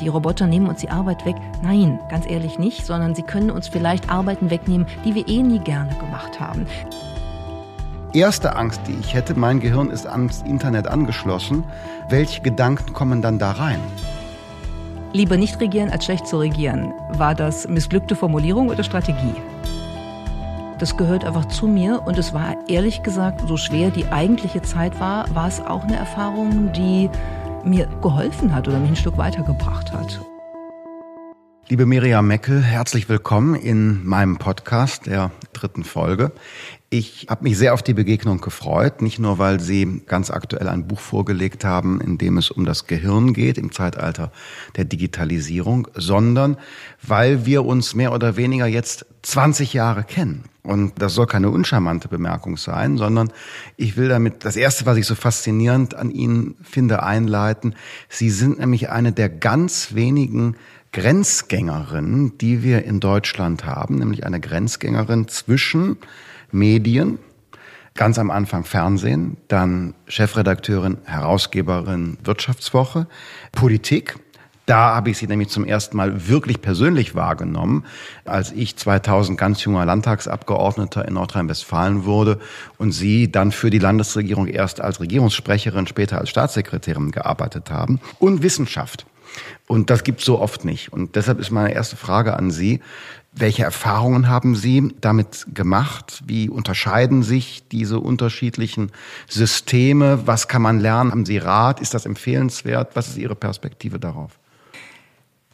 die 0.00 0.08
Roboter 0.08 0.46
nehmen 0.46 0.68
uns 0.68 0.80
die 0.80 0.90
Arbeit 0.90 1.24
weg. 1.24 1.36
Nein, 1.62 1.98
ganz 2.10 2.28
ehrlich 2.28 2.58
nicht, 2.58 2.84
sondern 2.84 3.14
sie 3.14 3.22
können 3.22 3.50
uns 3.50 3.68
vielleicht 3.68 4.10
Arbeiten 4.10 4.50
wegnehmen, 4.50 4.86
die 5.04 5.14
wir 5.14 5.28
eh 5.28 5.42
nie 5.42 5.60
gerne 5.60 5.94
gemacht 5.96 6.40
haben. 6.40 6.66
Erste 8.12 8.54
Angst, 8.54 8.80
die 8.86 8.94
ich 9.00 9.14
hätte, 9.14 9.34
mein 9.34 9.58
Gehirn 9.58 9.90
ist 9.90 10.06
ans 10.06 10.42
Internet 10.42 10.86
angeschlossen. 10.86 11.64
Welche 12.08 12.42
Gedanken 12.42 12.92
kommen 12.92 13.22
dann 13.22 13.38
da 13.38 13.52
rein? 13.52 13.80
Lieber 15.12 15.36
nicht 15.36 15.60
regieren 15.60 15.90
als 15.90 16.04
schlecht 16.04 16.26
zu 16.26 16.38
regieren. 16.38 16.92
War 17.10 17.34
das 17.34 17.68
missglückte 17.68 18.16
Formulierung 18.16 18.68
oder 18.68 18.84
Strategie? 18.84 19.34
Das 20.78 20.96
gehört 20.96 21.24
einfach 21.24 21.46
zu 21.46 21.66
mir 21.66 22.02
und 22.04 22.18
es 22.18 22.34
war 22.34 22.56
ehrlich 22.68 23.02
gesagt, 23.02 23.42
so 23.46 23.56
schwer 23.56 23.90
die 23.90 24.06
eigentliche 24.06 24.60
Zeit 24.62 24.98
war, 24.98 25.32
war 25.34 25.46
es 25.46 25.60
auch 25.60 25.84
eine 25.84 25.96
Erfahrung, 25.96 26.72
die 26.72 27.08
mir 27.64 27.86
geholfen 28.02 28.54
hat 28.54 28.68
oder 28.68 28.78
mich 28.78 28.90
ein 28.90 28.96
Stück 28.96 29.16
weitergebracht 29.16 29.92
hat. 29.92 30.20
Liebe 31.68 31.86
Miriam 31.86 32.26
Meckel, 32.26 32.62
herzlich 32.62 33.08
willkommen 33.08 33.54
in 33.54 34.04
meinem 34.04 34.36
Podcast 34.36 35.06
der 35.06 35.30
dritten 35.54 35.82
Folge. 35.82 36.32
Ich 36.96 37.26
habe 37.28 37.42
mich 37.42 37.58
sehr 37.58 37.74
auf 37.74 37.82
die 37.82 37.92
Begegnung 37.92 38.40
gefreut, 38.40 39.02
nicht 39.02 39.18
nur 39.18 39.38
weil 39.38 39.58
Sie 39.58 40.02
ganz 40.06 40.30
aktuell 40.30 40.68
ein 40.68 40.86
Buch 40.86 41.00
vorgelegt 41.00 41.64
haben, 41.64 42.00
in 42.00 42.18
dem 42.18 42.38
es 42.38 42.52
um 42.52 42.64
das 42.64 42.86
Gehirn 42.86 43.32
geht 43.32 43.58
im 43.58 43.72
Zeitalter 43.72 44.30
der 44.76 44.84
Digitalisierung, 44.84 45.88
sondern 45.94 46.56
weil 47.02 47.46
wir 47.46 47.64
uns 47.64 47.96
mehr 47.96 48.12
oder 48.12 48.36
weniger 48.36 48.68
jetzt 48.68 49.06
20 49.22 49.74
Jahre 49.74 50.04
kennen. 50.04 50.44
Und 50.62 51.02
das 51.02 51.14
soll 51.14 51.26
keine 51.26 51.50
uncharmante 51.50 52.06
Bemerkung 52.06 52.56
sein, 52.56 52.96
sondern 52.96 53.32
ich 53.76 53.96
will 53.96 54.08
damit 54.08 54.44
das 54.44 54.54
Erste, 54.54 54.86
was 54.86 54.96
ich 54.96 55.06
so 55.06 55.16
faszinierend 55.16 55.96
an 55.96 56.12
Ihnen 56.12 56.54
finde, 56.62 57.02
einleiten. 57.02 57.74
Sie 58.08 58.30
sind 58.30 58.60
nämlich 58.60 58.90
eine 58.90 59.10
der 59.10 59.30
ganz 59.30 59.96
wenigen 59.96 60.54
Grenzgängerin, 60.92 62.38
die 62.40 62.62
wir 62.62 62.84
in 62.84 63.00
Deutschland 63.00 63.64
haben, 63.64 63.96
nämlich 63.96 64.24
eine 64.24 64.38
Grenzgängerin 64.38 65.26
zwischen 65.26 65.96
Medien, 66.54 67.18
ganz 67.94 68.18
am 68.18 68.30
Anfang 68.30 68.64
Fernsehen, 68.64 69.36
dann 69.48 69.94
Chefredakteurin, 70.06 70.98
Herausgeberin 71.04 72.16
Wirtschaftswoche, 72.24 73.06
Politik. 73.52 74.16
Da 74.66 74.94
habe 74.94 75.10
ich 75.10 75.18
sie 75.18 75.26
nämlich 75.26 75.48
zum 75.48 75.66
ersten 75.66 75.96
Mal 75.98 76.26
wirklich 76.26 76.62
persönlich 76.62 77.14
wahrgenommen, 77.14 77.84
als 78.24 78.50
ich 78.50 78.76
2000 78.76 79.38
ganz 79.38 79.62
junger 79.62 79.84
Landtagsabgeordneter 79.84 81.06
in 81.06 81.14
Nordrhein-Westfalen 81.14 82.06
wurde 82.06 82.38
und 82.78 82.92
sie 82.92 83.30
dann 83.30 83.52
für 83.52 83.68
die 83.68 83.78
Landesregierung 83.78 84.46
erst 84.46 84.80
als 84.80 85.00
Regierungssprecherin, 85.00 85.86
später 85.86 86.18
als 86.18 86.30
Staatssekretärin 86.30 87.10
gearbeitet 87.10 87.70
haben. 87.70 88.00
Und 88.18 88.42
Wissenschaft. 88.42 89.04
Und 89.66 89.90
das 89.90 90.04
gibt's 90.04 90.24
so 90.24 90.40
oft 90.40 90.64
nicht. 90.64 90.92
Und 90.92 91.16
deshalb 91.16 91.40
ist 91.40 91.50
meine 91.50 91.74
erste 91.74 91.96
Frage 91.96 92.34
an 92.34 92.50
Sie. 92.50 92.80
Welche 93.36 93.64
Erfahrungen 93.64 94.28
haben 94.28 94.54
Sie 94.54 94.94
damit 95.00 95.46
gemacht? 95.52 96.22
Wie 96.24 96.48
unterscheiden 96.48 97.24
sich 97.24 97.66
diese 97.68 97.98
unterschiedlichen 97.98 98.92
Systeme? 99.28 100.24
Was 100.26 100.46
kann 100.46 100.62
man 100.62 100.78
lernen? 100.78 101.10
Haben 101.10 101.26
Sie 101.26 101.38
Rat? 101.38 101.80
Ist 101.80 101.94
das 101.94 102.06
empfehlenswert? 102.06 102.94
Was 102.94 103.08
ist 103.08 103.18
Ihre 103.18 103.34
Perspektive 103.34 103.98
darauf? 103.98 104.38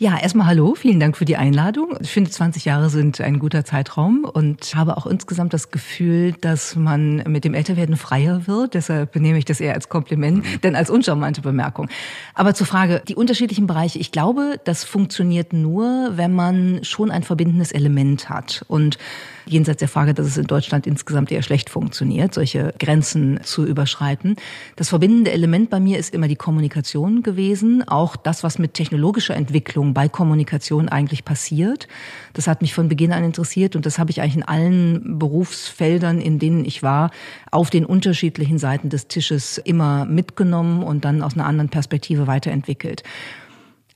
Ja, 0.03 0.19
erstmal 0.19 0.47
hallo, 0.47 0.75
vielen 0.75 0.98
Dank 0.98 1.15
für 1.15 1.27
die 1.27 1.37
Einladung. 1.37 1.95
Ich 2.01 2.11
finde, 2.11 2.31
20 2.31 2.65
Jahre 2.65 2.89
sind 2.89 3.20
ein 3.20 3.39
guter 3.39 3.67
Zeitraum 3.67 4.25
und 4.25 4.75
habe 4.75 4.97
auch 4.97 5.05
insgesamt 5.07 5.53
das 5.53 5.70
Gefühl, 5.70 6.33
dass 6.41 6.75
man 6.75 7.17
mit 7.29 7.45
dem 7.45 7.53
Älterwerden 7.53 7.98
freier 7.98 8.47
wird. 8.47 8.73
Deshalb 8.73 9.12
benehme 9.12 9.37
ich 9.37 9.45
das 9.45 9.61
eher 9.61 9.75
als 9.75 9.91
Kompliment, 9.91 10.39
mhm. 10.39 10.61
denn 10.62 10.75
als 10.75 10.89
uncharmante 10.89 11.42
Bemerkung. 11.42 11.91
Aber 12.33 12.55
zur 12.55 12.67
Frage, 12.67 13.03
die 13.09 13.15
unterschiedlichen 13.15 13.67
Bereiche. 13.67 13.98
Ich 13.98 14.11
glaube, 14.11 14.59
das 14.65 14.84
funktioniert 14.84 15.53
nur, 15.53 16.12
wenn 16.17 16.33
man 16.33 16.83
schon 16.83 17.11
ein 17.11 17.23
verbindendes 17.23 17.70
Element 17.70 18.31
hat. 18.31 18.64
Und 18.69 18.97
jenseits 19.46 19.78
der 19.78 19.88
Frage, 19.88 20.14
dass 20.14 20.27
es 20.27 20.36
in 20.36 20.46
Deutschland 20.46 20.86
insgesamt 20.86 21.30
eher 21.33 21.42
schlecht 21.42 21.70
funktioniert, 21.70 22.34
solche 22.34 22.74
Grenzen 22.78 23.40
zu 23.42 23.67
überschreiten. 23.67 24.36
Das 24.77 24.89
verbindende 24.89 25.33
Element 25.33 25.70
bei 25.70 25.80
mir 25.80 25.98
ist 25.98 26.14
immer 26.14 26.28
die 26.28 26.36
Kommunikation 26.36 27.23
gewesen, 27.23 27.86
auch 27.86 28.17
das, 28.17 28.42
was 28.42 28.58
mit 28.58 28.74
technologischer 28.74 29.34
Entwicklung 29.36 29.95
bei 29.95 30.08
Kommunikation 30.08 30.89
eigentlich 30.89 31.24
passiert. 31.24 31.89
Das 32.33 32.46
hat 32.46 32.62
mich 32.62 32.74
von 32.74 32.89
Beginn 32.89 33.12
an 33.12 33.24
interessiert 33.24 33.77
und 33.77 33.86
das 33.86 33.98
habe 33.98 34.11
ich 34.11 34.20
eigentlich 34.20 34.36
in 34.36 34.42
allen 34.42 35.18
Berufsfeldern, 35.18 36.20
in 36.20 36.39
denen 36.39 36.64
ich 36.64 36.83
war, 36.83 37.11
auf 37.50 37.70
den 37.70 37.84
unterschiedlichen 37.84 38.58
Seiten 38.58 38.89
des 38.89 39.08
Tisches 39.08 39.58
immer 39.58 40.05
mitgenommen 40.05 40.83
und 40.83 41.05
dann 41.05 41.23
aus 41.23 41.34
einer 41.34 41.46
anderen 41.46 41.70
Perspektive 41.70 42.27
weiterentwickelt. 42.27 43.02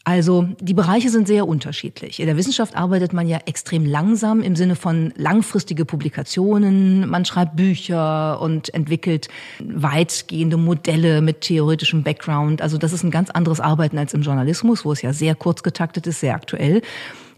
Also 0.07 0.47
die 0.61 0.75
Bereiche 0.75 1.09
sind 1.09 1.27
sehr 1.27 1.49
unterschiedlich. 1.49 2.21
In 2.21 2.27
der 2.27 2.37
Wissenschaft 2.37 2.77
arbeitet 2.77 3.15
man 3.15 3.27
ja 3.27 3.39
extrem 3.47 3.87
langsam 3.87 4.43
im 4.43 4.55
Sinne 4.55 4.77
von 4.77 5.15
langfristige 5.17 5.87
Publikationen. 5.87 7.09
Man 7.09 7.25
schreibt 7.25 7.57
Bücher 7.57 8.39
und 8.43 8.73
entwickelt 8.75 9.29
weitgehende 9.61 10.59
Modelle 10.59 11.23
mit 11.23 11.41
theoretischem 11.41 12.03
Background. 12.03 12.61
Also 12.61 12.77
das 12.77 12.93
ist 12.93 13.03
ein 13.03 13.11
ganz 13.11 13.31
anderes 13.31 13.61
Arbeiten 13.61 13.97
als 13.97 14.13
im 14.13 14.21
Journalismus, 14.21 14.85
wo 14.85 14.93
es 14.93 15.01
ja 15.01 15.15
sehr 15.15 15.35
kurz 15.35 15.63
getaktet 15.63 16.07
ist, 16.07 16.21
sehr 16.21 16.35
aktuell. 16.35 16.83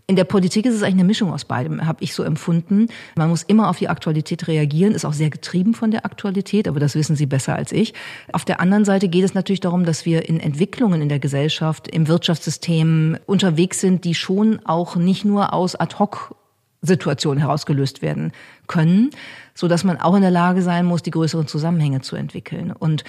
In 0.09 0.15
der 0.15 0.25
Politik 0.25 0.67
ist 0.67 0.75
es 0.75 0.83
eigentlich 0.85 0.95
eine 0.95 1.05
Mischung 1.05 1.33
aus 1.33 1.45
beidem, 1.45 1.85
habe 1.85 2.05
ich 2.05 2.15
so 2.15 2.23
empfunden. 2.23 2.87
Man 3.17 3.29
muss 3.29 3.43
immer 3.43 3.69
auf 3.69 3.79
die 3.79 3.89
Aktualität 3.89 4.47
reagieren, 4.47 4.95
ist 4.95 5.05
auch 5.05 5.13
sehr 5.13 5.31
getrieben 5.31 5.75
von 5.75 5.91
der 5.91 6.05
Aktualität, 6.05 6.69
aber 6.69 6.79
das 6.79 6.95
wissen 6.95 7.17
Sie 7.17 7.27
besser 7.27 7.57
als 7.57 7.73
ich. 7.73 7.93
Auf 8.33 8.45
der 8.45 8.61
anderen 8.61 8.85
Seite 8.85 9.09
geht 9.09 9.25
es 9.25 9.35
natürlich 9.35 9.59
darum, 9.59 9.85
dass 9.85 10.07
wir 10.07 10.29
in 10.29 10.39
Entwicklungen 10.39 11.03
in 11.03 11.09
der 11.09 11.19
Gesellschaft, 11.19 11.89
im 11.89 12.07
Wirtschaftssystem 12.07 13.19
unterwegs 13.27 13.81
sind, 13.81 14.05
die 14.05 14.15
schon 14.15 14.61
auch 14.65 14.95
nicht 14.95 15.25
nur 15.25 15.53
aus 15.53 15.75
Ad-hoc 15.75 16.37
Situationen 16.83 17.41
herausgelöst 17.41 18.01
werden 18.01 18.31
können, 18.69 19.11
so 19.55 19.67
dass 19.67 19.83
man 19.83 20.01
auch 20.01 20.15
in 20.15 20.23
der 20.23 20.31
Lage 20.31 20.63
sein 20.63 20.87
muss, 20.87 21.03
die 21.03 21.11
größeren 21.11 21.49
Zusammenhänge 21.49 22.01
zu 22.01 22.15
entwickeln. 22.15 22.71
Und 22.71 23.03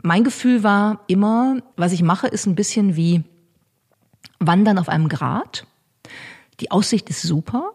mein 0.00 0.22
Gefühl 0.22 0.62
war 0.62 1.00
immer, 1.08 1.56
was 1.76 1.90
ich 1.90 2.02
mache, 2.02 2.28
ist 2.28 2.46
ein 2.46 2.54
bisschen 2.54 2.94
wie 2.94 3.24
Wandern 4.38 4.78
auf 4.78 4.88
einem 4.88 5.08
Grat. 5.08 5.66
Die 6.60 6.70
Aussicht 6.70 7.10
ist 7.10 7.22
super, 7.22 7.72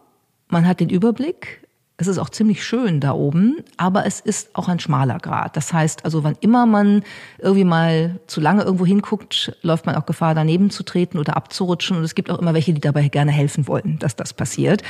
man 0.48 0.66
hat 0.66 0.80
den 0.80 0.88
Überblick, 0.88 1.62
es 1.98 2.08
ist 2.08 2.18
auch 2.18 2.30
ziemlich 2.30 2.64
schön 2.64 3.00
da 3.00 3.12
oben, 3.12 3.56
aber 3.76 4.06
es 4.06 4.18
ist 4.18 4.56
auch 4.56 4.68
ein 4.68 4.80
schmaler 4.80 5.18
Grat. 5.18 5.56
Das 5.56 5.72
heißt, 5.72 6.04
also 6.04 6.24
wann 6.24 6.36
immer 6.40 6.66
man 6.66 7.04
irgendwie 7.38 7.64
mal 7.64 8.18
zu 8.26 8.40
lange 8.40 8.62
irgendwo 8.62 8.84
hinguckt, 8.84 9.56
läuft 9.62 9.86
man 9.86 9.94
auch 9.94 10.06
Gefahr, 10.06 10.34
daneben 10.34 10.70
zu 10.70 10.82
treten 10.82 11.18
oder 11.18 11.36
abzurutschen. 11.36 11.96
Und 11.96 12.02
es 12.02 12.14
gibt 12.14 12.30
auch 12.30 12.40
immer 12.40 12.54
welche, 12.54 12.72
die 12.72 12.80
dabei 12.80 13.06
gerne 13.08 13.30
helfen 13.30 13.68
wollen, 13.68 13.98
dass 14.00 14.16
das 14.16 14.32
passiert. 14.32 14.82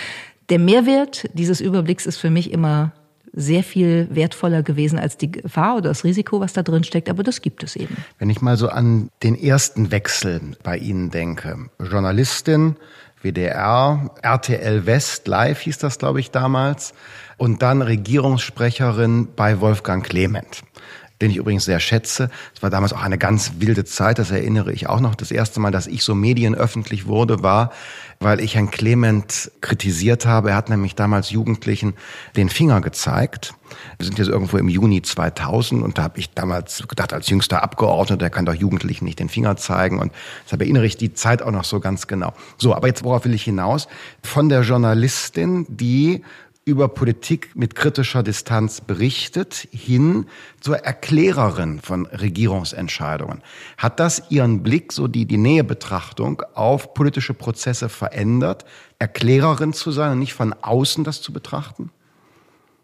Der 0.48 0.58
Mehrwert 0.58 1.28
dieses 1.34 1.60
Überblicks 1.60 2.06
ist 2.06 2.16
für 2.16 2.30
mich 2.30 2.50
immer 2.50 2.92
sehr 3.32 3.62
viel 3.62 4.08
wertvoller 4.10 4.62
gewesen 4.62 4.98
als 4.98 5.16
die 5.16 5.32
Gefahr 5.32 5.76
oder 5.76 5.88
das 5.88 6.04
Risiko, 6.04 6.40
was 6.40 6.52
da 6.52 6.62
drin 6.62 6.84
steckt, 6.84 7.08
aber 7.08 7.22
das 7.22 7.40
gibt 7.40 7.62
es 7.62 7.76
eben. 7.76 7.96
Wenn 8.18 8.30
ich 8.30 8.40
mal 8.40 8.56
so 8.56 8.68
an 8.68 9.10
den 9.22 9.34
ersten 9.34 9.90
Wechsel 9.90 10.56
bei 10.62 10.76
Ihnen 10.76 11.10
denke, 11.10 11.70
Journalistin, 11.78 12.76
WDR, 13.22 14.10
RTL 14.22 14.84
West 14.86 15.28
Live 15.28 15.60
hieß 15.60 15.78
das, 15.78 15.98
glaube 15.98 16.20
ich, 16.20 16.30
damals. 16.30 16.92
Und 17.36 17.62
dann 17.62 17.82
Regierungssprecherin 17.82 19.28
bei 19.34 19.60
Wolfgang 19.60 20.04
Clement 20.04 20.62
den 21.22 21.30
ich 21.30 21.36
übrigens 21.36 21.64
sehr 21.64 21.80
schätze. 21.80 22.30
Es 22.54 22.62
war 22.62 22.68
damals 22.68 22.92
auch 22.92 23.02
eine 23.02 23.16
ganz 23.16 23.52
wilde 23.58 23.84
Zeit, 23.84 24.18
das 24.18 24.30
erinnere 24.30 24.72
ich 24.72 24.88
auch 24.88 25.00
noch. 25.00 25.14
Das 25.14 25.30
erste 25.30 25.60
Mal, 25.60 25.70
dass 25.70 25.86
ich 25.86 26.02
so 26.02 26.14
medienöffentlich 26.14 27.06
wurde, 27.06 27.42
war, 27.42 27.72
weil 28.18 28.40
ich 28.40 28.56
Herrn 28.56 28.70
Clement 28.70 29.50
kritisiert 29.60 30.26
habe. 30.26 30.50
Er 30.50 30.56
hat 30.56 30.68
nämlich 30.68 30.94
damals 30.96 31.30
Jugendlichen 31.30 31.94
den 32.36 32.48
Finger 32.48 32.80
gezeigt. 32.80 33.54
Wir 33.96 34.04
sind 34.04 34.18
jetzt 34.18 34.28
irgendwo 34.28 34.58
im 34.58 34.68
Juni 34.68 35.00
2000 35.00 35.82
und 35.82 35.96
da 35.96 36.02
habe 36.02 36.18
ich 36.18 36.30
damals 36.34 36.86
gedacht, 36.88 37.12
als 37.12 37.28
jüngster 37.28 37.62
Abgeordneter, 37.62 38.28
kann 38.28 38.44
doch 38.44 38.54
Jugendlichen 38.54 39.04
nicht 39.04 39.18
den 39.18 39.28
Finger 39.28 39.56
zeigen 39.56 39.98
und 39.98 40.12
deshalb 40.44 40.60
erinnere 40.60 40.84
ich 40.84 40.96
die 40.96 41.14
Zeit 41.14 41.40
auch 41.40 41.52
noch 41.52 41.64
so 41.64 41.80
ganz 41.80 42.08
genau. 42.08 42.34
So, 42.58 42.74
aber 42.74 42.88
jetzt 42.88 43.04
worauf 43.04 43.24
will 43.24 43.34
ich 43.34 43.44
hinaus? 43.44 43.88
Von 44.22 44.48
der 44.48 44.62
Journalistin, 44.62 45.66
die 45.68 46.22
über 46.64 46.88
Politik 46.88 47.56
mit 47.56 47.74
kritischer 47.74 48.22
Distanz 48.22 48.80
berichtet, 48.80 49.66
hin 49.72 50.26
zur 50.60 50.78
Erklärerin 50.78 51.80
von 51.80 52.06
Regierungsentscheidungen. 52.06 53.42
Hat 53.76 53.98
das 53.98 54.30
Ihren 54.30 54.62
Blick, 54.62 54.92
so 54.92 55.08
die, 55.08 55.26
die 55.26 55.38
Nähebetrachtung 55.38 56.42
auf 56.54 56.94
politische 56.94 57.34
Prozesse 57.34 57.88
verändert, 57.88 58.64
Erklärerin 59.00 59.72
zu 59.72 59.90
sein 59.90 60.12
und 60.12 60.18
nicht 60.20 60.34
von 60.34 60.52
außen 60.52 61.02
das 61.02 61.20
zu 61.20 61.32
betrachten? 61.32 61.90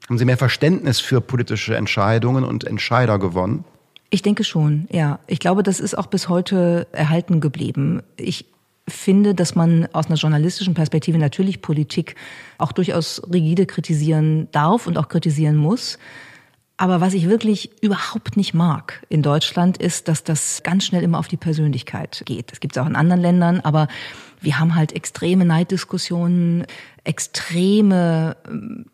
Haben 0.09 0.19
Sie 0.19 0.25
mehr 0.25 0.39
Verständnis 0.39 0.99
für 1.01 1.21
politische 1.21 1.77
Entscheidungen 1.77 2.43
und 2.45 2.65
Entscheider 2.65 3.19
gewonnen? 3.19 3.65
Ich 4.11 4.23
denke 4.23 4.43
schon, 4.43 4.89
ja. 4.91 5.21
Ich 5.27 5.39
glaube, 5.39 5.63
das 5.63 5.81
ist 5.81 5.97
auch 5.97 6.07
bis 6.07 6.29
heute 6.29 6.89
erhalten 6.93 7.41
geblieben. 7.41 8.03
Ich 8.17 8.47
finde, 8.89 9.35
dass 9.35 9.55
man 9.55 9.89
aus 9.93 10.07
einer 10.07 10.17
journalistischen 10.17 10.75
Perspektive 10.75 11.19
natürlich 11.19 11.63
Politik 11.63 12.17
auch 12.59 12.73
durchaus 12.73 13.23
rigide 13.33 13.67
kritisieren 13.67 14.49
darf 14.53 14.87
und 14.87 14.99
auch 14.99 15.09
kritisieren 15.09 15.57
muss. 15.57 15.99
Aber 16.81 17.01
was 17.01 17.13
ich 17.13 17.29
wirklich 17.29 17.83
überhaupt 17.83 18.37
nicht 18.37 18.55
mag 18.55 19.05
in 19.09 19.21
Deutschland 19.21 19.79
ist, 19.79 20.07
dass 20.07 20.23
das 20.23 20.63
ganz 20.63 20.85
schnell 20.85 21.03
immer 21.03 21.19
auf 21.19 21.27
die 21.27 21.37
Persönlichkeit 21.37 22.23
geht. 22.25 22.53
Das 22.53 22.61
gibt 22.61 22.77
es 22.77 22.83
auch 22.83 22.87
in 22.87 22.95
anderen 22.95 23.21
Ländern, 23.21 23.61
aber 23.61 23.89
wir 24.41 24.61
haben 24.61 24.77
halt 24.77 24.93
extreme 24.93 25.45
Neiddiskussionen, 25.45 26.67
extreme 27.03 28.37
ähm, 28.49 28.87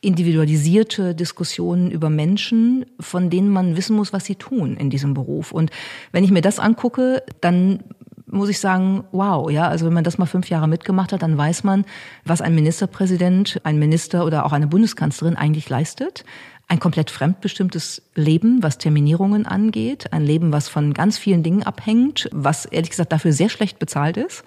individualisierte 0.00 1.14
Diskussionen 1.14 1.90
über 1.90 2.10
Menschen, 2.10 2.86
von 2.98 3.30
denen 3.30 3.50
man 3.50 3.76
wissen 3.76 3.94
muss, 3.94 4.12
was 4.12 4.24
sie 4.24 4.34
tun 4.34 4.76
in 4.76 4.90
diesem 4.90 5.14
Beruf. 5.14 5.52
Und 5.52 5.70
wenn 6.10 6.24
ich 6.24 6.30
mir 6.30 6.40
das 6.40 6.58
angucke, 6.58 7.22
dann 7.40 7.80
muss 8.30 8.48
ich 8.48 8.58
sagen, 8.58 9.04
wow, 9.12 9.50
ja, 9.50 9.68
also 9.68 9.86
wenn 9.86 9.92
man 9.92 10.04
das 10.04 10.18
mal 10.18 10.26
fünf 10.26 10.48
Jahre 10.48 10.68
mitgemacht 10.68 11.12
hat, 11.12 11.22
dann 11.22 11.36
weiß 11.36 11.64
man, 11.64 11.84
was 12.24 12.40
ein 12.40 12.54
Ministerpräsident, 12.54 13.60
ein 13.64 13.78
Minister 13.78 14.24
oder 14.24 14.46
auch 14.46 14.52
eine 14.52 14.66
Bundeskanzlerin 14.66 15.36
eigentlich 15.36 15.68
leistet 15.68 16.24
ein 16.70 16.78
komplett 16.78 17.10
fremdbestimmtes 17.10 18.00
Leben, 18.14 18.62
was 18.62 18.78
Terminierungen 18.78 19.44
angeht, 19.44 20.12
ein 20.12 20.22
Leben, 20.22 20.52
was 20.52 20.68
von 20.68 20.94
ganz 20.94 21.18
vielen 21.18 21.42
Dingen 21.42 21.64
abhängt, 21.64 22.28
was 22.30 22.64
ehrlich 22.64 22.90
gesagt 22.90 23.10
dafür 23.10 23.32
sehr 23.32 23.48
schlecht 23.48 23.80
bezahlt 23.80 24.16
ist. 24.16 24.44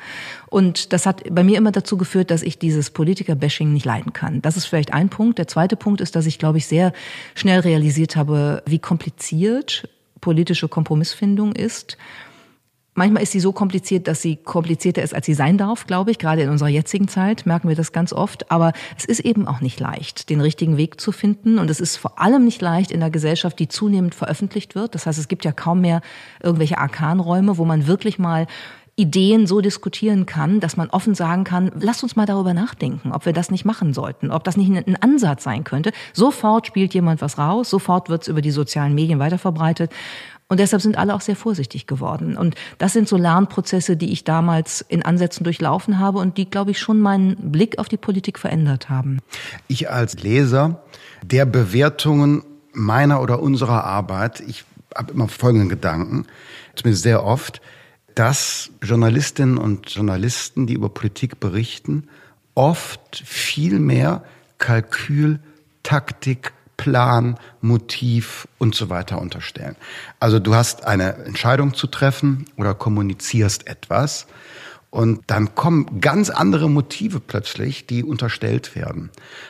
Und 0.49 0.93
das 0.93 1.05
hat 1.05 1.23
bei 1.29 1.43
mir 1.43 1.57
immer 1.57 1.73
dazu 1.73 1.97
geführt, 1.97 2.31
dass 2.31 2.41
ich 2.41 2.57
dieses 2.57 2.91
Politiker-Bashing 2.91 3.73
nicht 3.73 3.85
leiden 3.85 4.13
kann. 4.13 4.41
Das 4.41 4.55
ist 4.55 4.67
vielleicht 4.67 4.93
ein 4.93 5.09
Punkt. 5.09 5.37
Der 5.37 5.49
zweite 5.49 5.75
Punkt 5.75 5.99
ist, 5.99 6.15
dass 6.15 6.25
ich, 6.25 6.39
glaube 6.39 6.59
ich, 6.59 6.65
sehr 6.65 6.93
schnell 7.35 7.59
realisiert 7.59 8.15
habe, 8.15 8.63
wie 8.65 8.79
kompliziert 8.79 9.89
politische 10.21 10.69
Kompromissfindung 10.69 11.51
ist 11.51 11.97
Manchmal 12.95 13.23
ist 13.23 13.31
sie 13.31 13.39
so 13.39 13.51
kompliziert, 13.51 14.07
dass 14.07 14.21
sie 14.21 14.35
komplizierter 14.35 15.01
ist, 15.01 15.15
als 15.15 15.25
sie 15.25 15.33
sein 15.33 15.57
darf, 15.57 15.87
glaube 15.87 16.11
ich. 16.11 16.19
Gerade 16.19 16.43
in 16.43 16.49
unserer 16.49 16.69
jetzigen 16.69 17.07
Zeit 17.07 17.45
merken 17.45 17.67
wir 17.67 17.75
das 17.75 17.91
ganz 17.91 18.13
oft. 18.13 18.51
Aber 18.51 18.71
es 18.97 19.05
ist 19.05 19.21
eben 19.21 19.47
auch 19.47 19.61
nicht 19.61 19.79
leicht, 19.79 20.29
den 20.29 20.41
richtigen 20.41 20.77
Weg 20.77 21.01
zu 21.01 21.11
finden. 21.11 21.57
Und 21.57 21.69
es 21.71 21.79
ist 21.79 21.97
vor 21.97 22.19
allem 22.19 22.45
nicht 22.45 22.61
leicht 22.61 22.91
in 22.91 23.01
einer 23.01 23.09
Gesellschaft, 23.09 23.57
die 23.57 23.67
zunehmend 23.67 24.13
veröffentlicht 24.13 24.75
wird. 24.75 24.93
Das 24.93 25.07
heißt, 25.07 25.17
es 25.17 25.27
gibt 25.27 25.43
ja 25.43 25.51
kaum 25.51 25.81
mehr 25.81 26.01
irgendwelche 26.41 26.77
Arkanräume, 26.77 27.57
wo 27.57 27.65
man 27.65 27.87
wirklich 27.87 28.19
mal 28.19 28.45
Ideen 28.95 29.47
so 29.47 29.59
diskutieren 29.59 30.27
kann, 30.27 30.59
dass 30.59 30.77
man 30.77 30.89
offen 30.91 31.15
sagen 31.15 31.45
kann, 31.45 31.71
lasst 31.79 32.03
uns 32.03 32.15
mal 32.15 32.27
darüber 32.27 32.53
nachdenken, 32.53 33.11
ob 33.11 33.25
wir 33.25 33.33
das 33.33 33.49
nicht 33.49 33.65
machen 33.65 33.91
sollten, 33.91 34.29
ob 34.29 34.43
das 34.43 34.55
nicht 34.55 34.69
ein 34.69 35.01
Ansatz 35.01 35.43
sein 35.43 35.63
könnte. 35.63 35.91
Sofort 36.13 36.67
spielt 36.67 36.93
jemand 36.93 37.19
was 37.21 37.39
raus, 37.39 37.71
sofort 37.71 38.09
wird 38.09 38.21
es 38.21 38.27
über 38.27 38.41
die 38.41 38.51
sozialen 38.51 38.93
Medien 38.93 39.17
weiterverbreitet. 39.17 39.91
Und 40.47 40.59
deshalb 40.59 40.81
sind 40.81 40.97
alle 40.97 41.15
auch 41.15 41.21
sehr 41.21 41.35
vorsichtig 41.35 41.87
geworden. 41.87 42.37
Und 42.37 42.55
das 42.77 42.93
sind 42.93 43.07
so 43.07 43.17
Lernprozesse, 43.17 43.97
die 43.97 44.11
ich 44.11 44.23
damals 44.23 44.81
in 44.81 45.03
Ansätzen 45.03 45.43
durchlaufen 45.43 45.99
habe 45.99 46.19
und 46.19 46.37
die, 46.37 46.49
glaube 46.49 46.71
ich, 46.71 46.79
schon 46.79 46.99
meinen 46.99 47.51
Blick 47.51 47.79
auf 47.79 47.89
die 47.89 47.97
Politik 47.97 48.37
verändert 48.37 48.89
haben. 48.89 49.19
Ich 49.67 49.89
als 49.89 50.21
Leser 50.21 50.83
der 51.23 51.45
Bewertungen 51.45 52.43
meiner 52.73 53.21
oder 53.21 53.41
unserer 53.41 53.83
Arbeit, 53.83 54.41
ich 54.41 54.65
habe 54.95 55.13
immer 55.13 55.27
folgenden 55.27 55.69
Gedanken, 55.69 56.25
zumindest 56.75 57.03
sehr 57.03 57.23
oft, 57.23 57.61
dass 58.15 58.69
Journalistinnen 58.83 59.57
und 59.57 59.89
Journalisten, 59.89 60.67
die 60.67 60.73
über 60.73 60.89
Politik 60.89 61.39
berichten, 61.39 62.07
oft 62.55 63.23
viel 63.25 63.79
mehr 63.79 64.23
Kalkül, 64.57 65.39
Taktik, 65.81 66.53
Plan, 66.77 67.37
Motiv 67.61 68.47
und 68.57 68.75
so 68.75 68.89
weiter 68.89 69.21
unterstellen. 69.21 69.75
Also 70.19 70.39
du 70.39 70.55
hast 70.55 70.85
eine 70.85 71.13
Entscheidung 71.25 71.73
zu 71.73 71.87
treffen 71.87 72.45
oder 72.57 72.73
kommunizierst 72.73 73.67
etwas 73.67 74.27
und 74.89 75.23
dann 75.27 75.55
kommen 75.55 76.01
ganz 76.01 76.29
andere 76.29 76.69
Motive 76.69 77.19
plötzlich, 77.19 77.87
die 77.87 78.03
unterstellt 78.03 78.75
werden. 78.75 79.09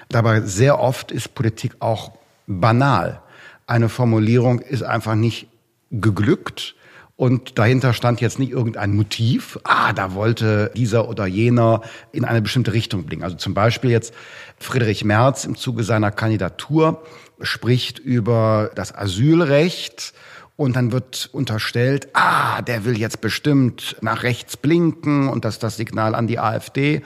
Dabei 0.09 0.41
sehr 0.41 0.79
oft 0.79 1.11
ist 1.11 1.35
Politik 1.35 1.75
auch 1.79 2.13
banal. 2.47 3.21
Eine 3.67 3.89
Formulierung 3.89 4.59
ist 4.59 4.83
einfach 4.83 5.15
nicht 5.15 5.47
geglückt 5.91 6.75
und 7.15 7.59
dahinter 7.59 7.93
stand 7.93 8.21
jetzt 8.21 8.39
nicht 8.39 8.51
irgendein 8.51 8.95
Motiv, 8.95 9.59
ah, 9.63 9.93
da 9.93 10.13
wollte 10.13 10.71
dieser 10.75 11.07
oder 11.07 11.27
jener 11.27 11.81
in 12.11 12.25
eine 12.25 12.41
bestimmte 12.41 12.73
Richtung 12.73 13.03
blicken. 13.03 13.23
Also 13.23 13.35
zum 13.35 13.53
Beispiel 13.53 13.91
jetzt 13.91 14.13
Friedrich 14.57 15.03
Merz 15.03 15.45
im 15.45 15.55
Zuge 15.55 15.83
seiner 15.83 16.11
Kandidatur 16.11 17.03
spricht 17.41 17.99
über 17.99 18.71
das 18.75 18.95
Asylrecht 18.95 20.13
und 20.55 20.75
dann 20.75 20.91
wird 20.91 21.29
unterstellt, 21.33 22.07
ah, 22.13 22.61
der 22.61 22.85
will 22.85 22.97
jetzt 22.97 23.21
bestimmt 23.21 23.95
nach 24.01 24.23
rechts 24.23 24.57
blinken 24.57 25.27
und 25.27 25.45
das 25.45 25.55
ist 25.55 25.63
das 25.63 25.77
Signal 25.77 26.15
an 26.15 26.27
die 26.27 26.39
AfD. 26.39 27.03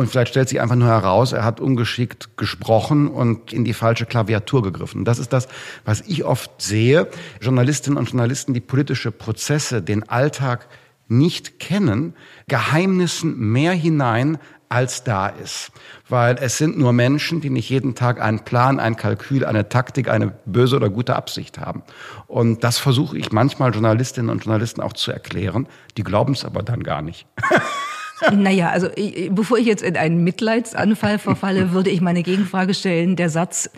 Und 0.00 0.06
vielleicht 0.06 0.30
stellt 0.30 0.48
sich 0.48 0.62
einfach 0.62 0.76
nur 0.76 0.88
heraus, 0.88 1.32
er 1.32 1.44
hat 1.44 1.60
ungeschickt 1.60 2.38
gesprochen 2.38 3.06
und 3.06 3.52
in 3.52 3.66
die 3.66 3.74
falsche 3.74 4.06
Klaviatur 4.06 4.62
gegriffen. 4.62 5.04
Das 5.04 5.18
ist 5.18 5.34
das, 5.34 5.46
was 5.84 6.00
ich 6.00 6.24
oft 6.24 6.50
sehe. 6.62 7.06
Journalistinnen 7.42 7.98
und 7.98 8.06
Journalisten, 8.06 8.54
die 8.54 8.60
politische 8.60 9.12
Prozesse, 9.12 9.82
den 9.82 10.08
Alltag 10.08 10.68
nicht 11.08 11.60
kennen, 11.60 12.14
Geheimnissen 12.48 13.38
mehr 13.38 13.72
hinein, 13.72 14.38
als 14.70 15.04
da 15.04 15.26
ist. 15.26 15.70
Weil 16.08 16.38
es 16.40 16.56
sind 16.56 16.78
nur 16.78 16.94
Menschen, 16.94 17.42
die 17.42 17.50
nicht 17.50 17.68
jeden 17.68 17.94
Tag 17.94 18.22
einen 18.22 18.40
Plan, 18.40 18.80
ein 18.80 18.96
Kalkül, 18.96 19.44
eine 19.44 19.68
Taktik, 19.68 20.08
eine 20.08 20.28
böse 20.46 20.76
oder 20.76 20.88
gute 20.88 21.14
Absicht 21.14 21.58
haben. 21.58 21.82
Und 22.26 22.64
das 22.64 22.78
versuche 22.78 23.18
ich 23.18 23.32
manchmal 23.32 23.70
Journalistinnen 23.72 24.30
und 24.30 24.46
Journalisten 24.46 24.80
auch 24.80 24.94
zu 24.94 25.12
erklären. 25.12 25.68
Die 25.98 26.04
glauben 26.04 26.32
es 26.32 26.46
aber 26.46 26.62
dann 26.62 26.82
gar 26.84 27.02
nicht. 27.02 27.26
Naja, 28.32 28.70
also 28.70 28.88
ich, 28.96 29.30
bevor 29.32 29.58
ich 29.58 29.66
jetzt 29.66 29.82
in 29.82 29.96
einen 29.96 30.22
Mitleidsanfall 30.22 31.18
verfalle, 31.18 31.70
würde 31.72 31.90
ich 31.90 32.00
meine 32.00 32.22
Gegenfrage 32.22 32.74
stellen. 32.74 33.16
Der 33.16 33.30
Satz, 33.30 33.70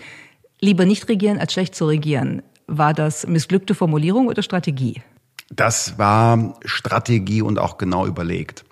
lieber 0.60 0.84
nicht 0.84 1.08
regieren 1.08 1.38
als 1.38 1.52
schlecht 1.52 1.74
zu 1.74 1.86
regieren, 1.86 2.42
war 2.66 2.94
das 2.94 3.26
missglückte 3.26 3.74
Formulierung 3.74 4.28
oder 4.28 4.42
Strategie? 4.42 5.02
Das 5.50 5.98
war 5.98 6.54
Strategie 6.64 7.42
und 7.42 7.58
auch 7.58 7.76
genau 7.76 8.06
überlegt 8.06 8.64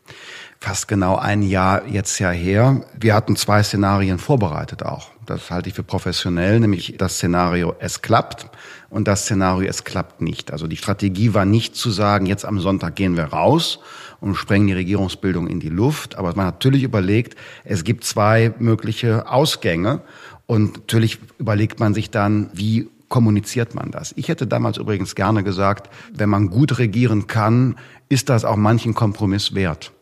fast 0.61 0.89
genau 0.89 1.17
ein 1.17 1.43
Jahr 1.43 1.87
jetzt 1.87 2.19
ja 2.19 2.31
her. 2.31 2.85
Wir 2.99 3.15
hatten 3.15 3.35
zwei 3.35 3.63
Szenarien 3.63 4.19
vorbereitet 4.19 4.83
auch. 4.83 5.09
Das 5.25 5.51
halte 5.51 5.71
ich 5.71 5.75
für 5.75 5.83
professionell, 5.83 6.61
nämlich 6.61 6.97
das 6.99 7.15
Szenario, 7.15 7.75
es 7.79 8.03
klappt 8.03 8.47
und 8.91 9.09
das 9.09 9.23
Szenario, 9.23 9.69
es 9.69 9.85
klappt 9.85 10.21
nicht. 10.21 10.53
Also 10.53 10.67
die 10.67 10.77
Strategie 10.77 11.33
war 11.33 11.47
nicht 11.47 11.77
zu 11.77 11.91
sagen, 11.91 12.27
jetzt 12.27 12.45
am 12.45 12.61
Sonntag 12.61 12.95
gehen 12.95 13.17
wir 13.17 13.25
raus 13.25 13.79
und 14.21 14.35
sprengen 14.35 14.67
die 14.67 14.75
Regierungsbildung 14.75 15.47
in 15.47 15.61
die 15.61 15.69
Luft. 15.69 16.17
Aber 16.17 16.35
man 16.35 16.47
hat 16.47 16.57
natürlich 16.57 16.83
überlegt, 16.83 17.37
es 17.65 17.85
gibt 17.85 18.05
zwei 18.05 18.55
mögliche 18.59 19.31
Ausgänge 19.31 20.03
und 20.47 20.79
natürlich 20.79 21.19
überlegt 21.39 21.81
man 21.81 21.95
sich 21.95 22.11
dann, 22.11 22.51
wie 22.53 22.89
kommuniziert 23.09 23.75
man 23.75 23.91
das? 23.91 24.13
Ich 24.17 24.29
hätte 24.29 24.47
damals 24.47 24.79
übrigens 24.79 25.15
gerne 25.15 25.43
gesagt, 25.43 25.91
wenn 26.15 26.29
man 26.29 26.49
gut 26.49 26.79
regieren 26.79 27.27
kann, 27.27 27.77
ist 28.09 28.29
das 28.29 28.45
auch 28.45 28.57
manchen 28.57 28.95
Kompromiss 28.95 29.55
wert. 29.55 29.93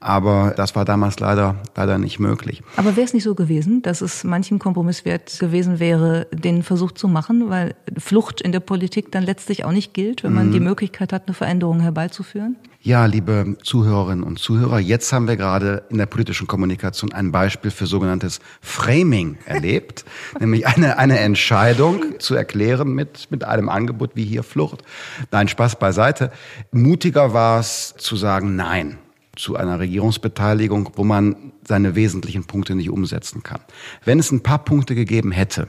Aber 0.00 0.52
das 0.56 0.76
war 0.76 0.84
damals 0.84 1.18
leider, 1.20 1.56
leider 1.74 1.98
nicht 1.98 2.18
möglich. 2.18 2.62
Aber 2.76 2.96
wäre 2.96 3.06
es 3.06 3.14
nicht 3.14 3.24
so 3.24 3.34
gewesen, 3.34 3.82
dass 3.82 4.00
es 4.00 4.24
manchen 4.24 4.58
Kompromiss 4.58 5.04
wert 5.04 5.38
gewesen 5.38 5.78
wäre, 5.80 6.26
den 6.32 6.62
Versuch 6.62 6.92
zu 6.92 7.08
machen, 7.08 7.48
weil 7.48 7.74
Flucht 7.96 8.40
in 8.40 8.52
der 8.52 8.60
Politik 8.60 9.10
dann 9.10 9.24
letztlich 9.24 9.64
auch 9.64 9.72
nicht 9.72 9.94
gilt, 9.94 10.22
wenn 10.22 10.34
man 10.34 10.48
mhm. 10.48 10.52
die 10.52 10.60
Möglichkeit 10.60 11.12
hat, 11.12 11.26
eine 11.26 11.34
Veränderung 11.34 11.80
herbeizuführen? 11.80 12.56
Ja, 12.86 13.04
liebe 13.06 13.56
Zuhörerinnen 13.64 14.22
und 14.22 14.38
Zuhörer, 14.38 14.78
jetzt 14.78 15.12
haben 15.12 15.26
wir 15.26 15.36
gerade 15.36 15.82
in 15.90 15.98
der 15.98 16.06
politischen 16.06 16.46
Kommunikation 16.46 17.12
ein 17.12 17.32
Beispiel 17.32 17.72
für 17.72 17.84
sogenanntes 17.84 18.38
Framing 18.60 19.38
erlebt, 19.44 20.04
nämlich 20.38 20.68
eine, 20.68 20.96
eine 20.96 21.18
Entscheidung 21.18 22.20
zu 22.20 22.36
erklären 22.36 22.94
mit, 22.94 23.28
mit 23.32 23.42
einem 23.42 23.70
Angebot 23.70 24.12
wie 24.14 24.24
hier 24.24 24.44
Flucht. 24.44 24.84
Nein, 25.32 25.48
Spaß 25.48 25.80
beiseite. 25.80 26.30
Mutiger 26.70 27.34
war 27.34 27.58
es 27.58 27.96
zu 27.98 28.14
sagen, 28.14 28.54
nein 28.54 28.98
zu 29.34 29.56
einer 29.56 29.80
Regierungsbeteiligung, 29.80 30.90
wo 30.94 31.02
man 31.02 31.34
seine 31.66 31.96
wesentlichen 31.96 32.44
Punkte 32.44 32.76
nicht 32.76 32.90
umsetzen 32.90 33.42
kann. 33.42 33.62
Wenn 34.04 34.20
es 34.20 34.30
ein 34.30 34.44
paar 34.44 34.64
Punkte 34.64 34.94
gegeben 34.94 35.32
hätte, 35.32 35.66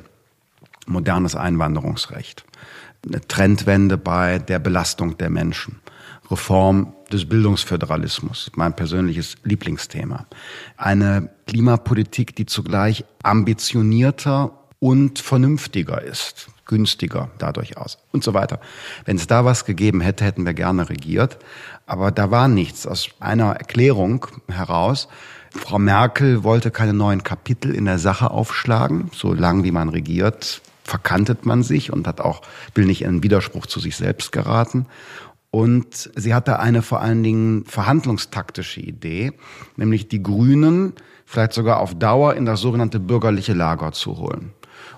modernes 0.86 1.36
Einwanderungsrecht, 1.36 2.46
eine 3.08 3.28
Trendwende 3.28 3.98
bei 3.98 4.38
der 4.38 4.60
Belastung 4.60 5.18
der 5.18 5.32
Menschen, 5.32 5.80
Reform 6.30 6.94
des 7.12 7.28
Bildungsföderalismus, 7.28 8.52
mein 8.56 8.76
persönliches 8.76 9.36
Lieblingsthema, 9.44 10.26
eine 10.76 11.30
Klimapolitik, 11.48 12.36
die 12.36 12.46
zugleich 12.46 13.06
ambitionierter 13.24 14.52
und 14.80 15.20
vernünftiger 15.20 16.02
ist, 16.02 16.50
günstiger 16.66 17.30
dadurch 17.38 17.78
aus 17.78 17.98
und 18.12 18.24
so 18.24 18.34
weiter. 18.34 18.60
Wenn 19.06 19.16
es 19.16 19.28
da 19.28 19.46
was 19.46 19.66
gegeben 19.66 20.02
hätte, 20.02 20.26
hätten 20.26 20.46
wir 20.46 20.54
gerne 20.54 20.90
regiert. 20.90 21.38
Aber 21.86 22.12
da 22.12 22.30
war 22.30 22.48
nichts. 22.48 22.86
Aus 22.86 23.10
einer 23.20 23.54
Erklärung 23.54 24.28
heraus, 24.50 25.08
Frau 25.52 25.80
Merkel 25.80 26.44
wollte 26.44 26.70
keine 26.70 26.94
neuen 26.94 27.24
Kapitel 27.24 27.74
in 27.74 27.86
der 27.86 28.00
Sache 28.00 28.30
aufschlagen. 28.30 29.10
So 29.14 29.34
lang 29.34 29.64
wie 29.64 29.72
man 29.72 29.90
regiert, 29.90 30.62
verkantet 30.84 31.46
man 31.46 31.64
sich 31.64 31.92
und 31.92 32.06
hat 32.08 32.22
auch, 32.22 32.42
will 32.76 32.86
nicht 32.86 33.02
in 33.02 33.24
Widerspruch 33.24 33.66
zu 33.66 33.80
sich 33.80 33.96
selbst 33.96 34.32
geraten. 34.32 34.86
Und 35.58 36.12
sie 36.16 36.36
hatte 36.36 36.60
eine 36.60 36.84
vor 36.84 37.02
allen 37.02 37.24
Dingen 37.24 37.66
verhandlungstaktische 37.66 38.80
Idee, 38.80 39.34
nämlich 39.76 40.08
die 40.08 40.22
Grünen 40.22 40.94
vielleicht 41.26 41.54
sogar 41.54 41.80
auf 41.80 41.98
Dauer 41.98 42.36
in 42.36 42.46
das 42.46 42.62
sogenannte 42.62 43.00
bürgerliche 43.00 43.54
Lager 43.54 43.92
zu 43.92 44.20
holen. 44.20 44.54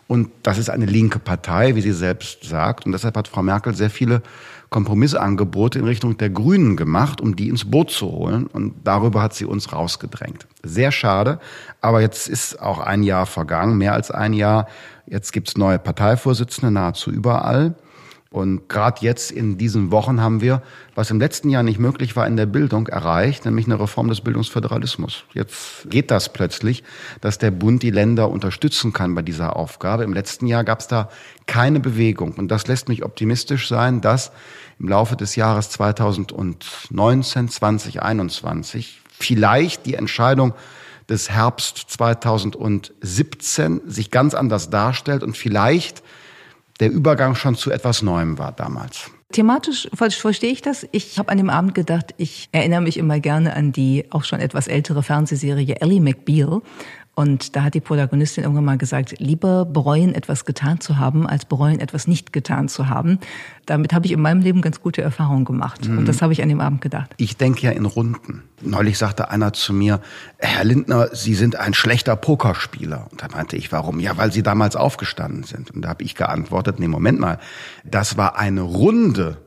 Und 0.07 0.31
das 0.43 0.57
ist 0.57 0.69
eine 0.69 0.85
linke 0.85 1.17
Partei, 1.17 1.75
wie 1.75 1.81
sie 1.81 1.93
selbst 1.93 2.43
sagt. 2.43 2.85
Und 2.85 2.91
deshalb 2.91 3.15
hat 3.15 3.29
Frau 3.29 3.41
Merkel 3.41 3.73
sehr 3.73 3.89
viele 3.89 4.21
Kompromissangebote 4.69 5.79
in 5.79 5.85
Richtung 5.85 6.17
der 6.17 6.29
Grünen 6.29 6.75
gemacht, 6.75 7.21
um 7.21 7.37
die 7.37 7.47
ins 7.47 7.71
Boot 7.71 7.89
zu 7.89 8.11
holen. 8.11 8.45
Und 8.47 8.73
darüber 8.83 9.21
hat 9.21 9.33
sie 9.33 9.45
uns 9.45 9.71
rausgedrängt. 9.71 10.45
Sehr 10.61 10.91
schade. 10.91 11.39
Aber 11.79 12.01
jetzt 12.01 12.27
ist 12.27 12.61
auch 12.61 12.79
ein 12.79 13.03
Jahr 13.03 13.27
vergangen, 13.27 13.77
mehr 13.77 13.93
als 13.93 14.11
ein 14.11 14.33
Jahr. 14.33 14.67
Jetzt 15.07 15.31
gibt's 15.31 15.55
neue 15.55 15.79
Parteivorsitzende 15.79 16.69
nahezu 16.69 17.11
überall. 17.11 17.75
Und 18.31 18.69
gerade 18.69 19.01
jetzt 19.01 19.31
in 19.31 19.57
diesen 19.57 19.89
Wochen 19.91 20.21
haben 20.21 20.39
wir, 20.39 20.61
was 20.93 21.09
im 21.09 21.19
letzten 21.19 21.49
Jahr 21.49 21.63
nicht 21.63 21.79
möglich 21.79 22.15
war 22.15 22.27
in 22.27 22.37
der 22.37 22.45
Bildung, 22.45 22.85
erreicht, 22.85 23.43
nämlich 23.45 23.65
eine 23.65 23.79
Reform 23.79 24.07
des 24.07 24.21
Bildungsföderalismus. 24.21 25.23
Jetzt 25.33 25.89
geht 25.89 26.11
das 26.11 26.31
plötzlich, 26.31 26.83
dass 27.21 27.39
der 27.39 27.49
Bund 27.49 27.81
die 27.81 27.89
Länder 27.89 28.29
unterstützen 28.29 28.93
kann 28.93 29.15
bei 29.15 29.23
dieser 29.23 29.55
Aufgabe. 29.55 30.03
Im 30.03 30.13
letzten 30.13 30.45
Jahr 30.45 30.63
gab 30.63 30.81
es 30.81 30.87
da 30.87 31.09
keine 31.47 31.79
Bewegung. 31.79 32.33
Und 32.33 32.49
das 32.49 32.67
lässt 32.67 32.87
mich 32.87 33.03
optimistisch 33.03 33.67
sein, 33.67 33.99
dass 33.99 34.31
im 34.79 34.87
Laufe 34.87 35.15
des 35.15 35.35
Jahres 35.35 35.71
2019, 35.71 37.49
2021 37.49 39.01
vielleicht 39.09 39.87
die 39.87 39.95
Entscheidung 39.95 40.53
des 41.09 41.31
Herbst 41.31 41.77
2017 41.87 43.81
sich 43.87 44.11
ganz 44.11 44.35
anders 44.35 44.69
darstellt 44.69 45.23
und 45.23 45.35
vielleicht 45.35 46.03
der 46.79 46.91
Übergang 46.91 47.35
schon 47.35 47.55
zu 47.55 47.71
etwas 47.71 48.01
Neuem 48.01 48.37
war 48.37 48.51
damals. 48.51 49.11
Thematisch 49.31 49.87
verstehe 49.93 50.51
ich 50.51 50.63
das. 50.63 50.87
Ich 50.91 51.19
habe 51.19 51.31
an 51.31 51.37
dem 51.37 51.51
Abend 51.51 51.75
gedacht, 51.75 52.15
ich 52.17 52.49
erinnere 52.51 52.81
mich 52.81 52.97
immer 52.97 53.19
gerne 53.19 53.55
an 53.55 53.71
die 53.71 54.05
auch 54.09 54.23
schon 54.23 54.39
etwas 54.39 54.67
ältere 54.67 55.03
Fernsehserie 55.03 55.75
Ellie 55.81 56.01
McBeal. 56.01 56.61
Und 57.15 57.57
da 57.57 57.63
hat 57.63 57.73
die 57.73 57.81
Protagonistin 57.81 58.45
irgendwann 58.45 58.63
mal 58.63 58.77
gesagt, 58.77 59.19
lieber 59.19 59.65
bereuen, 59.65 60.15
etwas 60.15 60.45
getan 60.45 60.79
zu 60.79 60.97
haben, 60.97 61.27
als 61.27 61.43
bereuen, 61.43 61.81
etwas 61.81 62.07
nicht 62.07 62.31
getan 62.31 62.69
zu 62.69 62.87
haben. 62.87 63.19
Damit 63.65 63.93
habe 63.93 64.05
ich 64.05 64.13
in 64.13 64.21
meinem 64.21 64.41
Leben 64.41 64.61
ganz 64.61 64.79
gute 64.79 65.01
Erfahrungen 65.01 65.43
gemacht. 65.43 65.85
Mhm. 65.85 65.97
Und 65.97 66.07
das 66.07 66.21
habe 66.21 66.31
ich 66.31 66.41
an 66.41 66.47
dem 66.47 66.61
Abend 66.61 66.79
gedacht. 66.79 67.13
Ich 67.17 67.35
denke 67.35 67.61
ja 67.63 67.71
in 67.71 67.85
Runden. 67.85 68.43
Neulich 68.61 68.97
sagte 68.97 69.29
einer 69.31 69.51
zu 69.51 69.73
mir, 69.73 69.99
Herr 70.37 70.63
Lindner, 70.63 71.09
Sie 71.13 71.35
sind 71.35 71.57
ein 71.57 71.73
schlechter 71.73 72.15
Pokerspieler. 72.15 73.07
Und 73.11 73.21
da 73.21 73.27
meinte 73.27 73.57
ich, 73.57 73.69
warum? 73.73 73.99
Ja, 73.99 74.15
weil 74.15 74.31
Sie 74.31 74.43
damals 74.43 74.77
aufgestanden 74.77 75.43
sind. 75.43 75.71
Und 75.71 75.81
da 75.81 75.89
habe 75.89 76.03
ich 76.03 76.15
geantwortet, 76.15 76.79
nee, 76.79 76.87
Moment 76.87 77.19
mal, 77.19 77.39
das 77.83 78.15
war 78.15 78.37
eine 78.37 78.61
Runde, 78.61 79.37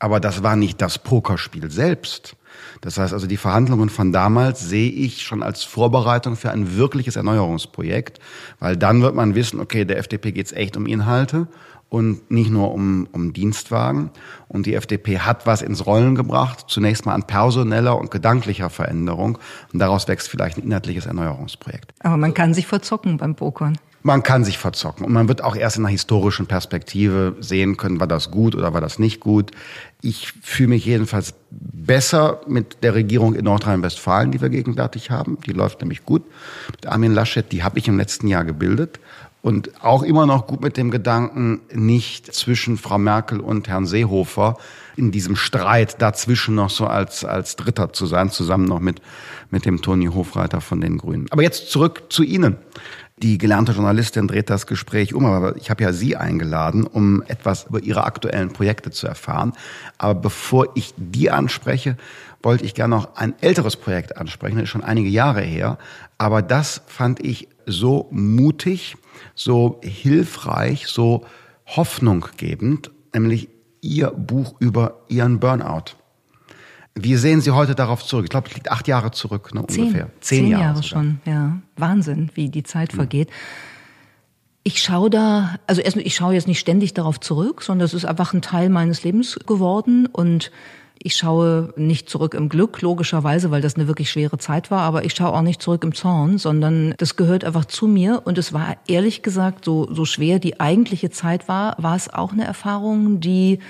aber 0.00 0.18
das 0.18 0.42
war 0.42 0.56
nicht 0.56 0.82
das 0.82 0.98
Pokerspiel 0.98 1.70
selbst. 1.70 2.36
Das 2.80 2.98
heißt 2.98 3.12
also, 3.12 3.26
die 3.26 3.36
Verhandlungen 3.36 3.88
von 3.88 4.12
damals 4.12 4.60
sehe 4.60 4.90
ich 4.90 5.22
schon 5.22 5.42
als 5.42 5.64
Vorbereitung 5.64 6.36
für 6.36 6.50
ein 6.50 6.76
wirkliches 6.76 7.16
Erneuerungsprojekt, 7.16 8.20
weil 8.58 8.76
dann 8.76 9.02
wird 9.02 9.14
man 9.14 9.34
wissen, 9.34 9.60
okay, 9.60 9.84
der 9.84 9.98
FDP 9.98 10.32
geht 10.32 10.46
es 10.46 10.52
echt 10.52 10.76
um 10.76 10.86
Inhalte 10.86 11.48
und 11.90 12.30
nicht 12.30 12.50
nur 12.50 12.72
um, 12.72 13.08
um 13.12 13.32
Dienstwagen. 13.32 14.10
Und 14.48 14.66
die 14.66 14.74
FDP 14.74 15.18
hat 15.18 15.46
was 15.46 15.60
ins 15.60 15.84
Rollen 15.84 16.14
gebracht, 16.14 16.66
zunächst 16.68 17.04
mal 17.04 17.14
an 17.14 17.24
personeller 17.24 17.98
und 17.98 18.10
gedanklicher 18.10 18.70
Veränderung. 18.70 19.38
Und 19.72 19.80
daraus 19.80 20.08
wächst 20.08 20.28
vielleicht 20.28 20.56
ein 20.56 20.64
inhaltliches 20.64 21.06
Erneuerungsprojekt. 21.06 21.92
Aber 21.98 22.16
man 22.16 22.32
kann 22.32 22.54
sich 22.54 22.66
verzocken 22.66 23.18
beim 23.18 23.34
Pokern. 23.34 23.76
Man 24.02 24.22
kann 24.22 24.44
sich 24.44 24.56
verzocken 24.56 25.04
und 25.04 25.12
man 25.12 25.28
wird 25.28 25.44
auch 25.44 25.54
erst 25.54 25.76
in 25.76 25.84
einer 25.84 25.92
historischen 25.92 26.46
Perspektive 26.46 27.36
sehen 27.40 27.76
können, 27.76 28.00
war 28.00 28.06
das 28.06 28.30
gut 28.30 28.54
oder 28.54 28.72
war 28.72 28.80
das 28.80 28.98
nicht 28.98 29.20
gut. 29.20 29.50
Ich 30.00 30.32
fühle 30.42 30.70
mich 30.70 30.86
jedenfalls 30.86 31.34
besser 31.50 32.40
mit 32.46 32.82
der 32.82 32.94
Regierung 32.94 33.34
in 33.34 33.44
Nordrhein-Westfalen, 33.44 34.32
die 34.32 34.40
wir 34.40 34.48
gegenwärtig 34.48 35.10
haben. 35.10 35.38
Die 35.46 35.52
läuft 35.52 35.80
nämlich 35.80 36.06
gut. 36.06 36.22
Mit 36.70 36.86
Armin 36.86 37.12
Laschet, 37.12 37.52
die 37.52 37.62
habe 37.62 37.78
ich 37.78 37.88
im 37.88 37.98
letzten 37.98 38.26
Jahr 38.26 38.44
gebildet. 38.44 39.00
Und 39.42 39.82
auch 39.82 40.02
immer 40.02 40.26
noch 40.26 40.46
gut 40.46 40.60
mit 40.60 40.76
dem 40.76 40.90
Gedanken, 40.90 41.60
nicht 41.72 42.34
zwischen 42.34 42.76
Frau 42.76 42.98
Merkel 42.98 43.40
und 43.40 43.68
Herrn 43.68 43.86
Seehofer 43.86 44.58
in 44.96 45.12
diesem 45.12 45.34
Streit 45.34 46.02
dazwischen 46.02 46.54
noch 46.54 46.68
so 46.68 46.86
als, 46.86 47.24
als 47.24 47.56
Dritter 47.56 47.92
zu 47.94 48.04
sein, 48.04 48.30
zusammen 48.30 48.66
noch 48.66 48.80
mit, 48.80 49.00
mit 49.50 49.64
dem 49.64 49.80
Toni 49.80 50.06
Hofreiter 50.06 50.60
von 50.60 50.82
den 50.82 50.98
Grünen. 50.98 51.26
Aber 51.30 51.42
jetzt 51.42 51.70
zurück 51.70 52.04
zu 52.10 52.22
Ihnen. 52.22 52.58
Die 53.22 53.36
gelernte 53.36 53.72
Journalistin 53.72 54.28
dreht 54.28 54.48
das 54.48 54.66
Gespräch 54.66 55.12
um, 55.12 55.26
aber 55.26 55.54
ich 55.56 55.68
habe 55.68 55.82
ja 55.82 55.92
Sie 55.92 56.16
eingeladen, 56.16 56.86
um 56.86 57.22
etwas 57.26 57.64
über 57.64 57.82
Ihre 57.82 58.04
aktuellen 58.04 58.50
Projekte 58.50 58.90
zu 58.90 59.06
erfahren. 59.06 59.52
Aber 59.98 60.14
bevor 60.14 60.68
ich 60.74 60.94
die 60.96 61.30
anspreche, 61.30 61.98
wollte 62.42 62.64
ich 62.64 62.74
gerne 62.74 62.96
noch 62.96 63.16
ein 63.16 63.34
älteres 63.42 63.76
Projekt 63.76 64.16
ansprechen, 64.16 64.56
das 64.56 64.64
ist 64.64 64.70
schon 64.70 64.82
einige 64.82 65.10
Jahre 65.10 65.42
her. 65.42 65.76
Aber 66.16 66.40
das 66.40 66.80
fand 66.86 67.20
ich 67.20 67.48
so 67.66 68.08
mutig, 68.10 68.96
so 69.34 69.80
hilfreich, 69.82 70.86
so 70.86 71.26
hoffnunggebend, 71.66 72.90
nämlich 73.12 73.50
Ihr 73.82 74.12
Buch 74.12 74.54
über 74.60 75.02
Ihren 75.08 75.40
Burnout. 75.40 75.99
Wie 77.02 77.16
sehen 77.16 77.40
Sie 77.40 77.50
heute 77.50 77.74
darauf 77.74 78.04
zurück? 78.04 78.24
Ich 78.24 78.30
glaube, 78.30 78.48
es 78.48 78.54
liegt 78.54 78.70
acht 78.70 78.88
Jahre 78.88 79.10
zurück, 79.10 79.54
ne, 79.54 79.64
Zehn. 79.66 79.84
ungefähr. 79.84 80.10
Zehn, 80.20 80.44
Zehn 80.44 80.46
Jahre, 80.48 80.62
Jahre 80.62 80.82
schon, 80.82 81.20
ja. 81.24 81.58
Wahnsinn, 81.76 82.30
wie 82.34 82.48
die 82.48 82.62
Zeit 82.62 82.92
mhm. 82.92 82.96
vergeht. 82.96 83.30
Ich 84.62 84.82
schaue 84.82 85.08
da, 85.08 85.56
also 85.66 85.80
erstmal, 85.80 86.06
ich 86.06 86.14
schaue 86.14 86.34
jetzt 86.34 86.46
nicht 86.46 86.60
ständig 86.60 86.92
darauf 86.92 87.18
zurück, 87.18 87.62
sondern 87.62 87.86
es 87.86 87.94
ist 87.94 88.04
einfach 88.04 88.34
ein 88.34 88.42
Teil 88.42 88.68
meines 88.68 89.02
Lebens 89.02 89.38
geworden 89.46 90.06
und 90.06 90.50
ich 91.02 91.16
schaue 91.16 91.72
nicht 91.76 92.10
zurück 92.10 92.34
im 92.34 92.50
Glück, 92.50 92.82
logischerweise, 92.82 93.50
weil 93.50 93.62
das 93.62 93.76
eine 93.76 93.88
wirklich 93.88 94.10
schwere 94.10 94.36
Zeit 94.36 94.70
war, 94.70 94.80
aber 94.80 95.04
ich 95.06 95.14
schaue 95.14 95.32
auch 95.32 95.40
nicht 95.40 95.62
zurück 95.62 95.82
im 95.82 95.94
Zorn, 95.94 96.36
sondern 96.36 96.94
das 96.98 97.16
gehört 97.16 97.42
einfach 97.42 97.64
zu 97.64 97.86
mir 97.86 98.20
und 98.26 98.36
es 98.36 98.52
war 98.52 98.76
ehrlich 98.86 99.22
gesagt 99.22 99.64
so, 99.64 99.88
so 99.90 100.04
schwer 100.04 100.38
die 100.38 100.60
eigentliche 100.60 101.08
Zeit 101.08 101.48
war, 101.48 101.74
war 101.78 101.96
es 101.96 102.12
auch 102.12 102.32
eine 102.32 102.44
Erfahrung, 102.44 103.20
die 103.20 103.60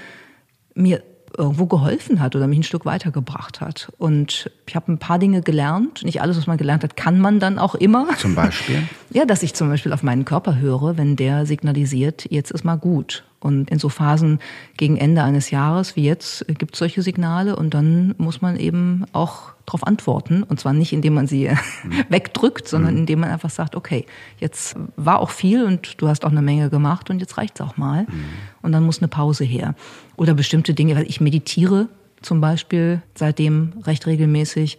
mir 0.74 1.04
irgendwo 1.40 1.66
geholfen 1.66 2.20
hat 2.20 2.36
oder 2.36 2.46
mich 2.46 2.58
ein 2.58 2.62
Stück 2.62 2.84
weitergebracht 2.84 3.60
hat. 3.60 3.90
Und 3.98 4.50
ich 4.66 4.76
habe 4.76 4.92
ein 4.92 4.98
paar 4.98 5.18
Dinge 5.18 5.42
gelernt. 5.42 6.04
Nicht 6.04 6.20
alles, 6.20 6.36
was 6.36 6.46
man 6.46 6.58
gelernt 6.58 6.84
hat, 6.84 6.96
kann 6.96 7.18
man 7.18 7.40
dann 7.40 7.58
auch 7.58 7.74
immer. 7.74 8.06
Zum 8.18 8.34
Beispiel? 8.34 8.82
Ja, 9.12 9.24
dass 9.24 9.42
ich 9.42 9.54
zum 9.54 9.68
Beispiel 9.68 9.92
auf 9.92 10.04
meinen 10.04 10.24
Körper 10.24 10.60
höre, 10.60 10.96
wenn 10.96 11.16
der 11.16 11.44
signalisiert, 11.44 12.30
jetzt 12.30 12.52
ist 12.52 12.64
mal 12.64 12.76
gut. 12.76 13.24
Und 13.40 13.70
in 13.70 13.78
so 13.78 13.88
Phasen 13.88 14.38
gegen 14.76 14.98
Ende 14.98 15.22
eines 15.22 15.50
Jahres 15.50 15.96
wie 15.96 16.04
jetzt 16.04 16.44
gibt 16.58 16.74
es 16.74 16.78
solche 16.78 17.00
Signale 17.00 17.56
und 17.56 17.72
dann 17.72 18.14
muss 18.18 18.42
man 18.42 18.58
eben 18.58 19.06
auch 19.12 19.54
darauf 19.64 19.86
antworten. 19.86 20.42
Und 20.42 20.60
zwar 20.60 20.74
nicht, 20.74 20.92
indem 20.92 21.14
man 21.14 21.26
sie 21.26 21.48
mhm. 21.48 22.04
wegdrückt, 22.10 22.68
sondern 22.68 22.94
mhm. 22.94 23.00
indem 23.00 23.20
man 23.20 23.30
einfach 23.30 23.50
sagt, 23.50 23.76
okay, 23.76 24.04
jetzt 24.38 24.76
war 24.96 25.20
auch 25.20 25.30
viel 25.30 25.64
und 25.64 26.00
du 26.02 26.08
hast 26.08 26.24
auch 26.26 26.30
eine 26.30 26.42
Menge 26.42 26.68
gemacht 26.68 27.08
und 27.08 27.18
jetzt 27.20 27.38
reicht's 27.38 27.60
auch 27.62 27.78
mal. 27.78 28.02
Mhm. 28.02 28.24
Und 28.60 28.72
dann 28.72 28.84
muss 28.84 28.98
eine 28.98 29.08
Pause 29.08 29.44
her. 29.44 29.74
Oder 30.16 30.34
bestimmte 30.34 30.74
Dinge, 30.74 30.94
weil 30.96 31.08
ich 31.08 31.20
meditiere 31.20 31.88
zum 32.20 32.42
Beispiel 32.42 33.00
seitdem 33.14 33.72
recht 33.86 34.06
regelmäßig 34.06 34.76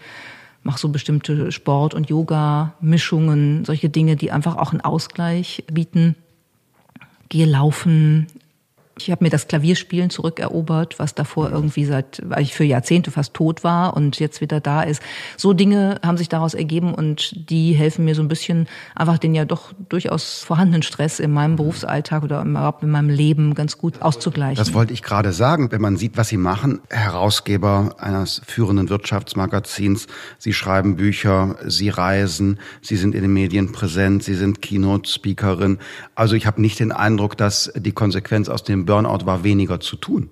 mache 0.63 0.79
so 0.79 0.89
bestimmte 0.89 1.51
Sport- 1.51 1.93
und 1.93 2.09
Yoga-Mischungen, 2.09 3.65
solche 3.65 3.89
Dinge, 3.89 4.15
die 4.15 4.31
einfach 4.31 4.57
auch 4.57 4.71
einen 4.71 4.81
Ausgleich 4.81 5.63
bieten. 5.71 6.15
Gehe 7.29 7.45
laufen, 7.45 8.27
ich 9.03 9.11
habe 9.11 9.23
mir 9.23 9.29
das 9.29 9.47
Klavierspielen 9.47 10.09
zurückerobert, 10.09 10.99
was 10.99 11.15
davor 11.15 11.51
irgendwie 11.51 11.85
seit, 11.85 12.21
weil 12.25 12.41
ich 12.43 12.53
für 12.53 12.63
Jahrzehnte 12.63 13.11
fast 13.11 13.33
tot 13.33 13.63
war 13.63 13.95
und 13.95 14.19
jetzt 14.19 14.41
wieder 14.41 14.59
da 14.59 14.83
ist. 14.83 15.01
So 15.37 15.53
Dinge 15.53 15.99
haben 16.03 16.17
sich 16.17 16.29
daraus 16.29 16.53
ergeben 16.53 16.93
und 16.93 17.49
die 17.49 17.73
helfen 17.73 18.05
mir 18.05 18.15
so 18.15 18.21
ein 18.21 18.27
bisschen 18.27 18.67
einfach 18.95 19.17
den 19.17 19.35
ja 19.35 19.45
doch 19.45 19.73
durchaus 19.89 20.43
vorhandenen 20.43 20.83
Stress 20.83 21.19
in 21.19 21.31
meinem 21.31 21.55
Berufsalltag 21.55 22.23
oder 22.23 22.43
überhaupt 22.43 22.83
in 22.83 22.89
meinem 22.89 23.09
Leben 23.09 23.55
ganz 23.55 23.77
gut 23.77 24.01
auszugleichen. 24.01 24.57
Das 24.57 24.73
wollte 24.73 24.93
ich 24.93 25.01
gerade 25.01 25.33
sagen, 25.33 25.71
wenn 25.71 25.81
man 25.81 25.97
sieht, 25.97 26.17
was 26.17 26.29
Sie 26.29 26.37
machen. 26.37 26.81
Herausgeber 26.89 27.95
eines 27.97 28.41
führenden 28.45 28.89
Wirtschaftsmagazins, 28.89 30.07
Sie 30.37 30.53
schreiben 30.53 30.95
Bücher, 30.95 31.55
Sie 31.65 31.89
reisen, 31.89 32.59
Sie 32.81 32.95
sind 32.95 33.15
in 33.15 33.21
den 33.21 33.33
Medien 33.33 33.71
präsent, 33.71 34.23
Sie 34.23 34.35
sind 34.35 34.61
Keynote-Speakerin. 34.61 35.79
Also 36.15 36.35
ich 36.35 36.45
habe 36.45 36.61
nicht 36.61 36.79
den 36.79 36.91
Eindruck, 36.91 37.37
dass 37.37 37.71
die 37.75 37.91
Konsequenz 37.91 38.49
aus 38.49 38.63
dem 38.63 38.85
Burnout 38.91 39.25
war 39.25 39.45
weniger 39.45 39.79
zu 39.79 39.95
tun. 39.95 40.29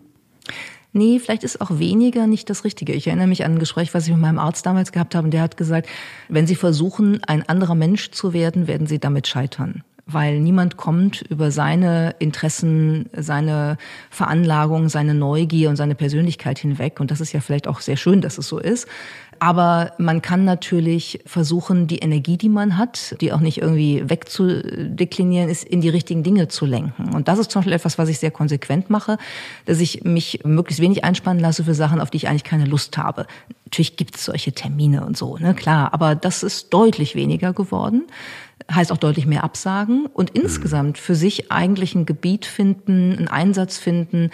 Nee, 0.91 1.19
vielleicht 1.19 1.45
ist 1.45 1.61
auch 1.61 1.79
weniger 1.79 2.27
nicht 2.27 2.49
das 2.49 2.65
Richtige. 2.65 2.91
Ich 2.91 3.07
erinnere 3.07 3.27
mich 3.27 3.45
an 3.45 3.53
ein 3.53 3.59
Gespräch, 3.59 3.93
was 3.93 4.05
ich 4.05 4.11
mit 4.11 4.19
meinem 4.19 4.37
Arzt 4.37 4.65
damals 4.65 4.91
gehabt 4.91 5.15
habe, 5.15 5.25
und 5.25 5.31
der 5.31 5.43
hat 5.43 5.55
gesagt, 5.55 5.87
wenn 6.27 6.45
Sie 6.45 6.55
versuchen, 6.55 7.23
ein 7.23 7.47
anderer 7.47 7.75
Mensch 7.75 8.11
zu 8.11 8.33
werden, 8.33 8.67
werden 8.67 8.85
Sie 8.85 8.99
damit 8.99 9.27
scheitern 9.27 9.83
weil 10.11 10.39
niemand 10.39 10.77
kommt 10.77 11.21
über 11.29 11.51
seine 11.51 12.15
Interessen, 12.19 13.09
seine 13.15 13.77
Veranlagung, 14.09 14.89
seine 14.89 15.13
Neugier 15.13 15.69
und 15.69 15.75
seine 15.75 15.95
Persönlichkeit 15.95 16.59
hinweg. 16.59 16.99
Und 16.99 17.11
das 17.11 17.21
ist 17.21 17.31
ja 17.31 17.41
vielleicht 17.41 17.67
auch 17.67 17.81
sehr 17.81 17.97
schön, 17.97 18.21
dass 18.21 18.37
es 18.37 18.47
so 18.47 18.57
ist. 18.57 18.87
Aber 19.39 19.93
man 19.97 20.21
kann 20.21 20.43
natürlich 20.43 21.21
versuchen, 21.25 21.87
die 21.87 21.99
Energie, 21.99 22.37
die 22.37 22.49
man 22.49 22.77
hat, 22.77 23.15
die 23.21 23.31
auch 23.31 23.39
nicht 23.39 23.59
irgendwie 23.59 24.09
wegzudeklinieren 24.09 25.49
ist, 25.49 25.63
in 25.63 25.79
die 25.79 25.89
richtigen 25.89 26.23
Dinge 26.23 26.49
zu 26.49 26.65
lenken. 26.65 27.13
Und 27.15 27.29
das 27.29 27.39
ist 27.39 27.49
zum 27.49 27.61
Beispiel 27.61 27.73
etwas, 27.73 27.97
was 27.97 28.09
ich 28.09 28.19
sehr 28.19 28.31
konsequent 28.31 28.89
mache, 28.89 29.17
dass 29.65 29.79
ich 29.79 30.03
mich 30.03 30.41
möglichst 30.43 30.81
wenig 30.81 31.05
einspannen 31.05 31.41
lasse 31.41 31.63
für 31.63 31.73
Sachen, 31.73 32.01
auf 32.01 32.09
die 32.09 32.17
ich 32.17 32.27
eigentlich 32.27 32.43
keine 32.43 32.65
Lust 32.65 32.97
habe. 32.97 33.27
Natürlich 33.65 33.95
gibt 33.95 34.17
es 34.17 34.25
solche 34.25 34.51
Termine 34.51 35.05
und 35.05 35.15
so, 35.15 35.37
ne, 35.37 35.53
klar. 35.53 35.93
Aber 35.93 36.15
das 36.15 36.43
ist 36.43 36.73
deutlich 36.73 37.15
weniger 37.15 37.53
geworden 37.53 38.03
heißt 38.69 38.91
auch 38.91 38.97
deutlich 38.97 39.25
mehr 39.25 39.43
absagen 39.43 40.05
und 40.05 40.31
insgesamt 40.31 40.97
für 40.97 41.15
sich 41.15 41.51
eigentlich 41.51 41.95
ein 41.95 42.05
Gebiet 42.05 42.45
finden, 42.45 43.15
einen 43.17 43.27
Einsatz 43.27 43.77
finden, 43.77 44.31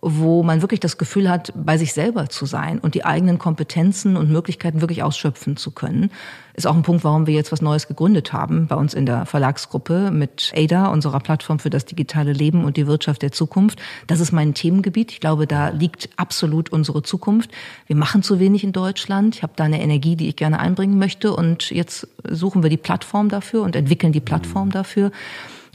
wo 0.00 0.42
man 0.42 0.60
wirklich 0.60 0.80
das 0.80 0.98
Gefühl 0.98 1.28
hat, 1.28 1.52
bei 1.56 1.76
sich 1.78 1.92
selber 1.92 2.28
zu 2.28 2.46
sein 2.46 2.78
und 2.78 2.94
die 2.94 3.04
eigenen 3.04 3.38
Kompetenzen 3.38 4.16
und 4.16 4.30
Möglichkeiten 4.30 4.80
wirklich 4.80 5.02
ausschöpfen 5.02 5.56
zu 5.56 5.70
können. 5.70 6.10
Ist 6.54 6.66
auch 6.66 6.76
ein 6.76 6.82
Punkt, 6.82 7.04
warum 7.04 7.26
wir 7.26 7.34
jetzt 7.34 7.52
was 7.52 7.62
Neues 7.62 7.88
gegründet 7.88 8.32
haben 8.32 8.66
bei 8.66 8.76
uns 8.76 8.94
in 8.94 9.06
der 9.06 9.26
Verlagsgruppe 9.26 10.10
mit 10.10 10.52
ADA, 10.54 10.88
unserer 10.88 11.20
Plattform 11.20 11.58
für 11.58 11.70
das 11.70 11.84
digitale 11.84 12.32
Leben 12.32 12.64
und 12.64 12.76
die 12.76 12.86
Wirtschaft 12.86 13.22
der 13.22 13.32
Zukunft. 13.32 13.80
Das 14.06 14.20
ist 14.20 14.30
mein 14.30 14.54
Themengebiet. 14.54 15.10
Ich 15.10 15.20
glaube, 15.20 15.46
da 15.46 15.70
liegt 15.70 16.10
absolut 16.16 16.70
unsere 16.70 17.02
Zukunft. 17.02 17.50
Wir 17.86 17.96
machen 17.96 18.22
zu 18.22 18.38
wenig 18.38 18.64
in 18.64 18.72
Deutschland. 18.72 19.36
Ich 19.36 19.42
habe 19.42 19.54
da 19.56 19.64
eine 19.64 19.80
Energie, 19.80 20.16
die 20.16 20.28
ich 20.28 20.36
gerne 20.36 20.60
einbringen 20.60 20.98
möchte 20.98 21.34
und 21.34 21.70
jetzt 21.70 22.06
suchen 22.28 22.62
wir 22.62 22.70
die 22.70 22.76
Plattform 22.76 23.28
dafür 23.30 23.62
und 23.62 23.74
entwickeln 23.74 24.12
die 24.12 24.20
Plattform 24.20 24.70
dafür. 24.70 25.12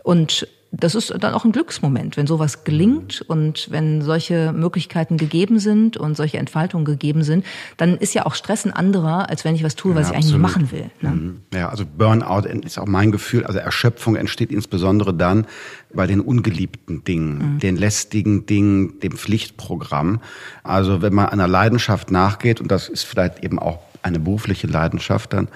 Und 0.04 0.48
das 0.76 0.96
ist 0.96 1.14
dann 1.20 1.36
auch 1.36 1.46
ein 1.46 1.52
Glücksmoment, 1.52 2.18
wenn 2.18 2.26
sowas 2.26 2.64
gelingt 2.64 3.22
und 3.22 3.68
wenn 3.70 4.02
solche 4.02 4.52
Möglichkeiten 4.54 5.18
gegeben 5.18 5.60
sind 5.60 5.98
und 5.98 6.18
solche 6.18 6.40
Entfaltungen 6.40 6.84
gegeben 6.84 7.22
sind, 7.24 7.46
dann 7.78 7.96
ist 7.96 8.16
ja 8.16 8.26
auch 8.26 8.34
Stress 8.34 8.66
ein 8.66 8.74
anderer, 8.74 9.30
als 9.30 9.46
wenn 9.46 9.54
ich 9.54 9.64
was 9.64 9.76
tue, 9.76 9.94
was 9.94 10.10
ja, 10.10 10.18
ich 10.18 10.26
eigentlich 10.26 10.38
machen 10.38 10.72
will. 10.72 10.90
Ne? 11.02 11.10
Mhm. 11.10 11.42
Ja, 11.54 11.70
also 11.70 11.86
Burnout 11.86 12.48
ist 12.48 12.80
auch 12.80 12.88
mein 12.88 13.12
Gefühl, 13.12 13.46
also 13.46 13.60
Erschöpfung 13.60 14.16
entsteht 14.16 14.52
insbesondere 14.52 15.14
dann 15.14 15.46
bei 15.94 16.08
den 16.08 16.20
ungeliebten 16.20 17.04
Dingen, 17.04 17.54
mhm. 17.54 17.60
den 17.60 17.78
lästigen 17.78 18.48
Dingen, 18.48 19.00
dem 19.00 19.12
Pflichtprogramm. 19.12 20.22
Also 20.64 21.04
wenn 21.04 21.14
man 21.14 21.28
einer 21.28 21.48
Leidenschaft 21.48 22.10
nachgeht, 22.10 22.60
und 22.60 22.72
das 22.72 22.90
ist 22.90 23.04
vielleicht 23.04 23.44
eben 23.44 23.60
auch 23.60 23.80
eine 24.02 24.20
berufliche 24.20 24.66
Leidenschaft, 24.66 25.34
dann 25.34 25.50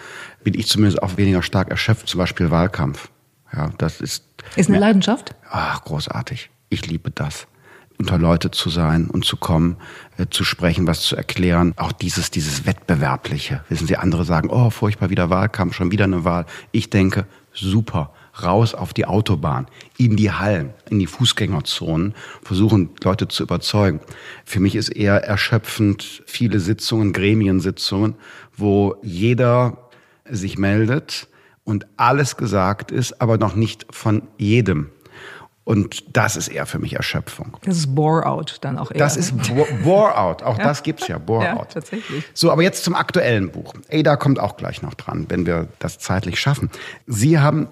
bin 0.43 0.53
ich 0.53 0.67
zumindest 0.67 1.01
auch 1.01 1.17
weniger 1.17 1.41
stark 1.41 1.71
erschöpft, 1.71 2.07
zum 2.07 2.19
Beispiel 2.19 2.51
Wahlkampf. 2.51 3.09
Ja, 3.53 3.71
das 3.77 4.01
ist. 4.01 4.25
Ist 4.55 4.69
eine 4.69 4.79
Leidenschaft? 4.79 5.35
Ach, 5.49 5.83
großartig. 5.83 6.49
Ich 6.69 6.85
liebe 6.85 7.11
das. 7.11 7.47
Unter 7.99 8.19
Leute 8.19 8.51
zu 8.51 8.69
sein 8.69 9.09
und 9.09 9.25
zu 9.25 9.37
kommen, 9.37 9.77
äh, 10.17 10.27
zu 10.29 10.43
sprechen, 10.43 10.85
was 10.85 11.01
zu 11.01 11.15
erklären. 11.15 11.73
Auch 11.77 11.91
dieses, 11.91 12.29
dieses 12.29 12.67
Wettbewerbliche. 12.67 13.63
Wissen 13.69 13.87
Sie, 13.87 13.97
andere 13.97 14.23
sagen, 14.23 14.49
oh, 14.51 14.69
furchtbar 14.69 15.09
wieder 15.09 15.31
Wahlkampf, 15.31 15.73
schon 15.75 15.91
wieder 15.91 16.03
eine 16.03 16.23
Wahl. 16.23 16.45
Ich 16.71 16.91
denke, 16.91 17.25
super. 17.53 18.13
Raus 18.43 18.75
auf 18.75 18.93
die 18.93 19.07
Autobahn, 19.07 19.65
in 19.97 20.15
die 20.15 20.31
Hallen, 20.31 20.75
in 20.91 20.99
die 20.99 21.07
Fußgängerzonen, 21.07 22.13
versuchen 22.43 22.91
Leute 23.03 23.27
zu 23.27 23.41
überzeugen. 23.41 23.99
Für 24.45 24.59
mich 24.59 24.75
ist 24.75 24.89
eher 24.89 25.23
erschöpfend 25.23 26.21
viele 26.27 26.59
Sitzungen, 26.59 27.13
Gremiensitzungen, 27.13 28.13
wo 28.55 28.95
jeder 29.01 29.89
sich 30.29 30.59
meldet, 30.59 31.27
und 31.67 31.85
alles 31.97 32.37
gesagt 32.37 32.91
ist, 32.91 33.21
aber 33.21 33.37
noch 33.37 33.53
nicht 33.53 33.85
von 33.91 34.23
jedem. 34.37 34.89
Und 35.65 36.15
das 36.15 36.37
ist 36.37 36.47
eher 36.47 36.65
für 36.65 36.79
mich 36.79 36.93
Erschöpfung. 36.93 37.57
Das 37.63 37.75
ist 37.75 37.93
Bore-out 37.93 38.59
dann 38.61 38.77
auch 38.77 38.89
eher. 38.89 38.99
Das 38.99 39.17
ist 39.17 39.33
Bore-out. 39.83 40.41
Auch 40.41 40.57
ja. 40.57 40.63
das 40.63 40.81
gibt's 40.81 41.09
ja, 41.09 41.17
Bore-out. 41.17 41.57
Ja, 41.57 41.65
tatsächlich. 41.65 42.23
So, 42.33 42.53
aber 42.53 42.63
jetzt 42.63 42.85
zum 42.85 42.95
aktuellen 42.95 43.51
Buch. 43.51 43.73
Ada 43.91 44.15
kommt 44.15 44.39
auch 44.39 44.55
gleich 44.55 44.81
noch 44.81 44.93
dran, 44.93 45.25
wenn 45.27 45.45
wir 45.45 45.67
das 45.79 45.99
zeitlich 45.99 46.39
schaffen. 46.39 46.71
Sie 47.05 47.37
haben 47.37 47.67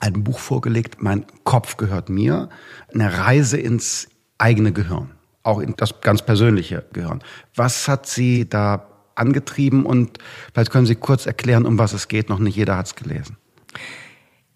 ein 0.00 0.24
Buch 0.24 0.38
vorgelegt, 0.38 0.96
Mein 1.00 1.24
Kopf 1.44 1.78
gehört 1.78 2.10
mir. 2.10 2.50
Eine 2.92 3.16
Reise 3.16 3.56
ins 3.56 4.08
eigene 4.36 4.72
Gehirn. 4.72 5.12
Auch 5.42 5.60
in 5.60 5.74
das 5.78 6.02
ganz 6.02 6.20
persönliche 6.20 6.84
Gehirn. 6.92 7.22
Was 7.54 7.88
hat 7.88 8.06
Sie 8.06 8.46
da 8.46 8.91
angetrieben 9.14 9.86
und 9.86 10.18
vielleicht 10.52 10.70
können 10.70 10.86
Sie 10.86 10.94
kurz 10.94 11.26
erklären, 11.26 11.66
um 11.66 11.78
was 11.78 11.92
es 11.92 12.08
geht. 12.08 12.28
Noch 12.28 12.38
nicht 12.38 12.56
jeder 12.56 12.76
hat 12.76 12.86
es 12.86 12.94
gelesen. 12.94 13.36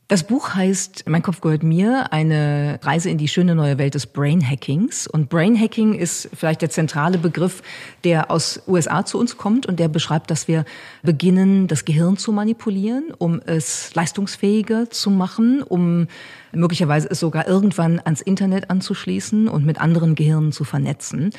Das 0.08 0.22
Buch 0.22 0.54
heißt 0.54 1.08
Mein 1.08 1.22
Kopf 1.22 1.40
gehört 1.40 1.64
mir, 1.64 2.12
eine 2.12 2.78
Reise 2.80 3.10
in 3.10 3.18
die 3.18 3.26
schöne 3.26 3.56
neue 3.56 3.76
Welt 3.76 3.94
des 3.94 4.06
Brain 4.06 4.40
Hackings. 4.40 5.08
Und 5.08 5.28
Brain 5.28 5.60
Hacking 5.60 5.94
ist 5.94 6.30
vielleicht 6.32 6.62
der 6.62 6.70
zentrale 6.70 7.18
Begriff, 7.18 7.60
der 8.04 8.30
aus 8.30 8.62
USA 8.68 9.04
zu 9.04 9.18
uns 9.18 9.36
kommt 9.36 9.66
und 9.66 9.80
der 9.80 9.88
beschreibt, 9.88 10.30
dass 10.30 10.46
wir 10.46 10.64
beginnen, 11.02 11.66
das 11.66 11.84
Gehirn 11.84 12.18
zu 12.18 12.30
manipulieren, 12.30 13.12
um 13.18 13.40
es 13.44 13.92
leistungsfähiger 13.96 14.90
zu 14.90 15.10
machen, 15.10 15.64
um 15.64 16.06
möglicherweise 16.52 17.10
es 17.10 17.18
sogar 17.18 17.48
irgendwann 17.48 18.00
ans 18.04 18.20
Internet 18.20 18.70
anzuschließen 18.70 19.48
und 19.48 19.66
mit 19.66 19.80
anderen 19.80 20.14
Gehirnen 20.14 20.52
zu 20.52 20.62
vernetzen. 20.62 21.30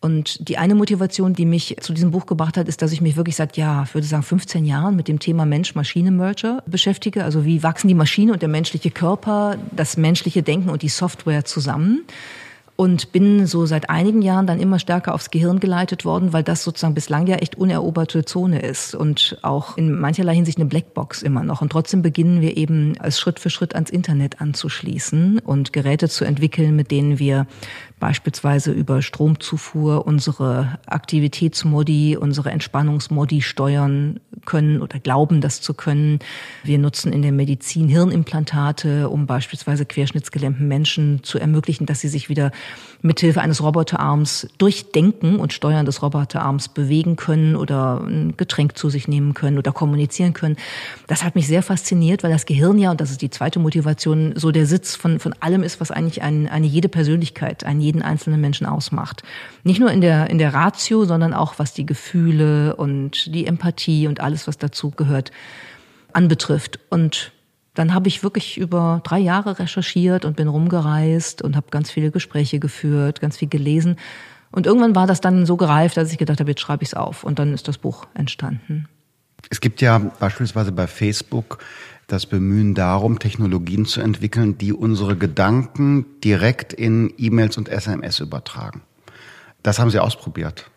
Und 0.00 0.48
die 0.48 0.58
eine 0.58 0.74
Motivation, 0.74 1.32
die 1.32 1.46
mich 1.46 1.76
zu 1.80 1.92
diesem 1.94 2.10
Buch 2.10 2.26
gebracht 2.26 2.56
hat, 2.56 2.68
ist, 2.68 2.82
dass 2.82 2.92
ich 2.92 3.00
mich 3.00 3.16
wirklich 3.16 3.34
seit, 3.34 3.56
ja, 3.56 3.84
ich 3.84 3.94
würde 3.94 4.06
sagen, 4.06 4.22
15 4.22 4.64
Jahren 4.64 4.94
mit 4.94 5.08
dem 5.08 5.18
Thema 5.18 5.46
Mensch-Maschine-Merger 5.46 6.62
beschäftige. 6.66 7.24
Also 7.24 7.44
wie 7.44 7.62
wachsen 7.62 7.88
die 7.88 7.94
Maschine 7.94 8.32
und 8.32 8.42
der 8.42 8.48
menschliche 8.48 8.90
Körper, 8.90 9.56
das 9.72 9.96
menschliche 9.96 10.42
Denken 10.42 10.68
und 10.68 10.82
die 10.82 10.90
Software 10.90 11.44
zusammen? 11.44 12.04
und 12.76 13.10
bin 13.12 13.46
so 13.46 13.64
seit 13.64 13.88
einigen 13.88 14.22
Jahren 14.22 14.46
dann 14.46 14.60
immer 14.60 14.78
stärker 14.78 15.14
aufs 15.14 15.30
Gehirn 15.30 15.60
geleitet 15.60 16.04
worden, 16.04 16.34
weil 16.34 16.42
das 16.42 16.62
sozusagen 16.62 16.94
bislang 16.94 17.26
ja 17.26 17.36
echt 17.36 17.56
uneroberte 17.56 18.24
Zone 18.24 18.60
ist 18.60 18.94
und 18.94 19.38
auch 19.42 19.78
in 19.78 19.98
mancherlei 19.98 20.34
Hinsicht 20.34 20.58
eine 20.58 20.66
Blackbox 20.66 21.22
immer 21.22 21.42
noch. 21.42 21.62
Und 21.62 21.72
trotzdem 21.72 22.02
beginnen 22.02 22.42
wir 22.42 22.56
eben 22.56 22.94
als 22.98 23.18
Schritt 23.18 23.40
für 23.40 23.48
Schritt 23.48 23.74
ans 23.74 23.90
Internet 23.90 24.42
anzuschließen 24.42 25.38
und 25.38 25.72
Geräte 25.72 26.10
zu 26.10 26.24
entwickeln, 26.24 26.76
mit 26.76 26.90
denen 26.90 27.18
wir 27.18 27.46
beispielsweise 27.98 28.72
über 28.72 29.00
Stromzufuhr 29.00 30.06
unsere 30.06 30.78
Aktivitätsmodi, 30.86 32.16
unsere 32.16 32.50
Entspannungsmodi 32.50 33.40
steuern 33.40 34.20
können 34.44 34.82
oder 34.82 34.98
glauben, 34.98 35.40
das 35.40 35.60
zu 35.62 35.72
können. 35.72 36.18
Wir 36.62 36.78
nutzen 36.78 37.12
in 37.12 37.22
der 37.22 37.32
Medizin 37.32 37.88
Hirnimplantate, 37.88 39.08
um 39.08 39.26
beispielsweise 39.26 39.86
querschnittsgelähmten 39.86 40.68
Menschen 40.68 41.22
zu 41.22 41.38
ermöglichen, 41.38 41.86
dass 41.86 42.00
sie 42.00 42.08
sich 42.08 42.28
wieder 42.28 42.52
mithilfe 43.02 43.40
eines 43.40 43.62
Roboterarms 43.62 44.48
durchdenken 44.58 45.38
und 45.38 45.52
Steuern 45.52 45.86
des 45.86 46.02
Roboterarms 46.02 46.68
bewegen 46.68 47.16
können 47.16 47.56
oder 47.56 48.00
ein 48.00 48.36
Getränk 48.36 48.76
zu 48.76 48.90
sich 48.90 49.08
nehmen 49.08 49.34
können 49.34 49.58
oder 49.58 49.72
kommunizieren 49.72 50.32
können. 50.32 50.56
Das 51.06 51.24
hat 51.24 51.34
mich 51.34 51.46
sehr 51.46 51.62
fasziniert, 51.62 52.22
weil 52.22 52.30
das 52.30 52.46
Gehirn 52.46 52.78
ja, 52.78 52.90
und 52.90 53.00
das 53.00 53.10
ist 53.10 53.22
die 53.22 53.30
zweite 53.30 53.58
Motivation, 53.58 54.34
so 54.36 54.50
der 54.50 54.66
Sitz 54.66 54.96
von, 54.96 55.18
von 55.18 55.34
allem 55.40 55.62
ist, 55.62 55.80
was 55.80 55.90
eigentlich 55.90 56.22
ein, 56.22 56.48
eine 56.48 56.66
jede 56.66 56.88
Persönlichkeit, 56.88 57.64
einen 57.64 57.80
jeden 57.80 58.02
einzelnen 58.02 58.40
Menschen 58.40 58.66
ausmacht. 58.66 59.22
Nicht 59.64 59.80
nur 59.80 59.90
in 59.90 60.00
der, 60.00 60.30
in 60.30 60.38
der 60.38 60.54
Ratio, 60.54 61.04
sondern 61.04 61.34
auch 61.34 61.58
was 61.58 61.74
die 61.74 61.86
Gefühle 61.86 62.76
und 62.76 63.34
die 63.34 63.46
Empathie 63.46 64.08
und 64.08 64.20
alles, 64.20 64.46
was 64.46 64.58
dazu 64.58 64.90
gehört, 64.90 65.30
anbetrifft. 66.12 66.80
Und 66.90 67.32
dann 67.76 67.92
habe 67.92 68.08
ich 68.08 68.22
wirklich 68.22 68.56
über 68.58 69.02
drei 69.04 69.18
Jahre 69.18 69.58
recherchiert 69.58 70.24
und 70.24 70.36
bin 70.36 70.48
rumgereist 70.48 71.42
und 71.42 71.56
habe 71.56 71.66
ganz 71.70 71.90
viele 71.90 72.10
Gespräche 72.10 72.58
geführt, 72.58 73.20
ganz 73.20 73.36
viel 73.36 73.48
gelesen. 73.48 73.96
Und 74.50 74.66
irgendwann 74.66 74.94
war 74.94 75.06
das 75.06 75.20
dann 75.20 75.44
so 75.44 75.58
gereift, 75.58 75.98
dass 75.98 76.10
ich 76.10 76.16
gedacht 76.16 76.40
habe, 76.40 76.50
jetzt 76.50 76.62
schreibe 76.62 76.82
ich 76.82 76.90
es 76.90 76.94
auf. 76.94 77.22
Und 77.22 77.38
dann 77.38 77.52
ist 77.52 77.68
das 77.68 77.76
Buch 77.76 78.06
entstanden. 78.14 78.88
Es 79.50 79.60
gibt 79.60 79.82
ja 79.82 79.98
beispielsweise 79.98 80.72
bei 80.72 80.86
Facebook 80.86 81.58
das 82.06 82.24
Bemühen 82.24 82.74
darum, 82.74 83.18
Technologien 83.18 83.84
zu 83.84 84.00
entwickeln, 84.00 84.56
die 84.56 84.72
unsere 84.72 85.16
Gedanken 85.16 86.06
direkt 86.24 86.72
in 86.72 87.12
E-Mails 87.18 87.58
und 87.58 87.68
SMS 87.68 88.20
übertragen. 88.20 88.80
Das 89.62 89.78
haben 89.78 89.90
Sie 89.90 89.98
ausprobiert. 89.98 90.70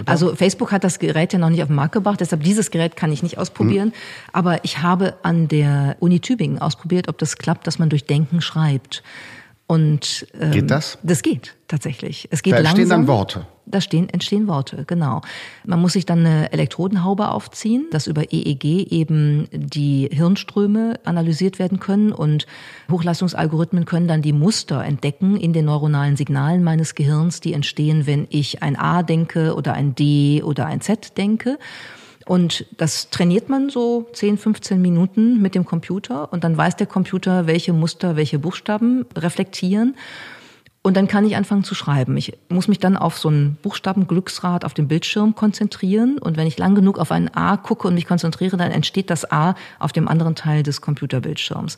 Oder? 0.00 0.08
Also 0.08 0.34
Facebook 0.34 0.72
hat 0.72 0.84
das 0.84 0.98
Gerät 0.98 1.32
ja 1.32 1.38
noch 1.38 1.50
nicht 1.50 1.62
auf 1.62 1.68
den 1.68 1.76
Markt 1.76 1.92
gebracht, 1.92 2.20
deshalb 2.20 2.42
dieses 2.42 2.70
Gerät 2.70 2.96
kann 2.96 3.12
ich 3.12 3.22
nicht 3.22 3.38
ausprobieren. 3.38 3.88
Hm. 3.88 3.94
Aber 4.32 4.64
ich 4.64 4.82
habe 4.82 5.16
an 5.22 5.48
der 5.48 5.96
Uni 6.00 6.20
Tübingen 6.20 6.58
ausprobiert, 6.58 7.08
ob 7.08 7.18
das 7.18 7.36
klappt, 7.36 7.66
dass 7.66 7.78
man 7.78 7.90
durch 7.90 8.04
Denken 8.04 8.40
schreibt. 8.40 9.02
Und 9.66 10.26
ähm, 10.40 10.50
geht 10.52 10.70
das? 10.70 10.98
Das 11.02 11.22
geht 11.22 11.57
tatsächlich. 11.68 12.28
Es 12.30 12.42
geht 12.42 12.54
da 12.54 12.58
langsam. 12.58 12.80
entstehen 12.80 12.88
dann 12.88 13.06
Worte. 13.06 13.46
Da 13.66 13.80
stehen, 13.80 14.08
entstehen 14.08 14.48
Worte, 14.48 14.84
genau. 14.86 15.20
Man 15.64 15.80
muss 15.80 15.92
sich 15.92 16.06
dann 16.06 16.20
eine 16.20 16.52
Elektrodenhaube 16.52 17.28
aufziehen, 17.28 17.86
dass 17.90 18.06
über 18.06 18.32
EEG 18.32 18.64
eben 18.90 19.46
die 19.52 20.08
Hirnströme 20.10 20.98
analysiert 21.04 21.58
werden 21.58 21.78
können 21.78 22.12
und 22.12 22.46
Hochleistungsalgorithmen 22.90 23.84
können 23.84 24.08
dann 24.08 24.22
die 24.22 24.32
Muster 24.32 24.82
entdecken 24.82 25.36
in 25.36 25.52
den 25.52 25.66
neuronalen 25.66 26.16
Signalen 26.16 26.64
meines 26.64 26.94
Gehirns, 26.94 27.40
die 27.40 27.52
entstehen, 27.52 28.06
wenn 28.06 28.26
ich 28.30 28.62
ein 28.62 28.76
A 28.76 29.02
denke 29.02 29.54
oder 29.54 29.74
ein 29.74 29.94
D 29.94 30.42
oder 30.42 30.66
ein 30.66 30.80
Z 30.80 31.16
denke. 31.18 31.58
Und 32.24 32.66
das 32.76 33.08
trainiert 33.08 33.48
man 33.48 33.70
so 33.70 34.06
10, 34.12 34.36
15 34.36 34.82
Minuten 34.82 35.40
mit 35.40 35.54
dem 35.54 35.64
Computer 35.64 36.30
und 36.30 36.44
dann 36.44 36.56
weiß 36.58 36.76
der 36.76 36.86
Computer, 36.86 37.46
welche 37.46 37.72
Muster, 37.72 38.16
welche 38.16 38.38
Buchstaben 38.38 39.06
reflektieren. 39.16 39.94
Und 40.88 40.96
dann 40.96 41.06
kann 41.06 41.26
ich 41.26 41.36
anfangen 41.36 41.64
zu 41.64 41.74
schreiben. 41.74 42.16
Ich 42.16 42.38
muss 42.48 42.66
mich 42.66 42.78
dann 42.78 42.96
auf 42.96 43.18
so 43.18 43.28
ein 43.28 43.58
Buchstabenglücksrad 43.60 44.64
auf 44.64 44.72
dem 44.72 44.88
Bildschirm 44.88 45.34
konzentrieren. 45.34 46.16
Und 46.16 46.38
wenn 46.38 46.46
ich 46.46 46.56
lang 46.56 46.74
genug 46.74 46.98
auf 46.98 47.12
ein 47.12 47.28
A 47.34 47.58
gucke 47.58 47.86
und 47.86 47.92
mich 47.92 48.06
konzentriere, 48.06 48.56
dann 48.56 48.70
entsteht 48.70 49.10
das 49.10 49.30
A 49.30 49.54
auf 49.78 49.92
dem 49.92 50.08
anderen 50.08 50.34
Teil 50.34 50.62
des 50.62 50.80
Computerbildschirms. 50.80 51.76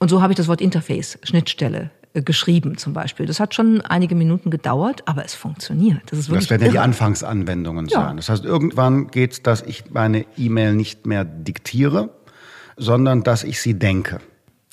Und 0.00 0.08
so 0.08 0.20
habe 0.20 0.32
ich 0.32 0.36
das 0.36 0.48
Wort 0.48 0.60
Interface, 0.60 1.20
Schnittstelle, 1.22 1.92
äh, 2.12 2.22
geschrieben 2.22 2.76
zum 2.76 2.92
Beispiel. 2.92 3.24
Das 3.24 3.38
hat 3.38 3.54
schon 3.54 3.82
einige 3.82 4.16
Minuten 4.16 4.50
gedauert, 4.50 5.06
aber 5.06 5.24
es 5.24 5.36
funktioniert. 5.36 6.00
Das, 6.06 6.18
ist 6.18 6.28
wirklich 6.28 6.48
das 6.48 6.50
werden 6.50 6.66
ja 6.66 6.72
die 6.72 6.78
Anfangsanwendungen 6.80 7.86
ja. 7.86 8.00
sein. 8.00 8.16
Das 8.16 8.30
heißt, 8.30 8.44
irgendwann 8.44 9.12
geht 9.12 9.30
es, 9.30 9.42
dass 9.44 9.62
ich 9.62 9.92
meine 9.92 10.26
E-Mail 10.36 10.74
nicht 10.74 11.06
mehr 11.06 11.24
diktiere, 11.24 12.10
sondern 12.76 13.22
dass 13.22 13.44
ich 13.44 13.60
sie 13.60 13.78
denke. 13.78 14.18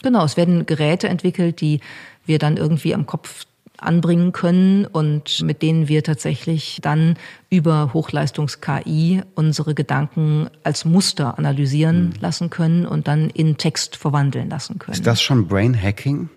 Genau, 0.01 0.25
es 0.25 0.35
werden 0.35 0.65
Geräte 0.65 1.09
entwickelt, 1.09 1.61
die 1.61 1.79
wir 2.25 2.39
dann 2.39 2.57
irgendwie 2.57 2.95
am 2.95 3.05
Kopf 3.05 3.45
anbringen 3.77 4.31
können 4.31 4.85
und 4.85 5.41
mit 5.43 5.61
denen 5.61 5.87
wir 5.87 6.03
tatsächlich 6.03 6.79
dann 6.81 7.15
über 7.49 7.93
Hochleistungs-KI 7.93 9.21
unsere 9.35 9.75
Gedanken 9.75 10.49
als 10.63 10.85
Muster 10.85 11.37
analysieren 11.37 12.07
mhm. 12.07 12.13
lassen 12.19 12.49
können 12.49 12.85
und 12.85 13.07
dann 13.07 13.29
in 13.29 13.57
Text 13.57 13.95
verwandeln 13.95 14.49
lassen 14.49 14.79
können. 14.79 14.95
Ist 14.95 15.07
das 15.07 15.21
schon 15.21 15.47
Brain 15.47 15.79
Hacking? 15.79 16.29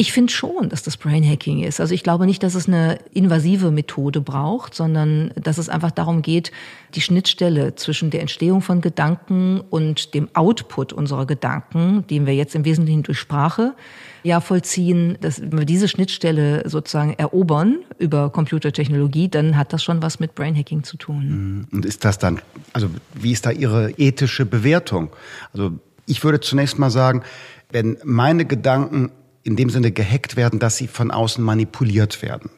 Ich 0.00 0.12
finde 0.12 0.32
schon, 0.32 0.68
dass 0.68 0.84
das 0.84 0.96
Brain 0.96 1.28
Hacking 1.28 1.64
ist. 1.64 1.80
Also 1.80 1.92
ich 1.92 2.04
glaube 2.04 2.24
nicht, 2.24 2.44
dass 2.44 2.54
es 2.54 2.68
eine 2.68 3.00
invasive 3.12 3.72
Methode 3.72 4.20
braucht, 4.20 4.72
sondern 4.72 5.32
dass 5.34 5.58
es 5.58 5.68
einfach 5.68 5.90
darum 5.90 6.22
geht, 6.22 6.52
die 6.94 7.00
Schnittstelle 7.00 7.74
zwischen 7.74 8.10
der 8.10 8.20
Entstehung 8.20 8.62
von 8.62 8.80
Gedanken 8.80 9.60
und 9.60 10.14
dem 10.14 10.28
Output 10.34 10.92
unserer 10.92 11.26
Gedanken, 11.26 12.06
den 12.06 12.26
wir 12.26 12.34
jetzt 12.36 12.54
im 12.54 12.64
Wesentlichen 12.64 13.02
durch 13.02 13.18
Sprache 13.18 13.74
ja 14.28 14.40
vollziehen, 14.40 15.18
dass 15.20 15.40
wir 15.42 15.64
diese 15.64 15.88
Schnittstelle 15.88 16.68
sozusagen 16.68 17.14
erobern 17.14 17.78
über 17.98 18.30
Computertechnologie, 18.30 19.28
dann 19.28 19.56
hat 19.56 19.72
das 19.72 19.82
schon 19.82 20.02
was 20.02 20.20
mit 20.20 20.34
Brain 20.34 20.56
Hacking 20.56 20.84
zu 20.84 20.96
tun. 20.96 21.28
Mhm. 21.28 21.68
Und 21.72 21.84
ist 21.84 22.04
das 22.04 22.18
dann, 22.18 22.40
also 22.72 22.88
wie 23.14 23.32
ist 23.32 23.46
da 23.46 23.50
Ihre 23.50 23.90
ethische 23.98 24.46
Bewertung? 24.46 25.10
Also 25.52 25.72
ich 26.06 26.22
würde 26.22 26.40
zunächst 26.40 26.78
mal 26.78 26.90
sagen, 26.90 27.22
wenn 27.70 27.98
meine 28.04 28.44
Gedanken 28.44 29.10
in 29.42 29.56
dem 29.56 29.70
Sinne 29.70 29.92
gehackt 29.92 30.36
werden, 30.36 30.58
dass 30.58 30.76
sie 30.76 30.88
von 30.88 31.10
außen 31.10 31.42
manipuliert 31.42 32.22
werden. 32.22 32.50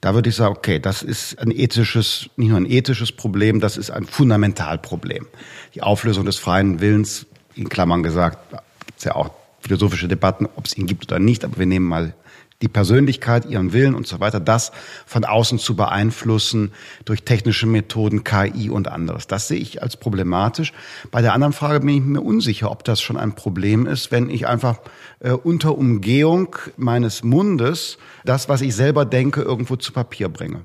Da 0.00 0.14
würde 0.14 0.30
ich 0.30 0.36
sagen, 0.36 0.54
okay, 0.56 0.78
das 0.78 1.02
ist 1.02 1.38
ein 1.38 1.50
ethisches, 1.50 2.30
nicht 2.36 2.48
nur 2.48 2.56
ein 2.56 2.70
ethisches 2.70 3.12
Problem, 3.12 3.60
das 3.60 3.76
ist 3.76 3.90
ein 3.90 4.04
Fundamentalproblem. 4.04 5.26
Die 5.74 5.82
Auflösung 5.82 6.24
des 6.24 6.38
freien 6.38 6.80
Willens, 6.80 7.26
in 7.54 7.68
Klammern 7.68 8.02
gesagt, 8.02 8.38
gibt 8.86 8.98
es 8.98 9.04
ja 9.04 9.14
auch 9.14 9.30
philosophische 9.60 10.08
Debatten, 10.08 10.46
ob 10.56 10.66
es 10.66 10.76
ihn 10.76 10.86
gibt 10.86 11.10
oder 11.10 11.18
nicht, 11.18 11.44
aber 11.44 11.58
wir 11.58 11.66
nehmen 11.66 11.86
mal 11.86 12.14
die 12.62 12.68
Persönlichkeit, 12.68 13.46
ihren 13.46 13.72
Willen 13.72 13.94
und 13.94 14.06
so 14.06 14.20
weiter, 14.20 14.38
das 14.38 14.72
von 15.06 15.24
außen 15.24 15.58
zu 15.58 15.76
beeinflussen 15.76 16.72
durch 17.04 17.22
technische 17.22 17.66
Methoden, 17.66 18.22
KI 18.22 18.68
und 18.68 18.88
anderes. 18.88 19.26
Das 19.26 19.48
sehe 19.48 19.58
ich 19.58 19.82
als 19.82 19.96
problematisch. 19.96 20.72
Bei 21.10 21.22
der 21.22 21.32
anderen 21.32 21.54
Frage 21.54 21.80
bin 21.80 21.88
ich 21.88 22.02
mir 22.02 22.20
unsicher, 22.20 22.70
ob 22.70 22.84
das 22.84 23.00
schon 23.00 23.16
ein 23.16 23.34
Problem 23.34 23.86
ist, 23.86 24.12
wenn 24.12 24.28
ich 24.28 24.46
einfach 24.46 24.80
äh, 25.20 25.30
unter 25.30 25.76
Umgehung 25.76 26.56
meines 26.76 27.22
Mundes 27.22 27.96
das, 28.24 28.48
was 28.48 28.60
ich 28.60 28.74
selber 28.74 29.06
denke, 29.06 29.40
irgendwo 29.40 29.76
zu 29.76 29.92
Papier 29.92 30.28
bringe. 30.28 30.64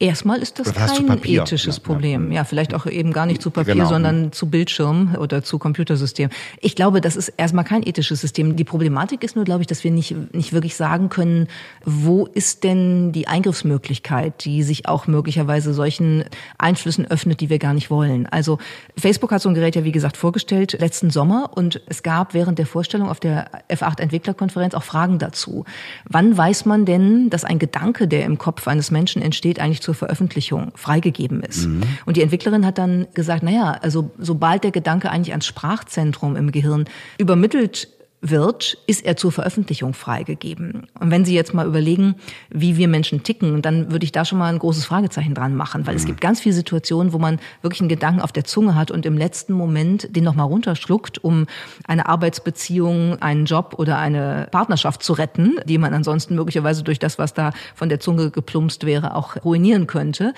Erstmal 0.00 0.42
ist 0.42 0.58
das 0.58 0.74
kein 0.74 1.22
ethisches 1.22 1.78
Problem. 1.78 2.32
Ja. 2.32 2.38
ja, 2.38 2.44
vielleicht 2.44 2.74
auch 2.74 2.84
eben 2.86 3.12
gar 3.12 3.26
nicht 3.26 3.40
zu 3.40 3.52
Papier, 3.52 3.74
genau. 3.74 3.88
sondern 3.88 4.32
zu 4.32 4.50
Bildschirm 4.50 5.14
oder 5.16 5.44
zu 5.44 5.60
Computersystem. 5.60 6.30
Ich 6.60 6.74
glaube, 6.74 7.00
das 7.00 7.14
ist 7.14 7.28
erstmal 7.28 7.64
kein 7.64 7.86
ethisches 7.86 8.20
System. 8.20 8.56
Die 8.56 8.64
Problematik 8.64 9.22
ist 9.22 9.36
nur, 9.36 9.44
glaube 9.44 9.60
ich, 9.60 9.68
dass 9.68 9.84
wir 9.84 9.92
nicht, 9.92 10.34
nicht 10.34 10.52
wirklich 10.52 10.74
sagen 10.74 11.10
können, 11.10 11.46
wo 11.84 12.26
ist 12.26 12.64
denn 12.64 13.12
die 13.12 13.28
Eingriffsmöglichkeit, 13.28 14.44
die 14.44 14.64
sich 14.64 14.88
auch 14.88 15.06
möglicherweise 15.06 15.72
solchen 15.72 16.24
Einflüssen 16.58 17.06
öffnet, 17.06 17.40
die 17.40 17.48
wir 17.48 17.60
gar 17.60 17.72
nicht 17.72 17.88
wollen. 17.88 18.26
Also 18.26 18.58
Facebook 18.98 19.30
hat 19.30 19.42
so 19.42 19.48
ein 19.48 19.54
Gerät 19.54 19.76
ja, 19.76 19.84
wie 19.84 19.92
gesagt, 19.92 20.16
vorgestellt 20.16 20.76
letzten 20.80 21.10
Sommer 21.10 21.50
und 21.54 21.80
es 21.86 22.02
gab 22.02 22.34
während 22.34 22.58
der 22.58 22.66
Vorstellung 22.66 23.08
auf 23.08 23.20
der 23.20 23.48
F8 23.70 24.00
Entwicklerkonferenz 24.00 24.74
auch 24.74 24.82
Fragen 24.82 25.20
dazu. 25.20 25.64
Wann 26.04 26.36
weiß 26.36 26.64
man 26.64 26.84
denn, 26.84 27.30
dass 27.30 27.44
ein 27.44 27.60
Gedanke, 27.60 28.08
der 28.08 28.24
im 28.24 28.38
Kopf 28.38 28.66
eines 28.66 28.90
Menschen 28.90 29.22
entsteht, 29.22 29.60
eigentlich 29.60 29.83
zur 29.84 29.94
Veröffentlichung 29.94 30.72
freigegeben 30.74 31.42
ist. 31.42 31.66
Mhm. 31.66 31.82
Und 32.06 32.16
die 32.16 32.22
Entwicklerin 32.22 32.64
hat 32.64 32.78
dann 32.78 33.06
gesagt, 33.12 33.42
naja, 33.42 33.78
also 33.82 34.10
sobald 34.18 34.64
der 34.64 34.70
Gedanke 34.70 35.10
eigentlich 35.10 35.32
ans 35.32 35.46
Sprachzentrum 35.46 36.36
im 36.36 36.50
Gehirn 36.50 36.86
übermittelt 37.18 37.88
wird, 38.30 38.78
ist 38.86 39.04
er 39.04 39.16
zur 39.16 39.32
Veröffentlichung 39.32 39.92
freigegeben. 39.92 40.86
Und 40.98 41.10
wenn 41.10 41.24
Sie 41.24 41.34
jetzt 41.34 41.52
mal 41.52 41.66
überlegen, 41.66 42.14
wie 42.50 42.76
wir 42.76 42.88
Menschen 42.88 43.22
ticken, 43.22 43.60
dann 43.60 43.92
würde 43.92 44.04
ich 44.04 44.12
da 44.12 44.24
schon 44.24 44.38
mal 44.38 44.52
ein 44.52 44.58
großes 44.58 44.86
Fragezeichen 44.86 45.34
dran 45.34 45.54
machen, 45.54 45.86
weil 45.86 45.94
mhm. 45.94 46.00
es 46.00 46.06
gibt 46.06 46.20
ganz 46.20 46.40
viele 46.40 46.54
Situationen, 46.54 47.12
wo 47.12 47.18
man 47.18 47.38
wirklich 47.60 47.80
einen 47.80 47.90
Gedanken 47.90 48.22
auf 48.22 48.32
der 48.32 48.44
Zunge 48.44 48.74
hat 48.74 48.90
und 48.90 49.04
im 49.04 49.18
letzten 49.18 49.52
Moment 49.52 50.14
den 50.16 50.24
nochmal 50.24 50.46
runterschluckt, 50.46 51.22
um 51.22 51.46
eine 51.86 52.06
Arbeitsbeziehung, 52.06 53.20
einen 53.20 53.44
Job 53.44 53.74
oder 53.78 53.98
eine 53.98 54.48
Partnerschaft 54.50 55.02
zu 55.02 55.12
retten, 55.12 55.56
die 55.66 55.78
man 55.78 55.92
ansonsten 55.92 56.34
möglicherweise 56.34 56.82
durch 56.82 56.98
das, 56.98 57.18
was 57.18 57.34
da 57.34 57.52
von 57.74 57.90
der 57.90 58.00
Zunge 58.00 58.30
geplumpst 58.30 58.86
wäre, 58.86 59.14
auch 59.14 59.36
ruinieren 59.44 59.86
könnte 59.86 60.32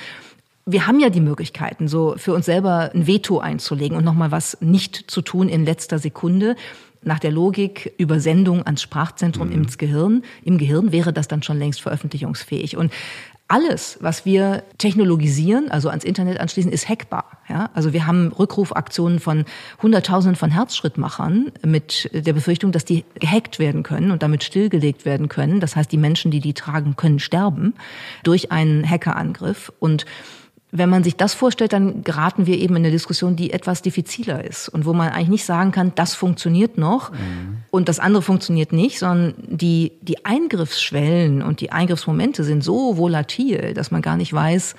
wir 0.68 0.88
haben 0.88 0.98
ja 0.98 1.10
die 1.10 1.20
Möglichkeiten, 1.20 1.86
so 1.86 2.16
für 2.16 2.34
uns 2.34 2.46
selber 2.46 2.90
ein 2.92 3.06
Veto 3.06 3.38
einzulegen 3.38 3.96
und 3.96 4.04
nochmal 4.04 4.32
was 4.32 4.58
nicht 4.60 5.08
zu 5.08 5.22
tun 5.22 5.48
in 5.48 5.64
letzter 5.64 6.00
Sekunde 6.00 6.56
nach 7.06 7.20
der 7.20 7.30
Logik 7.30 7.94
Übersendung 7.98 8.66
ans 8.66 8.82
Sprachzentrum 8.82 9.48
mhm. 9.48 9.54
ins 9.54 9.78
Gehirn, 9.78 10.22
im 10.44 10.58
Gehirn 10.58 10.92
wäre 10.92 11.12
das 11.12 11.28
dann 11.28 11.42
schon 11.42 11.58
längst 11.58 11.80
veröffentlichungsfähig. 11.80 12.76
Und 12.76 12.92
alles, 13.48 13.98
was 14.00 14.24
wir 14.24 14.64
technologisieren, 14.78 15.70
also 15.70 15.88
ans 15.88 16.02
Internet 16.02 16.40
anschließen, 16.40 16.72
ist 16.72 16.88
hackbar. 16.88 17.38
Ja? 17.48 17.70
Also 17.74 17.92
wir 17.92 18.04
haben 18.04 18.32
Rückrufaktionen 18.32 19.20
von 19.20 19.44
Hunderttausenden 19.80 20.34
von 20.34 20.50
Herzschrittmachern 20.50 21.52
mit 21.64 22.10
der 22.12 22.32
Befürchtung, 22.32 22.72
dass 22.72 22.84
die 22.84 23.04
gehackt 23.20 23.60
werden 23.60 23.84
können 23.84 24.10
und 24.10 24.24
damit 24.24 24.42
stillgelegt 24.42 25.04
werden 25.04 25.28
können. 25.28 25.60
Das 25.60 25.76
heißt, 25.76 25.92
die 25.92 25.96
Menschen, 25.96 26.32
die 26.32 26.40
die 26.40 26.54
tragen, 26.54 26.96
können 26.96 27.20
sterben 27.20 27.74
durch 28.24 28.50
einen 28.50 28.88
Hackerangriff. 28.88 29.72
Und 29.78 30.06
wenn 30.78 30.90
man 30.90 31.04
sich 31.04 31.16
das 31.16 31.34
vorstellt, 31.34 31.72
dann 31.72 32.02
geraten 32.02 32.46
wir 32.46 32.58
eben 32.58 32.76
in 32.76 32.84
eine 32.84 32.90
Diskussion, 32.90 33.36
die 33.36 33.52
etwas 33.52 33.82
diffiziler 33.82 34.44
ist 34.44 34.68
und 34.68 34.84
wo 34.84 34.92
man 34.92 35.10
eigentlich 35.10 35.28
nicht 35.28 35.44
sagen 35.44 35.72
kann, 35.72 35.92
das 35.94 36.14
funktioniert 36.14 36.78
noch 36.78 37.12
mhm. 37.12 37.58
und 37.70 37.88
das 37.88 37.98
andere 37.98 38.22
funktioniert 38.22 38.72
nicht, 38.72 38.98
sondern 38.98 39.34
die, 39.38 39.92
die 40.02 40.24
Eingriffsschwellen 40.24 41.42
und 41.42 41.60
die 41.60 41.72
Eingriffsmomente 41.72 42.44
sind 42.44 42.62
so 42.62 42.96
volatil, 42.96 43.74
dass 43.74 43.90
man 43.90 44.02
gar 44.02 44.16
nicht 44.16 44.32
weiß, 44.32 44.74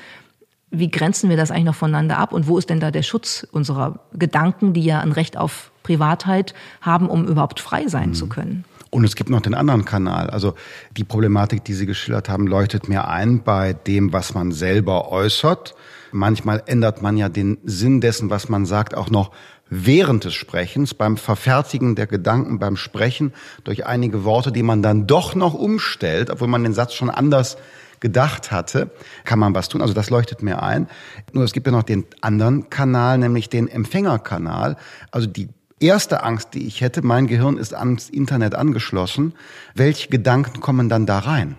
wie 0.69 0.91
grenzen 0.91 1.29
wir 1.29 1.37
das 1.37 1.51
eigentlich 1.51 1.65
noch 1.65 1.75
voneinander 1.75 2.17
ab 2.17 2.33
und 2.33 2.47
wo 2.47 2.57
ist 2.57 2.69
denn 2.69 2.79
da 2.79 2.91
der 2.91 3.03
Schutz 3.03 3.47
unserer 3.51 3.99
Gedanken, 4.13 4.73
die 4.73 4.83
ja 4.83 4.99
ein 4.99 5.13
Recht 5.13 5.37
auf 5.37 5.71
Privatheit 5.83 6.53
haben, 6.81 7.07
um 7.07 7.25
überhaupt 7.25 7.59
frei 7.59 7.87
sein 7.87 8.09
mhm. 8.09 8.13
zu 8.13 8.27
können. 8.27 8.65
Und 8.89 9.03
es 9.03 9.15
gibt 9.15 9.29
noch 9.29 9.41
den 9.41 9.53
anderen 9.53 9.85
Kanal. 9.85 10.29
Also 10.29 10.53
die 10.95 11.03
Problematik, 11.03 11.63
die 11.65 11.73
Sie 11.73 11.85
geschildert 11.85 12.29
haben, 12.29 12.47
leuchtet 12.47 12.87
mir 12.87 13.07
ein 13.07 13.43
bei 13.43 13.73
dem, 13.73 14.13
was 14.13 14.33
man 14.33 14.51
selber 14.51 15.11
äußert. 15.11 15.75
Manchmal 16.11 16.63
ändert 16.65 17.01
man 17.01 17.17
ja 17.17 17.29
den 17.29 17.57
Sinn 17.65 18.01
dessen, 18.01 18.29
was 18.29 18.49
man 18.49 18.65
sagt, 18.65 18.95
auch 18.95 19.09
noch 19.09 19.31
während 19.69 20.23
des 20.23 20.33
Sprechens, 20.33 20.93
beim 20.93 21.17
Verfertigen 21.17 21.95
der 21.95 22.07
Gedanken, 22.07 22.59
beim 22.59 22.77
Sprechen 22.77 23.33
durch 23.65 23.85
einige 23.85 24.23
Worte, 24.23 24.51
die 24.51 24.63
man 24.63 24.81
dann 24.81 25.07
doch 25.07 25.35
noch 25.35 25.53
umstellt, 25.53 26.29
obwohl 26.29 26.47
man 26.47 26.63
den 26.63 26.73
Satz 26.73 26.93
schon 26.93 27.09
anders 27.09 27.57
gedacht 27.99 28.51
hatte, 28.51 28.91
kann 29.25 29.39
man 29.39 29.55
was 29.55 29.69
tun. 29.69 29.81
Also 29.81 29.93
das 29.93 30.09
leuchtet 30.09 30.43
mir 30.43 30.61
ein. 30.61 30.87
Nur 31.33 31.43
es 31.43 31.51
gibt 31.51 31.65
ja 31.65 31.71
noch 31.71 31.83
den 31.83 32.05
anderen 32.21 32.69
Kanal, 32.69 33.17
nämlich 33.17 33.49
den 33.49 33.67
Empfängerkanal. 33.67 34.77
Also 35.11 35.27
die 35.27 35.49
erste 35.79 36.23
Angst, 36.23 36.53
die 36.53 36.67
ich 36.67 36.81
hätte, 36.81 37.01
mein 37.01 37.27
Gehirn 37.27 37.57
ist 37.57 37.73
ans 37.73 38.09
Internet 38.09 38.55
angeschlossen. 38.55 39.33
Welche 39.75 40.09
Gedanken 40.09 40.59
kommen 40.59 40.89
dann 40.89 41.05
da 41.05 41.19
rein? 41.19 41.57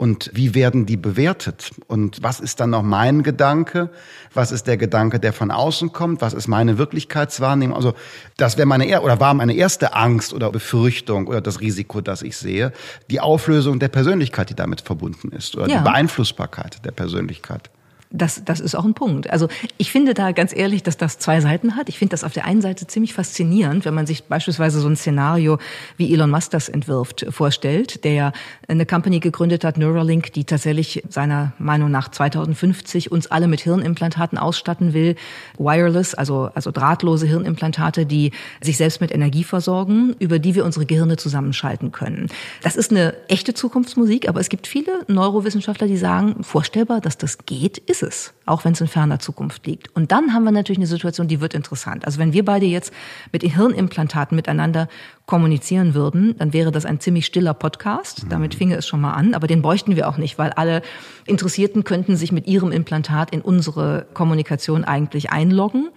Und 0.00 0.30
wie 0.32 0.54
werden 0.54 0.86
die 0.86 0.96
bewertet? 0.96 1.72
Und 1.88 2.22
was 2.22 2.38
ist 2.38 2.60
dann 2.60 2.70
noch 2.70 2.84
mein 2.84 3.24
Gedanke? 3.24 3.90
Was 4.32 4.52
ist 4.52 4.68
der 4.68 4.76
Gedanke, 4.76 5.18
der 5.18 5.32
von 5.32 5.50
außen 5.50 5.92
kommt? 5.92 6.20
Was 6.20 6.34
ist 6.34 6.46
meine 6.46 6.78
Wirklichkeitswahrnehmung? 6.78 7.74
Also, 7.74 7.94
das 8.36 8.56
wäre 8.56 8.66
meine, 8.66 9.02
oder 9.02 9.18
war 9.18 9.34
meine 9.34 9.54
erste 9.54 9.94
Angst 9.94 10.32
oder 10.32 10.52
Befürchtung 10.52 11.26
oder 11.26 11.40
das 11.40 11.60
Risiko, 11.60 12.00
das 12.00 12.22
ich 12.22 12.36
sehe. 12.36 12.72
Die 13.10 13.18
Auflösung 13.18 13.80
der 13.80 13.88
Persönlichkeit, 13.88 14.50
die 14.50 14.54
damit 14.54 14.82
verbunden 14.82 15.32
ist 15.32 15.56
oder 15.56 15.66
ja. 15.66 15.78
die 15.78 15.84
Beeinflussbarkeit 15.84 16.84
der 16.84 16.92
Persönlichkeit. 16.92 17.68
Das, 18.10 18.42
das 18.42 18.60
ist 18.60 18.74
auch 18.74 18.86
ein 18.86 18.94
Punkt. 18.94 19.28
Also 19.28 19.48
ich 19.76 19.92
finde 19.92 20.14
da 20.14 20.32
ganz 20.32 20.56
ehrlich, 20.56 20.82
dass 20.82 20.96
das 20.96 21.18
zwei 21.18 21.42
Seiten 21.42 21.76
hat. 21.76 21.90
Ich 21.90 21.98
finde 21.98 22.12
das 22.12 22.24
auf 22.24 22.32
der 22.32 22.46
einen 22.46 22.62
Seite 22.62 22.86
ziemlich 22.86 23.12
faszinierend, 23.12 23.84
wenn 23.84 23.92
man 23.92 24.06
sich 24.06 24.24
beispielsweise 24.24 24.80
so 24.80 24.88
ein 24.88 24.96
Szenario, 24.96 25.58
wie 25.98 26.12
Elon 26.14 26.30
Musk 26.30 26.52
das 26.52 26.70
entwirft, 26.70 27.26
vorstellt, 27.28 28.04
der 28.04 28.12
ja 28.12 28.32
eine 28.66 28.86
Company 28.86 29.20
gegründet 29.20 29.62
hat, 29.62 29.76
Neuralink, 29.76 30.32
die 30.32 30.44
tatsächlich 30.44 31.02
seiner 31.10 31.52
Meinung 31.58 31.90
nach 31.90 32.10
2050 32.10 33.12
uns 33.12 33.26
alle 33.26 33.46
mit 33.46 33.60
Hirnimplantaten 33.60 34.38
ausstatten 34.38 34.94
will. 34.94 35.14
Wireless, 35.58 36.14
also, 36.14 36.48
also 36.54 36.70
drahtlose 36.70 37.26
Hirnimplantate, 37.26 38.06
die 38.06 38.32
sich 38.62 38.78
selbst 38.78 39.02
mit 39.02 39.12
Energie 39.12 39.44
versorgen, 39.44 40.16
über 40.18 40.38
die 40.38 40.54
wir 40.54 40.64
unsere 40.64 40.86
Gehirne 40.86 41.18
zusammenschalten 41.18 41.92
können. 41.92 42.28
Das 42.62 42.76
ist 42.76 42.90
eine 42.90 43.14
echte 43.28 43.52
Zukunftsmusik, 43.52 44.30
aber 44.30 44.40
es 44.40 44.48
gibt 44.48 44.66
viele 44.66 45.04
Neurowissenschaftler, 45.08 45.88
die 45.88 45.98
sagen, 45.98 46.42
vorstellbar, 46.42 47.02
dass 47.02 47.18
das 47.18 47.44
geht, 47.44 47.76
ist 47.76 47.97
ist 48.02 48.02
es, 48.02 48.34
auch 48.46 48.64
wenn 48.64 48.72
es 48.72 48.80
in 48.80 48.86
ferner 48.86 49.18
Zukunft 49.18 49.66
liegt. 49.66 49.94
Und 49.94 50.12
dann 50.12 50.32
haben 50.32 50.44
wir 50.44 50.52
natürlich 50.52 50.78
eine 50.78 50.86
Situation, 50.86 51.28
die 51.28 51.40
wird 51.40 51.54
interessant. 51.54 52.04
Also 52.04 52.18
wenn 52.18 52.32
wir 52.32 52.44
beide 52.44 52.66
jetzt 52.66 52.92
mit 53.32 53.42
Hirnimplantaten 53.42 54.36
miteinander 54.36 54.88
kommunizieren 55.26 55.94
würden, 55.94 56.36
dann 56.38 56.52
wäre 56.52 56.70
das 56.70 56.86
ein 56.86 57.00
ziemlich 57.00 57.26
stiller 57.26 57.54
Podcast. 57.54 58.24
Mhm. 58.24 58.28
Damit 58.28 58.54
finge 58.54 58.76
es 58.76 58.86
schon 58.86 59.00
mal 59.00 59.12
an. 59.12 59.34
Aber 59.34 59.46
den 59.46 59.62
bräuchten 59.62 59.96
wir 59.96 60.08
auch 60.08 60.16
nicht, 60.16 60.38
weil 60.38 60.50
alle 60.50 60.82
Interessierten 61.26 61.84
könnten 61.84 62.16
sich 62.16 62.32
mit 62.32 62.46
ihrem 62.46 62.72
Implantat 62.72 63.30
in 63.32 63.40
unsere 63.40 64.06
Kommunikation 64.14 64.84
eigentlich 64.84 65.30
einloggen. 65.30 65.88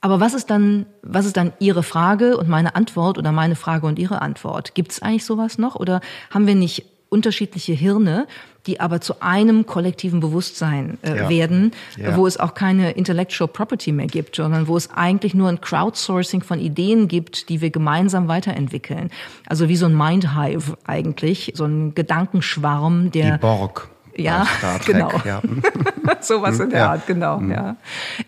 Aber 0.00 0.18
was 0.18 0.34
ist 0.34 0.50
dann, 0.50 0.86
was 1.02 1.26
ist 1.26 1.36
dann 1.36 1.52
Ihre 1.60 1.84
Frage 1.84 2.36
und 2.36 2.48
meine 2.48 2.74
Antwort 2.74 3.18
oder 3.18 3.30
meine 3.30 3.54
Frage 3.54 3.86
und 3.86 3.98
Ihre 3.98 4.20
Antwort? 4.20 4.74
Gibt 4.74 4.92
es 4.92 5.02
eigentlich 5.02 5.24
sowas 5.24 5.58
noch 5.58 5.76
oder 5.76 6.00
haben 6.30 6.46
wir 6.46 6.56
nicht 6.56 6.86
unterschiedliche 7.08 7.74
Hirne, 7.74 8.26
die 8.66 8.80
aber 8.80 9.00
zu 9.00 9.20
einem 9.20 9.66
kollektiven 9.66 10.20
Bewusstsein 10.20 10.98
äh, 11.02 11.16
ja. 11.16 11.28
werden, 11.28 11.72
ja. 11.96 12.16
wo 12.16 12.26
es 12.26 12.38
auch 12.38 12.54
keine 12.54 12.92
Intellectual 12.92 13.48
Property 13.48 13.92
mehr 13.92 14.06
gibt, 14.06 14.36
sondern 14.36 14.68
wo 14.68 14.76
es 14.76 14.90
eigentlich 14.90 15.34
nur 15.34 15.48
ein 15.48 15.60
Crowdsourcing 15.60 16.42
von 16.42 16.58
Ideen 16.58 17.08
gibt, 17.08 17.48
die 17.48 17.60
wir 17.60 17.70
gemeinsam 17.70 18.28
weiterentwickeln. 18.28 19.10
Also 19.46 19.68
wie 19.68 19.76
so 19.76 19.86
ein 19.86 19.96
Mindhive 19.96 20.76
eigentlich, 20.84 21.52
so 21.54 21.64
ein 21.64 21.94
Gedankenschwarm, 21.94 23.10
der 23.10 23.32
die 23.32 23.38
Borg. 23.38 23.91
Ja, 24.16 24.46
genau. 24.84 25.10
Ja. 25.24 25.42
Sowas 26.20 26.58
in 26.60 26.70
der 26.70 26.78
ja. 26.80 26.90
Art, 26.90 27.06
genau. 27.06 27.38
Mhm. 27.38 27.50
Ja. 27.50 27.76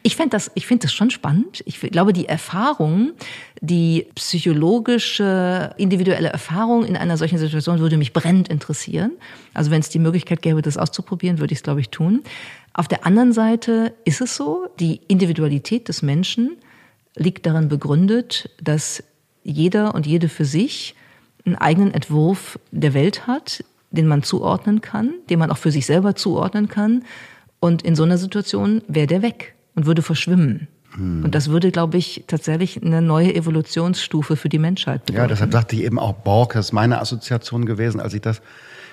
Ich 0.03 0.16
finde 0.16 0.31
das, 0.31 0.51
ich 0.55 0.66
finde 0.66 0.83
das 0.83 0.92
schon 0.92 1.11
spannend. 1.11 1.62
Ich 1.66 1.81
glaube, 1.81 2.12
die 2.12 2.27
Erfahrung, 2.27 3.12
die 3.61 4.07
psychologische, 4.14 5.75
individuelle 5.77 6.29
Erfahrung 6.29 6.85
in 6.85 6.97
einer 6.97 7.16
solchen 7.16 7.38
Situation 7.38 7.79
würde 7.79 7.97
mich 7.97 8.12
brennend 8.12 8.49
interessieren. 8.49 9.12
Also 9.53 9.70
wenn 9.70 9.81
es 9.81 9.88
die 9.88 9.99
Möglichkeit 9.99 10.42
gäbe, 10.42 10.62
das 10.62 10.79
auszuprobieren, 10.79 11.38
würde 11.38 11.53
ich 11.53 11.59
es, 11.59 11.62
glaube 11.62 11.81
ich, 11.81 11.90
tun. 11.90 12.23
Auf 12.73 12.88
der 12.88 13.07
anderen 13.07 13.33
Seite 13.33 13.94
ist 14.05 14.20
es 14.20 14.37
so, 14.37 14.66
die 14.81 15.01
Individualität 15.09 15.88
des 15.88 16.03
Menschen 16.03 16.57
liegt 17.16 17.47
darin 17.47 17.68
begründet, 17.68 18.51
dass 18.61 19.05
jeder 19.44 19.94
und 19.94 20.07
jede 20.07 20.29
für 20.29 20.44
sich 20.44 20.97
einen 21.47 21.57
eigenen 21.57 21.92
Entwurf 21.92 22.59
der 22.73 22.94
Welt 22.94 23.27
hat, 23.27 23.62
den 23.94 24.07
man 24.07 24.22
zuordnen 24.22 24.80
kann, 24.80 25.14
den 25.30 25.38
man 25.38 25.50
auch 25.50 25.57
für 25.57 25.70
sich 25.70 25.87
selber 25.87 26.14
zuordnen 26.14 26.68
kann. 26.68 27.04
Und 27.61 27.83
in 27.83 27.96
so 27.96 28.02
einer 28.02 28.18
Situation 28.18 28.83
wäre 28.88 29.07
der 29.07 29.22
weg 29.22 29.54
und 29.74 29.87
würde 29.87 30.02
verschwimmen. 30.02 30.68
Hm. 30.94 31.24
Und 31.24 31.35
das 31.35 31.48
würde, 31.48 31.70
glaube 31.70 31.96
ich, 31.96 32.24
tatsächlich 32.26 32.83
eine 32.83 33.02
neue 33.02 33.35
Evolutionsstufe 33.35 34.37
für 34.37 34.48
die 34.48 34.59
Menschheit 34.59 35.07
bedeuten. 35.07 35.22
Ja, 35.22 35.28
deshalb 35.28 35.52
sagte 35.52 35.76
ich 35.76 35.83
eben 35.83 35.98
auch 35.98 36.12
Borg, 36.12 36.54
das 36.54 36.66
ist 36.66 36.72
meine 36.72 37.00
Assoziation 37.00 37.66
gewesen, 37.66 38.00
als 38.00 38.14
ich 38.14 38.20
das 38.20 38.42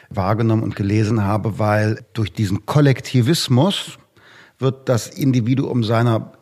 wahrgenommen 0.09 0.63
und 0.63 0.75
gelesen 0.75 1.23
habe, 1.23 1.59
weil 1.59 2.03
durch 2.13 2.33
diesen 2.33 2.65
Kollektivismus 2.65 3.97
wird 4.59 4.89
das 4.89 5.07
Individuum 5.07 5.83
seiner 5.83 6.33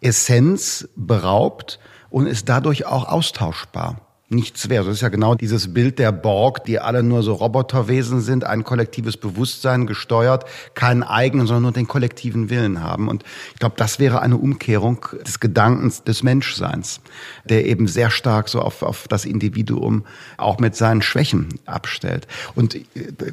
Essenz 0.00 0.88
beraubt 0.96 1.78
und 2.10 2.26
ist 2.26 2.48
dadurch 2.48 2.86
auch 2.86 3.08
austauschbar 3.08 4.00
nichts 4.28 4.68
wäre. 4.68 4.84
Das 4.84 4.94
ist 4.94 5.00
ja 5.02 5.10
genau 5.10 5.34
dieses 5.34 5.74
Bild 5.74 5.98
der 5.98 6.10
Borg, 6.10 6.64
die 6.64 6.78
alle 6.78 7.02
nur 7.02 7.22
so 7.22 7.34
Roboterwesen 7.34 8.20
sind, 8.20 8.44
ein 8.44 8.64
kollektives 8.64 9.16
Bewusstsein 9.16 9.86
gesteuert, 9.86 10.44
keinen 10.74 11.02
eigenen, 11.02 11.46
sondern 11.46 11.62
nur 11.64 11.72
den 11.72 11.86
kollektiven 11.88 12.48
Willen 12.48 12.82
haben. 12.82 13.08
Und 13.08 13.22
ich 13.52 13.60
glaube, 13.60 13.74
das 13.76 13.98
wäre 13.98 14.22
eine 14.22 14.36
Umkehrung 14.36 15.04
des 15.26 15.40
Gedankens 15.40 16.04
des 16.04 16.22
Menschseins, 16.22 17.00
der 17.44 17.66
eben 17.66 17.86
sehr 17.86 18.10
stark 18.10 18.48
so 18.48 18.60
auf, 18.60 18.82
auf 18.82 19.08
das 19.08 19.24
Individuum 19.24 20.04
auch 20.38 20.58
mit 20.58 20.74
seinen 20.74 21.02
Schwächen 21.02 21.60
abstellt. 21.66 22.26
Und 22.54 22.74
äh, 22.74 22.82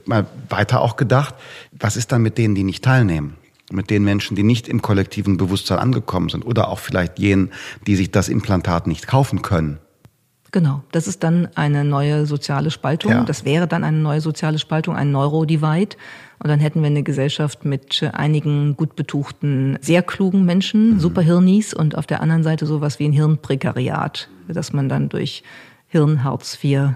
mal 0.05 0.27
weiter 0.49 0.81
auch 0.81 0.97
gedacht, 0.97 1.35
was 1.71 1.95
ist 1.95 2.11
dann 2.11 2.21
mit 2.21 2.37
denen, 2.37 2.55
die 2.55 2.63
nicht 2.63 2.83
teilnehmen? 2.83 3.37
mit 3.73 3.89
den 3.89 4.03
Menschen, 4.03 4.35
die 4.35 4.43
nicht 4.43 4.67
im 4.67 4.81
kollektiven 4.81 5.37
Bewusstsein 5.37 5.79
angekommen 5.79 6.27
sind 6.27 6.45
oder 6.45 6.67
auch 6.67 6.79
vielleicht 6.79 7.19
jenen, 7.19 7.51
die 7.87 7.95
sich 7.95 8.11
das 8.11 8.27
Implantat 8.27 8.85
nicht 8.85 9.07
kaufen 9.07 9.41
können. 9.41 9.79
Genau, 10.51 10.83
das 10.91 11.07
ist 11.07 11.23
dann 11.23 11.47
eine 11.55 11.85
neue 11.85 12.25
soziale 12.25 12.71
Spaltung. 12.71 13.11
Ja. 13.11 13.23
Das 13.23 13.45
wäre 13.45 13.67
dann 13.67 13.85
eine 13.85 13.97
neue 13.97 14.19
soziale 14.19 14.59
Spaltung, 14.59 14.95
ein 14.95 15.11
Neurodivide. 15.11 15.95
Und 16.39 16.49
dann 16.49 16.59
hätten 16.59 16.81
wir 16.81 16.87
eine 16.87 17.03
Gesellschaft 17.03 17.63
mit 17.63 18.03
einigen 18.13 18.75
gut 18.75 18.95
betuchten, 18.95 19.77
sehr 19.81 20.01
klugen 20.01 20.43
Menschen, 20.43 20.95
mhm. 20.95 20.99
Superhirnis 20.99 21.73
und 21.73 21.95
auf 21.97 22.05
der 22.05 22.21
anderen 22.21 22.43
Seite 22.43 22.65
sowas 22.65 22.99
wie 22.99 23.05
ein 23.05 23.13
Hirnprekariat, 23.13 24.27
dass 24.49 24.73
man 24.73 24.89
dann 24.89 25.07
durch 25.07 25.43
Hirn, 25.87 26.23
Hartz 26.23 26.57
IV 26.61 26.95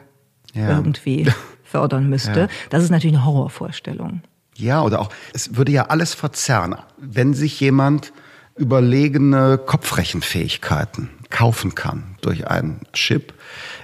ja. 0.53 0.69
irgendwie 0.69 1.31
fördern 1.63 2.09
müsste. 2.09 2.41
Ja. 2.41 2.47
Das 2.71 2.83
ist 2.83 2.89
natürlich 2.89 3.15
eine 3.15 3.25
Horrorvorstellung. 3.25 4.21
Ja, 4.57 4.81
oder 4.81 4.99
auch, 4.99 5.09
es 5.33 5.55
würde 5.55 5.71
ja 5.71 5.85
alles 5.87 6.13
verzerren, 6.13 6.75
wenn 6.97 7.33
sich 7.33 7.59
jemand 7.59 8.11
überlegene 8.57 9.57
Kopfrechenfähigkeiten 9.57 11.09
kaufen 11.35 11.75
kann 11.75 12.15
durch 12.21 12.47
einen 12.47 12.79
Chip. 12.93 13.33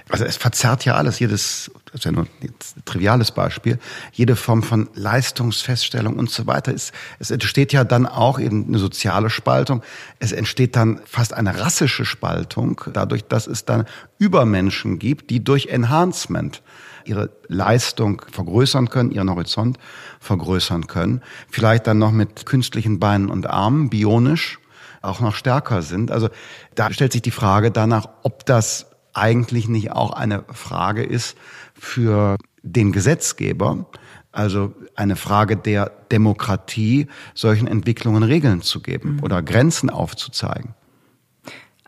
Also 0.08 0.24
es 0.24 0.38
verzerrt 0.38 0.86
ja 0.86 0.94
alles, 0.94 1.18
jedes, 1.18 1.70
das 1.84 1.96
ist 1.96 2.04
ja 2.06 2.12
nur 2.12 2.24
ein 2.24 2.54
triviales 2.86 3.30
Beispiel, 3.30 3.78
jede 4.10 4.36
Form 4.36 4.62
von 4.62 4.88
Leistungsfeststellung 4.94 6.16
und 6.16 6.30
so 6.30 6.46
weiter. 6.46 6.72
Es, 6.72 6.92
es 7.18 7.30
entsteht 7.30 7.74
ja 7.74 7.84
dann 7.84 8.06
auch 8.06 8.40
eben 8.40 8.68
eine 8.68 8.78
soziale 8.78 9.28
Spaltung. 9.28 9.82
Es 10.18 10.32
entsteht 10.32 10.76
dann 10.76 11.02
fast 11.04 11.34
eine 11.34 11.60
rassische 11.60 12.06
Spaltung, 12.06 12.80
dadurch, 12.90 13.24
dass 13.24 13.46
es 13.46 13.66
dann 13.66 13.84
Übermenschen 14.16 14.98
gibt, 14.98 15.28
die 15.28 15.44
durch 15.44 15.66
Enhancement 15.66 16.62
ihre 17.04 17.28
Leistung 17.48 18.22
vergrößern 18.32 18.88
können, 18.88 19.10
ihren 19.10 19.28
Horizont 19.28 19.78
vergrößern 20.20 20.86
können. 20.86 21.20
Vielleicht 21.50 21.86
dann 21.86 21.98
noch 21.98 22.12
mit 22.12 22.46
künstlichen 22.46 22.98
Beinen 22.98 23.28
und 23.28 23.46
Armen, 23.46 23.90
bionisch 23.90 24.58
auch 25.02 25.20
noch 25.20 25.34
stärker 25.34 25.82
sind. 25.82 26.10
Also 26.10 26.28
da 26.74 26.92
stellt 26.92 27.12
sich 27.12 27.22
die 27.22 27.30
Frage 27.30 27.70
danach, 27.70 28.08
ob 28.22 28.46
das 28.46 28.86
eigentlich 29.12 29.68
nicht 29.68 29.92
auch 29.92 30.12
eine 30.12 30.44
Frage 30.52 31.02
ist 31.02 31.36
für 31.74 32.38
den 32.62 32.92
Gesetzgeber, 32.92 33.86
also 34.30 34.72
eine 34.94 35.16
Frage 35.16 35.56
der 35.56 35.90
Demokratie, 36.10 37.08
solchen 37.34 37.66
Entwicklungen 37.66 38.22
Regeln 38.22 38.62
zu 38.62 38.80
geben 38.80 39.16
mhm. 39.16 39.22
oder 39.22 39.42
Grenzen 39.42 39.90
aufzuzeigen. 39.90 40.74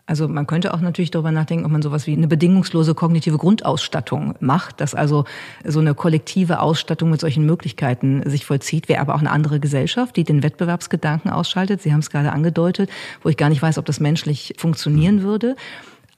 Also 0.07 0.27
man 0.27 0.45
könnte 0.45 0.73
auch 0.73 0.81
natürlich 0.81 1.09
darüber 1.09 1.31
nachdenken, 1.31 1.65
ob 1.65 1.71
man 1.71 1.81
sowas 1.81 2.05
wie 2.05 2.13
eine 2.13 2.27
bedingungslose 2.27 2.93
kognitive 2.93 3.37
Grundausstattung 3.37 4.35
macht, 4.39 4.79
dass 4.79 4.93
also 4.93 5.25
so 5.63 5.79
eine 5.79 5.95
kollektive 5.95 6.59
Ausstattung 6.59 7.09
mit 7.09 7.19
solchen 7.19 7.45
Möglichkeiten 7.45 8.21
sich 8.29 8.45
vollzieht, 8.45 8.87
wäre 8.87 9.01
aber 9.01 9.15
auch 9.15 9.19
eine 9.19 9.31
andere 9.31 9.59
Gesellschaft, 9.59 10.15
die 10.15 10.23
den 10.23 10.43
Wettbewerbsgedanken 10.43 11.31
ausschaltet. 11.31 11.81
Sie 11.81 11.91
haben 11.91 12.01
es 12.01 12.11
gerade 12.11 12.31
angedeutet, 12.31 12.91
wo 13.23 13.29
ich 13.29 13.37
gar 13.37 13.49
nicht 13.49 13.63
weiß, 13.63 13.79
ob 13.79 13.85
das 13.85 13.99
menschlich 13.99 14.53
funktionieren 14.57 15.23
würde. 15.23 15.55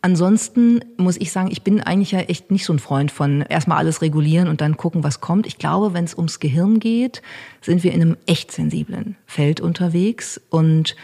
Ansonsten 0.01 0.81
muss 0.97 1.17
ich 1.17 1.31
sagen, 1.31 1.49
ich 1.49 1.63
bin 1.63 1.81
eigentlich 1.81 2.11
ja 2.11 2.19
echt 2.19 2.51
nicht 2.51 2.65
so 2.65 2.73
ein 2.73 2.79
Freund 2.79 3.09
von 3.09 3.41
erstmal 3.41 3.77
alles 3.77 4.01
regulieren 4.01 4.47
und 4.47 4.59
dann 4.61 4.77
gucken, 4.77 5.03
was 5.03 5.21
kommt. 5.21 5.47
Ich 5.47 5.57
glaube, 5.57 5.93
wenn 5.93 6.03
es 6.03 6.13
ums 6.13 6.39
Gehirn 6.39 6.79
geht, 6.79 7.21
sind 7.61 7.83
wir 7.83 7.93
in 7.93 8.01
einem 8.01 8.17
echt 8.25 8.51
sensiblen 8.51 9.15
Feld 9.25 9.59
unterwegs 9.59 10.39
und 10.49 10.95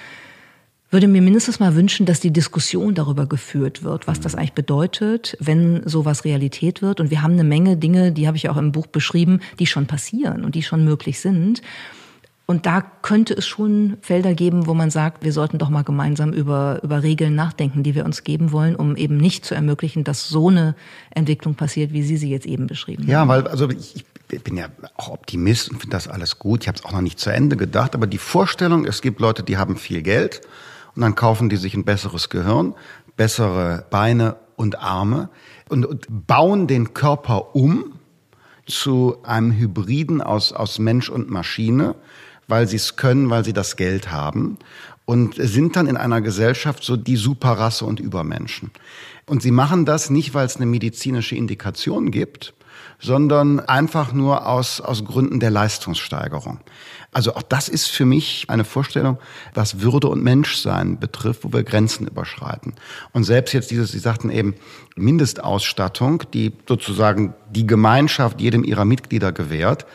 würde 0.93 1.07
mir 1.07 1.21
mindestens 1.23 1.59
mal 1.59 1.75
wünschen, 1.75 2.05
dass 2.05 2.19
die 2.19 2.31
Diskussion 2.31 2.93
darüber 2.93 3.25
geführt 3.25 3.83
wird, 3.83 4.07
was 4.07 4.19
das 4.19 4.35
eigentlich 4.35 4.53
bedeutet, 4.53 5.35
wenn 5.39 5.81
sowas 5.85 6.23
Realität 6.23 6.83
wird. 6.83 6.99
Und 6.99 7.09
wir 7.09 7.23
haben 7.23 7.33
eine 7.33 7.43
Menge 7.43 7.77
Dinge, 7.77 8.11
die 8.11 8.27
habe 8.27 8.37
ich 8.37 8.47
auch 8.47 8.57
im 8.57 8.71
Buch 8.71 8.85
beschrieben, 8.85 9.41
die 9.57 9.65
schon 9.65 9.87
passieren 9.87 10.45
und 10.45 10.53
die 10.53 10.61
schon 10.61 10.85
möglich 10.85 11.19
sind. 11.19 11.63
Und 12.45 12.65
da 12.65 12.81
könnte 12.81 13.33
es 13.33 13.47
schon 13.47 13.97
Felder 14.01 14.35
geben, 14.35 14.67
wo 14.67 14.75
man 14.75 14.91
sagt, 14.91 15.23
wir 15.23 15.31
sollten 15.31 15.57
doch 15.57 15.69
mal 15.69 15.83
gemeinsam 15.83 16.31
über, 16.31 16.79
über 16.83 17.01
Regeln 17.01 17.33
nachdenken, 17.33 17.81
die 17.81 17.95
wir 17.95 18.05
uns 18.05 18.23
geben 18.23 18.51
wollen, 18.51 18.75
um 18.75 18.95
eben 18.95 19.17
nicht 19.17 19.45
zu 19.45 19.55
ermöglichen, 19.55 20.03
dass 20.03 20.27
so 20.27 20.49
eine 20.49 20.75
Entwicklung 21.09 21.55
passiert, 21.55 21.93
wie 21.93 22.03
Sie 22.03 22.17
sie 22.17 22.29
jetzt 22.29 22.45
eben 22.45 22.67
beschrieben 22.67 23.05
ja, 23.07 23.21
haben. 23.21 23.29
Ja, 23.29 23.35
weil 23.35 23.47
also 23.47 23.69
ich, 23.69 24.05
ich 24.29 24.43
bin 24.43 24.57
ja 24.57 24.67
auch 24.95 25.09
Optimist 25.09 25.71
und 25.71 25.79
finde 25.79 25.95
das 25.95 26.07
alles 26.07 26.37
gut. 26.37 26.63
Ich 26.63 26.67
habe 26.67 26.77
es 26.77 26.85
auch 26.85 26.91
noch 26.91 27.01
nicht 27.01 27.17
zu 27.17 27.31
Ende 27.31 27.57
gedacht, 27.57 27.95
aber 27.95 28.05
die 28.05 28.19
Vorstellung, 28.19 28.85
es 28.85 29.01
gibt 29.01 29.19
Leute, 29.21 29.41
die 29.41 29.57
haben 29.57 29.77
viel 29.77 30.03
Geld 30.03 30.41
und 30.95 31.01
dann 31.01 31.15
kaufen 31.15 31.49
die 31.49 31.57
sich 31.57 31.73
ein 31.73 31.85
besseres 31.85 32.29
Gehirn, 32.29 32.75
bessere 33.15 33.85
Beine 33.89 34.35
und 34.55 34.79
Arme 34.79 35.29
und, 35.69 35.85
und 35.85 36.07
bauen 36.09 36.67
den 36.67 36.93
Körper 36.93 37.55
um 37.55 37.99
zu 38.65 39.17
einem 39.23 39.51
Hybriden 39.51 40.21
aus, 40.21 40.53
aus 40.53 40.79
Mensch 40.79 41.09
und 41.09 41.29
Maschine, 41.29 41.95
weil 42.47 42.67
sie 42.67 42.77
es 42.77 42.95
können, 42.95 43.29
weil 43.29 43.43
sie 43.43 43.53
das 43.53 43.75
Geld 43.75 44.11
haben 44.11 44.57
und 45.05 45.35
sind 45.37 45.75
dann 45.75 45.87
in 45.87 45.97
einer 45.97 46.21
Gesellschaft 46.21 46.83
so 46.83 46.95
die 46.95 47.17
Superrasse 47.17 47.85
und 47.85 47.99
Übermenschen. 47.99 48.71
Und 49.25 49.41
sie 49.41 49.51
machen 49.51 49.85
das 49.85 50.09
nicht, 50.09 50.33
weil 50.33 50.45
es 50.45 50.57
eine 50.57 50.65
medizinische 50.65 51.35
Indikation 51.35 52.11
gibt, 52.11 52.53
sondern 53.03 53.59
einfach 53.59 54.13
nur 54.13 54.47
aus, 54.47 54.79
aus 54.81 55.03
Gründen 55.03 55.39
der 55.39 55.51
Leistungssteigerung. 55.51 56.59
Also 57.11 57.35
auch 57.35 57.43
das 57.43 57.69
ist 57.69 57.87
für 57.87 58.05
mich 58.05 58.45
eine 58.47 58.63
Vorstellung, 58.63 59.19
was 59.53 59.81
Würde 59.81 60.07
und 60.07 60.23
Menschsein 60.23 60.97
betrifft, 60.99 61.43
wo 61.43 61.53
wir 61.53 61.63
Grenzen 61.63 62.07
überschreiten. 62.07 62.73
Und 63.11 63.25
selbst 63.25 63.53
jetzt 63.53 63.69
dieses, 63.69 63.91
Sie 63.91 63.99
sagten 63.99 64.31
eben, 64.31 64.55
Mindestausstattung, 64.95 66.23
die 66.33 66.53
sozusagen 66.67 67.35
die 67.51 67.67
Gemeinschaft 67.67 68.41
jedem 68.41 68.63
ihrer 68.63 68.85
Mitglieder 68.85 69.31
gewährt, 69.31 69.85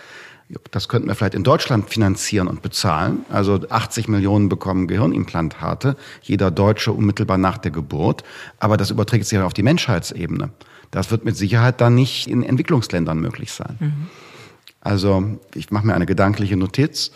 das 0.71 0.89
könnten 0.89 1.09
wir 1.09 1.15
vielleicht 1.15 1.35
in 1.35 1.45
Deutschland 1.45 1.91
finanzieren 1.91 2.49
und 2.49 2.63
bezahlen. 2.63 3.27
Also 3.29 3.61
80 3.69 4.09
Millionen 4.09 4.49
bekommen 4.49 4.87
Gehirnimplantate, 4.87 5.97
jeder 6.23 6.51
Deutsche 6.51 6.93
unmittelbar 6.93 7.37
nach 7.37 7.59
der 7.59 7.71
Geburt. 7.71 8.23
Aber 8.59 8.77
das 8.77 8.91
überträgt 8.91 9.27
sich 9.27 9.39
ja 9.39 9.45
auf 9.45 9.53
die 9.53 9.63
Menschheitsebene. 9.63 10.51
Das 10.91 11.11
wird 11.11 11.25
mit 11.25 11.37
Sicherheit 11.37 11.81
dann 11.81 11.95
nicht 11.95 12.27
in 12.27 12.43
Entwicklungsländern 12.43 13.19
möglich 13.19 13.53
sein. 13.53 13.77
Mhm. 13.81 14.07
Also 14.81 15.39
ich 15.55 15.71
mache 15.71 15.87
mir 15.87 15.95
eine 15.95 16.07
gedankliche 16.07 16.57
Notiz. 16.57 17.11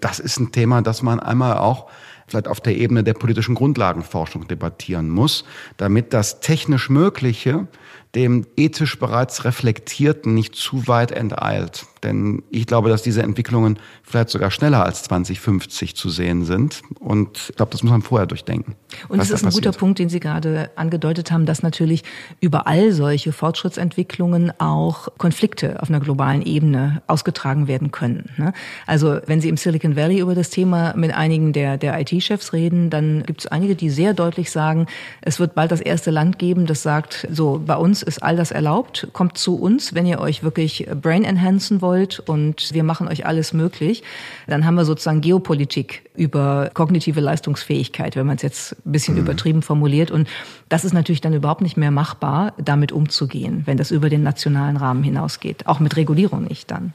Das 0.00 0.18
ist 0.18 0.38
ein 0.38 0.52
Thema, 0.52 0.82
das 0.82 1.02
man 1.02 1.20
einmal 1.20 1.58
auch 1.58 1.90
vielleicht 2.26 2.48
auf 2.48 2.60
der 2.60 2.76
Ebene 2.76 3.02
der 3.02 3.14
politischen 3.14 3.54
Grundlagenforschung 3.54 4.46
debattieren 4.46 5.08
muss, 5.08 5.44
damit 5.78 6.12
das 6.12 6.40
technisch 6.40 6.90
Mögliche 6.90 7.66
dem 8.14 8.46
ethisch 8.56 8.98
bereits 8.98 9.44
Reflektierten 9.44 10.34
nicht 10.34 10.54
zu 10.54 10.88
weit 10.88 11.10
enteilt. 11.10 11.86
Denn 12.02 12.42
ich 12.50 12.66
glaube, 12.66 12.88
dass 12.88 13.02
diese 13.02 13.22
Entwicklungen 13.22 13.78
vielleicht 14.02 14.30
sogar 14.30 14.50
schneller 14.50 14.84
als 14.84 15.02
2050 15.04 15.96
zu 15.96 16.10
sehen 16.10 16.44
sind. 16.44 16.82
Und 17.00 17.48
ich 17.50 17.56
glaube, 17.56 17.72
das 17.72 17.82
muss 17.82 17.90
man 17.90 18.02
vorher 18.02 18.26
durchdenken. 18.26 18.76
Und 19.08 19.20
es 19.20 19.30
ist 19.30 19.44
ein 19.44 19.50
guter 19.50 19.72
Punkt, 19.72 19.98
den 19.98 20.08
Sie 20.08 20.20
gerade 20.20 20.70
angedeutet 20.76 21.30
haben, 21.30 21.46
dass 21.46 21.62
natürlich 21.62 22.04
überall 22.40 22.92
solche 22.92 23.32
Fortschrittsentwicklungen 23.32 24.52
auch 24.58 25.08
Konflikte 25.18 25.82
auf 25.82 25.88
einer 25.88 26.00
globalen 26.00 26.42
Ebene 26.42 27.02
ausgetragen 27.06 27.68
werden 27.68 27.90
können. 27.90 28.30
Ne? 28.36 28.52
Also 28.86 29.18
wenn 29.26 29.40
Sie 29.40 29.48
im 29.48 29.56
Silicon 29.56 29.96
Valley 29.96 30.20
über 30.20 30.34
das 30.34 30.50
Thema 30.50 30.94
mit 30.96 31.14
einigen 31.14 31.52
der, 31.52 31.76
der 31.76 31.98
IT-Chefs 32.00 32.52
reden, 32.52 32.90
dann 32.90 33.24
gibt 33.24 33.40
es 33.40 33.46
einige, 33.46 33.74
die 33.74 33.90
sehr 33.90 34.14
deutlich 34.14 34.50
sagen, 34.50 34.86
es 35.20 35.40
wird 35.40 35.54
bald 35.54 35.70
das 35.70 35.80
erste 35.80 36.10
Land 36.10 36.38
geben, 36.38 36.66
das 36.66 36.82
sagt, 36.82 37.26
so 37.30 37.60
bei 37.64 37.76
uns 37.76 38.02
ist 38.02 38.22
all 38.22 38.36
das 38.36 38.50
erlaubt, 38.50 39.08
kommt 39.12 39.36
zu 39.36 39.56
uns, 39.56 39.94
wenn 39.94 40.06
ihr 40.06 40.20
euch 40.20 40.42
wirklich 40.42 40.86
brain 41.00 41.24
enhancen 41.24 41.82
wollt 41.82 41.87
wollt 41.88 42.20
und 42.20 42.74
wir 42.74 42.84
machen 42.84 43.08
euch 43.08 43.24
alles 43.24 43.54
möglich, 43.54 44.02
dann 44.46 44.66
haben 44.66 44.74
wir 44.74 44.84
sozusagen 44.84 45.22
Geopolitik 45.22 46.02
über 46.14 46.70
kognitive 46.74 47.20
Leistungsfähigkeit, 47.20 48.14
wenn 48.14 48.26
man 48.26 48.36
es 48.36 48.42
jetzt 48.42 48.76
ein 48.84 48.92
bisschen 48.92 49.14
mhm. 49.14 49.22
übertrieben 49.22 49.62
formuliert. 49.62 50.10
Und 50.10 50.28
das 50.68 50.84
ist 50.84 50.92
natürlich 50.92 51.22
dann 51.22 51.32
überhaupt 51.32 51.62
nicht 51.62 51.78
mehr 51.78 51.90
machbar, 51.90 52.52
damit 52.58 52.92
umzugehen, 52.92 53.62
wenn 53.64 53.78
das 53.78 53.90
über 53.90 54.10
den 54.10 54.22
nationalen 54.22 54.76
Rahmen 54.76 55.02
hinausgeht. 55.02 55.66
Auch 55.66 55.80
mit 55.80 55.96
Regulierung 55.96 56.44
nicht 56.44 56.70
dann. 56.70 56.92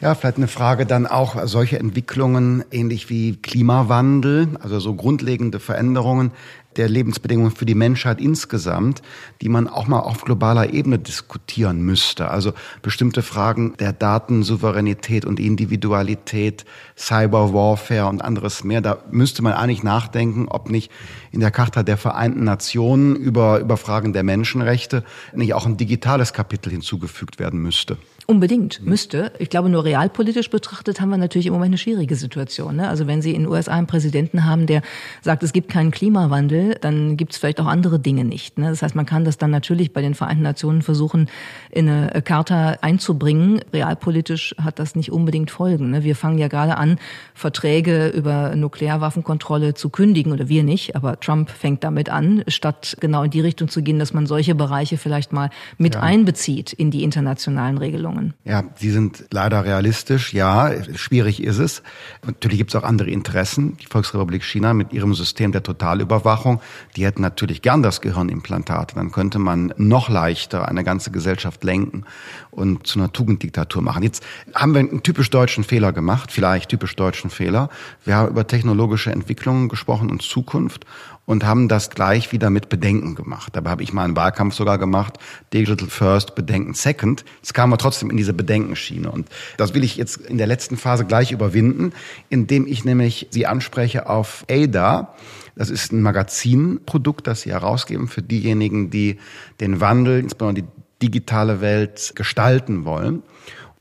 Ja, 0.00 0.14
vielleicht 0.14 0.38
eine 0.38 0.48
Frage 0.48 0.86
dann 0.86 1.06
auch 1.06 1.36
solche 1.44 1.78
Entwicklungen 1.78 2.64
ähnlich 2.72 3.08
wie 3.08 3.36
Klimawandel, 3.36 4.48
also 4.60 4.80
so 4.80 4.94
grundlegende 4.94 5.60
Veränderungen 5.60 6.32
der 6.76 6.88
Lebensbedingungen 6.88 7.50
für 7.50 7.66
die 7.66 7.74
Menschheit 7.74 8.20
insgesamt, 8.20 9.02
die 9.42 9.48
man 9.48 9.68
auch 9.68 9.86
mal 9.86 10.00
auf 10.00 10.22
globaler 10.22 10.72
Ebene 10.72 10.98
diskutieren 10.98 11.82
müsste. 11.82 12.30
Also 12.30 12.52
bestimmte 12.82 13.22
Fragen 13.22 13.74
der 13.78 13.92
Datensouveränität 13.92 15.24
und 15.24 15.40
Individualität, 15.40 16.64
Cyberwarfare 16.96 18.06
und 18.06 18.22
anderes 18.22 18.64
mehr. 18.64 18.80
Da 18.80 18.98
müsste 19.10 19.42
man 19.42 19.52
eigentlich 19.52 19.82
nachdenken, 19.82 20.48
ob 20.48 20.70
nicht 20.70 20.90
in 21.32 21.40
der 21.40 21.50
Charta 21.50 21.82
der 21.82 21.96
Vereinten 21.96 22.44
Nationen 22.44 23.16
über, 23.16 23.60
über 23.60 23.76
Fragen 23.76 24.12
der 24.12 24.22
Menschenrechte 24.22 25.04
nicht 25.34 25.54
auch 25.54 25.66
ein 25.66 25.76
digitales 25.76 26.32
Kapitel 26.32 26.70
hinzugefügt 26.70 27.38
werden 27.38 27.60
müsste. 27.60 27.98
Unbedingt, 28.28 28.84
müsste. 28.84 29.30
Ich 29.38 29.50
glaube, 29.50 29.68
nur 29.68 29.84
realpolitisch 29.84 30.50
betrachtet 30.50 31.00
haben 31.00 31.10
wir 31.10 31.16
natürlich 31.16 31.46
im 31.46 31.52
Moment 31.52 31.70
eine 31.70 31.78
schwierige 31.78 32.16
Situation. 32.16 32.74
Ne? 32.74 32.88
Also 32.88 33.06
wenn 33.06 33.22
Sie 33.22 33.32
in 33.32 33.42
den 33.42 33.48
USA 33.48 33.74
einen 33.74 33.86
Präsidenten 33.86 34.44
haben, 34.44 34.66
der 34.66 34.82
sagt, 35.22 35.44
es 35.44 35.52
gibt 35.52 35.68
keinen 35.68 35.92
Klimawandel, 35.92 36.76
dann 36.80 37.16
gibt 37.16 37.32
es 37.32 37.38
vielleicht 37.38 37.60
auch 37.60 37.66
andere 37.66 38.00
Dinge 38.00 38.24
nicht. 38.24 38.58
Ne? 38.58 38.68
Das 38.68 38.82
heißt, 38.82 38.96
man 38.96 39.06
kann 39.06 39.24
das 39.24 39.38
dann 39.38 39.52
natürlich 39.52 39.92
bei 39.92 40.02
den 40.02 40.16
Vereinten 40.16 40.42
Nationen 40.42 40.82
versuchen, 40.82 41.28
in 41.70 41.88
eine 41.88 42.20
Charta 42.22 42.78
einzubringen. 42.80 43.60
Realpolitisch 43.72 44.56
hat 44.60 44.80
das 44.80 44.96
nicht 44.96 45.12
unbedingt 45.12 45.52
Folgen. 45.52 45.92
Ne? 45.92 46.02
Wir 46.02 46.16
fangen 46.16 46.38
ja 46.38 46.48
gerade 46.48 46.78
an, 46.78 46.98
Verträge 47.32 48.08
über 48.08 48.56
Nuklearwaffenkontrolle 48.56 49.74
zu 49.74 49.88
kündigen, 49.88 50.32
oder 50.32 50.48
wir 50.48 50.64
nicht, 50.64 50.96
aber 50.96 51.20
Trump 51.20 51.48
fängt 51.48 51.84
damit 51.84 52.08
an, 52.08 52.42
statt 52.48 52.96
genau 52.98 53.22
in 53.22 53.30
die 53.30 53.40
Richtung 53.40 53.68
zu 53.68 53.82
gehen, 53.82 54.00
dass 54.00 54.12
man 54.12 54.26
solche 54.26 54.56
Bereiche 54.56 54.96
vielleicht 54.96 55.32
mal 55.32 55.50
mit 55.78 55.94
ja. 55.94 56.00
einbezieht 56.00 56.72
in 56.72 56.90
die 56.90 57.04
internationalen 57.04 57.78
Regelungen. 57.78 58.15
Entwicklungen. 58.16 58.34
Ja, 58.44 58.64
Sie 58.76 58.90
sind 58.90 59.24
leider 59.30 59.64
realistisch. 59.64 60.32
Ja, 60.32 60.72
schwierig 60.94 61.42
ist 61.42 61.58
es. 61.58 61.82
Natürlich 62.24 62.58
gibt 62.58 62.70
es 62.70 62.76
auch 62.76 62.84
andere 62.84 63.10
Interessen. 63.10 63.76
Die 63.78 63.86
Volksrepublik 63.86 64.44
China 64.44 64.74
mit 64.74 64.92
ihrem 64.92 65.14
System 65.14 65.52
der 65.52 65.62
Totalüberwachung, 65.62 66.60
die 66.96 67.04
hätten 67.04 67.22
natürlich 67.22 67.62
gern 67.62 67.82
das 67.82 68.00
Gehirnimplantat. 68.00 68.96
Dann 68.96 69.12
könnte 69.12 69.38
man 69.38 69.72
noch 69.76 70.08
leichter 70.08 70.68
eine 70.68 70.84
ganze 70.84 71.10
Gesellschaft 71.10 71.64
lenken 71.64 72.04
und 72.50 72.86
zu 72.86 72.98
einer 72.98 73.12
Tugenddiktatur 73.12 73.82
machen. 73.82 74.02
Jetzt 74.02 74.24
haben 74.54 74.74
wir 74.74 74.80
einen 74.80 75.02
typisch 75.02 75.30
deutschen 75.30 75.64
Fehler 75.64 75.92
gemacht, 75.92 76.32
vielleicht 76.32 76.70
typisch 76.70 76.96
deutschen 76.96 77.30
Fehler. 77.30 77.68
Wir 78.04 78.16
haben 78.16 78.30
über 78.30 78.46
technologische 78.46 79.10
Entwicklungen 79.10 79.68
gesprochen 79.68 80.10
und 80.10 80.22
Zukunft 80.22 80.86
und 81.26 81.44
haben 81.44 81.68
das 81.68 81.90
gleich 81.90 82.32
wieder 82.32 82.48
mit 82.50 82.68
Bedenken 82.68 83.14
gemacht. 83.14 83.54
Dabei 83.54 83.70
habe 83.70 83.82
ich 83.82 83.92
mal 83.92 84.04
einen 84.04 84.16
Wahlkampf 84.16 84.54
sogar 84.54 84.78
gemacht, 84.78 85.18
Digital 85.52 85.88
First, 85.88 86.34
Bedenken 86.34 86.72
Second. 86.72 87.24
Jetzt 87.42 87.52
kamen 87.52 87.72
wir 87.72 87.78
trotzdem 87.78 88.10
in 88.10 88.16
diese 88.16 88.32
Bedenkenschiene. 88.32 89.10
Und 89.10 89.28
das 89.56 89.74
will 89.74 89.84
ich 89.84 89.96
jetzt 89.96 90.18
in 90.18 90.38
der 90.38 90.46
letzten 90.46 90.76
Phase 90.76 91.04
gleich 91.04 91.32
überwinden, 91.32 91.92
indem 92.30 92.66
ich 92.66 92.84
nämlich 92.84 93.26
Sie 93.30 93.46
anspreche 93.46 94.08
auf 94.08 94.46
ADA. 94.48 95.14
Das 95.56 95.70
ist 95.70 95.92
ein 95.92 96.00
Magazinprodukt, 96.00 97.26
das 97.26 97.42
Sie 97.42 97.50
herausgeben 97.50 98.08
für 98.08 98.22
diejenigen, 98.22 98.90
die 98.90 99.18
den 99.60 99.80
Wandel, 99.80 100.20
insbesondere 100.20 100.64
die 100.64 100.68
digitale 101.02 101.60
Welt 101.60 102.12
gestalten 102.14 102.84
wollen. 102.84 103.22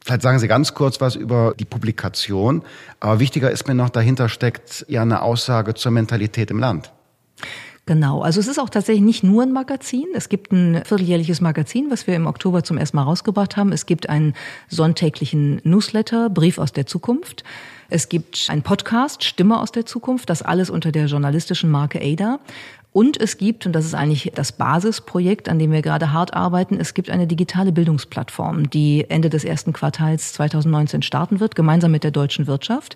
Vielleicht 0.03 0.21
sagen 0.21 0.39
Sie 0.39 0.47
ganz 0.47 0.73
kurz 0.73 1.01
was 1.01 1.15
über 1.15 1.53
die 1.57 1.65
Publikation. 1.65 2.63
Aber 2.99 3.19
wichtiger 3.19 3.51
ist 3.51 3.67
mir 3.67 3.75
noch, 3.75 3.89
dahinter 3.89 4.29
steckt 4.29 4.85
ja 4.87 5.01
eine 5.01 5.21
Aussage 5.21 5.73
zur 5.73 5.91
Mentalität 5.91 6.51
im 6.51 6.59
Land. 6.59 6.91
Genau, 7.87 8.21
also 8.21 8.39
es 8.39 8.47
ist 8.47 8.57
auch 8.57 8.69
tatsächlich 8.69 9.03
nicht 9.03 9.23
nur 9.23 9.43
ein 9.43 9.51
Magazin. 9.51 10.07
Es 10.15 10.27
gibt 10.27 10.51
ein 10.51 10.83
vierteljährliches 10.83 11.39
Magazin, 11.39 11.91
was 11.91 12.07
wir 12.07 12.15
im 12.15 12.25
Oktober 12.25 12.63
zum 12.63 12.77
ersten 12.79 12.97
Mal 12.97 13.03
rausgebracht 13.03 13.57
haben. 13.57 13.71
Es 13.71 13.85
gibt 13.85 14.09
einen 14.09 14.33
sonntäglichen 14.67 15.61
Newsletter, 15.63 16.31
Brief 16.31 16.57
aus 16.57 16.73
der 16.73 16.87
Zukunft. 16.87 17.43
Es 17.87 18.09
gibt 18.09 18.47
einen 18.49 18.63
Podcast, 18.63 19.23
Stimme 19.23 19.59
aus 19.59 19.71
der 19.71 19.85
Zukunft, 19.85 20.31
das 20.31 20.41
alles 20.41 20.71
unter 20.71 20.91
der 20.91 21.05
journalistischen 21.05 21.69
Marke 21.69 22.01
Ada. 22.01 22.39
Und 22.91 23.19
es 23.19 23.37
gibt, 23.37 23.65
und 23.65 23.73
das 23.73 23.85
ist 23.85 23.93
eigentlich 23.93 24.31
das 24.33 24.53
Basisprojekt, 24.53 25.49
an 25.49 25.59
dem 25.59 25.71
wir 25.71 25.81
gerade 25.81 26.13
hart 26.13 26.33
arbeiten, 26.33 26.79
es 26.79 26.93
gibt 26.93 27.09
eine 27.09 27.27
digitale 27.27 27.73
Bildungsplattform, 27.73 28.69
die 28.69 29.05
Ende 29.09 29.29
des 29.29 29.43
ersten 29.43 29.73
Quartals 29.73 30.31
2019 30.31 31.01
starten 31.01 31.41
wird, 31.41 31.55
gemeinsam 31.55 31.91
mit 31.91 32.05
der 32.05 32.11
deutschen 32.11 32.47
Wirtschaft 32.47 32.95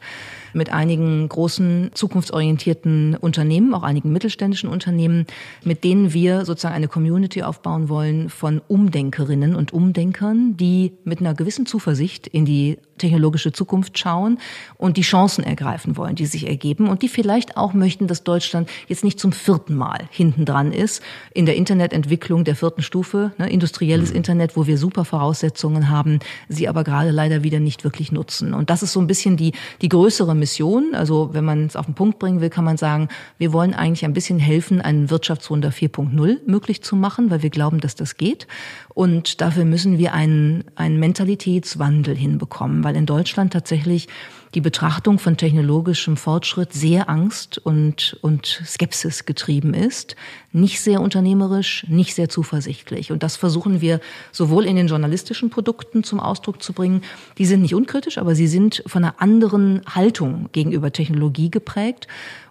mit 0.53 0.71
einigen 0.71 1.27
großen 1.27 1.91
zukunftsorientierten 1.93 3.15
Unternehmen, 3.15 3.73
auch 3.73 3.83
einigen 3.83 4.11
mittelständischen 4.11 4.69
Unternehmen, 4.69 5.25
mit 5.63 5.83
denen 5.83 6.13
wir 6.13 6.45
sozusagen 6.45 6.75
eine 6.75 6.87
Community 6.87 7.43
aufbauen 7.43 7.89
wollen 7.89 8.29
von 8.29 8.61
Umdenkerinnen 8.67 9.55
und 9.55 9.73
Umdenkern, 9.73 10.57
die 10.57 10.93
mit 11.03 11.19
einer 11.19 11.33
gewissen 11.33 11.65
Zuversicht 11.65 12.27
in 12.27 12.45
die 12.45 12.77
technologische 12.99 13.51
Zukunft 13.51 13.97
schauen 13.97 14.37
und 14.77 14.97
die 14.97 15.01
Chancen 15.01 15.43
ergreifen 15.43 15.97
wollen, 15.97 16.15
die 16.15 16.27
sich 16.27 16.47
ergeben 16.47 16.87
und 16.87 17.01
die 17.01 17.07
vielleicht 17.07 17.57
auch 17.57 17.73
möchten, 17.73 18.07
dass 18.07 18.23
Deutschland 18.23 18.69
jetzt 18.87 19.03
nicht 19.03 19.19
zum 19.19 19.31
vierten 19.31 19.75
Mal 19.75 20.07
hinten 20.11 20.45
dran 20.45 20.71
ist 20.71 21.01
in 21.33 21.47
der 21.47 21.55
Internetentwicklung 21.55 22.43
der 22.43 22.55
vierten 22.55 22.83
Stufe, 22.83 23.31
ne, 23.37 23.49
industrielles 23.49 24.11
mhm. 24.11 24.17
Internet, 24.17 24.55
wo 24.55 24.67
wir 24.67 24.77
super 24.77 25.05
Voraussetzungen 25.05 25.89
haben, 25.89 26.19
sie 26.47 26.67
aber 26.67 26.83
gerade 26.83 27.09
leider 27.11 27.43
wieder 27.43 27.59
nicht 27.59 27.83
wirklich 27.83 28.11
nutzen. 28.11 28.53
Und 28.53 28.69
das 28.69 28.83
ist 28.83 28.93
so 28.93 28.99
ein 28.99 29.07
bisschen 29.07 29.37
die, 29.37 29.53
die 29.81 29.89
größere 29.89 30.35
Mission. 30.39 30.95
Also 30.95 31.29
wenn 31.33 31.45
man 31.45 31.65
es 31.65 31.75
auf 31.75 31.85
den 31.85 31.95
Punkt 31.95 32.19
bringen 32.19 32.41
will, 32.41 32.49
kann 32.49 32.65
man 32.65 32.77
sagen, 32.77 33.09
wir 33.37 33.53
wollen 33.53 33.73
eigentlich 33.73 34.05
ein 34.05 34.13
bisschen 34.13 34.39
helfen, 34.39 34.81
einen 34.81 35.09
Wirtschaftswunder 35.09 35.69
4.0 35.69 36.39
möglich 36.45 36.81
zu 36.81 36.95
machen, 36.95 37.29
weil 37.29 37.43
wir 37.43 37.49
glauben, 37.49 37.79
dass 37.79 37.95
das 37.95 38.17
geht. 38.17 38.47
Und 38.93 39.41
dafür 39.41 39.65
müssen 39.65 39.97
wir 39.97 40.13
einen, 40.13 40.63
einen 40.75 40.99
Mentalitätswandel 40.99 42.15
hinbekommen, 42.15 42.83
weil 42.83 42.95
in 42.95 43.05
Deutschland 43.05 43.53
tatsächlich 43.53 44.07
die 44.55 44.61
Betrachtung 44.61 45.19
von 45.19 45.37
technologischem 45.37 46.17
Fortschritt 46.17 46.73
sehr 46.73 47.09
Angst 47.09 47.57
und, 47.57 48.17
und 48.21 48.61
Skepsis 48.65 49.25
getrieben 49.25 49.73
ist, 49.73 50.15
nicht 50.51 50.81
sehr 50.81 51.01
unternehmerisch, 51.01 51.85
nicht 51.87 52.15
sehr 52.15 52.29
zuversichtlich. 52.29 53.11
Und 53.11 53.21
das 53.21 53.35
versuchen 53.35 53.81
wir 53.81 53.99
sowohl 54.31 54.65
in 54.65 54.75
den 54.75 54.87
journalistischen 54.87 55.49
Produkten 55.49 56.03
zum 56.03 56.19
Ausdruck 56.19 56.63
zu 56.63 56.73
bringen. 56.73 57.01
Die 57.37 57.45
sind 57.45 57.61
nicht 57.61 57.75
unkritisch, 57.75 58.17
aber 58.17 58.33
sie 58.33 58.47
sind 58.47 58.83
von 58.87 59.03
einer 59.03 59.21
anderen 59.21 59.81
Haltung 59.87 60.49
gegenüber 60.51 60.91
Technologie 60.91 61.51
geprägt. 61.51 62.07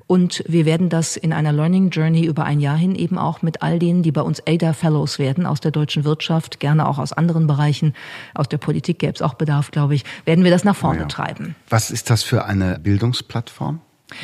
Und 0.08 0.42
wir 0.48 0.64
werden 0.64 0.88
das 0.88 1.16
in 1.18 1.34
einer 1.34 1.52
Learning 1.52 1.90
Journey 1.90 2.24
über 2.24 2.44
ein 2.44 2.60
Jahr 2.60 2.78
hin 2.78 2.94
eben 2.94 3.18
auch 3.18 3.42
mit 3.42 3.62
all 3.62 3.78
denen, 3.78 4.02
die 4.02 4.10
bei 4.10 4.22
uns 4.22 4.42
ADA 4.46 4.72
Fellows 4.72 5.18
werden, 5.18 5.44
aus 5.44 5.60
der 5.60 5.70
deutschen 5.70 6.04
Wirtschaft, 6.04 6.60
gerne 6.60 6.88
auch 6.88 6.98
aus 6.98 7.12
anderen 7.12 7.46
Bereichen, 7.46 7.92
aus 8.34 8.48
der 8.48 8.56
Politik 8.56 8.98
gäbe 8.98 9.12
es 9.12 9.22
auch 9.22 9.34
Bedarf, 9.34 9.70
glaube 9.70 9.94
ich, 9.94 10.04
werden 10.24 10.44
wir 10.44 10.50
das 10.50 10.64
nach 10.64 10.74
vorne 10.74 11.00
ja. 11.00 11.06
treiben. 11.06 11.54
Was 11.68 11.90
ist 11.90 12.08
das 12.08 12.22
für 12.22 12.46
eine 12.46 12.78
Bildungsplattform? 12.78 13.80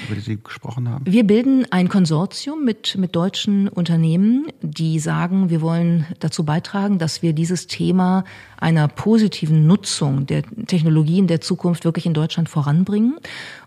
über 0.06 0.14
die 0.14 0.20
Sie 0.22 0.42
gesprochen 0.42 0.88
haben? 0.88 1.04
Wir 1.06 1.24
bilden 1.24 1.66
ein 1.70 1.88
Konsortium 1.88 2.64
mit, 2.64 2.96
mit 2.96 3.14
deutschen 3.14 3.68
Unternehmen, 3.68 4.46
die 4.62 4.98
sagen, 4.98 5.50
wir 5.50 5.60
wollen 5.60 6.06
dazu 6.20 6.44
beitragen, 6.44 6.98
dass 6.98 7.22
wir 7.22 7.32
dieses 7.32 7.66
Thema 7.66 8.24
einer 8.58 8.88
positiven 8.88 9.66
Nutzung 9.66 10.26
der 10.26 10.42
Technologien 10.66 11.26
der 11.26 11.40
Zukunft 11.40 11.84
wirklich 11.84 12.06
in 12.06 12.14
Deutschland 12.14 12.48
voranbringen. 12.48 13.16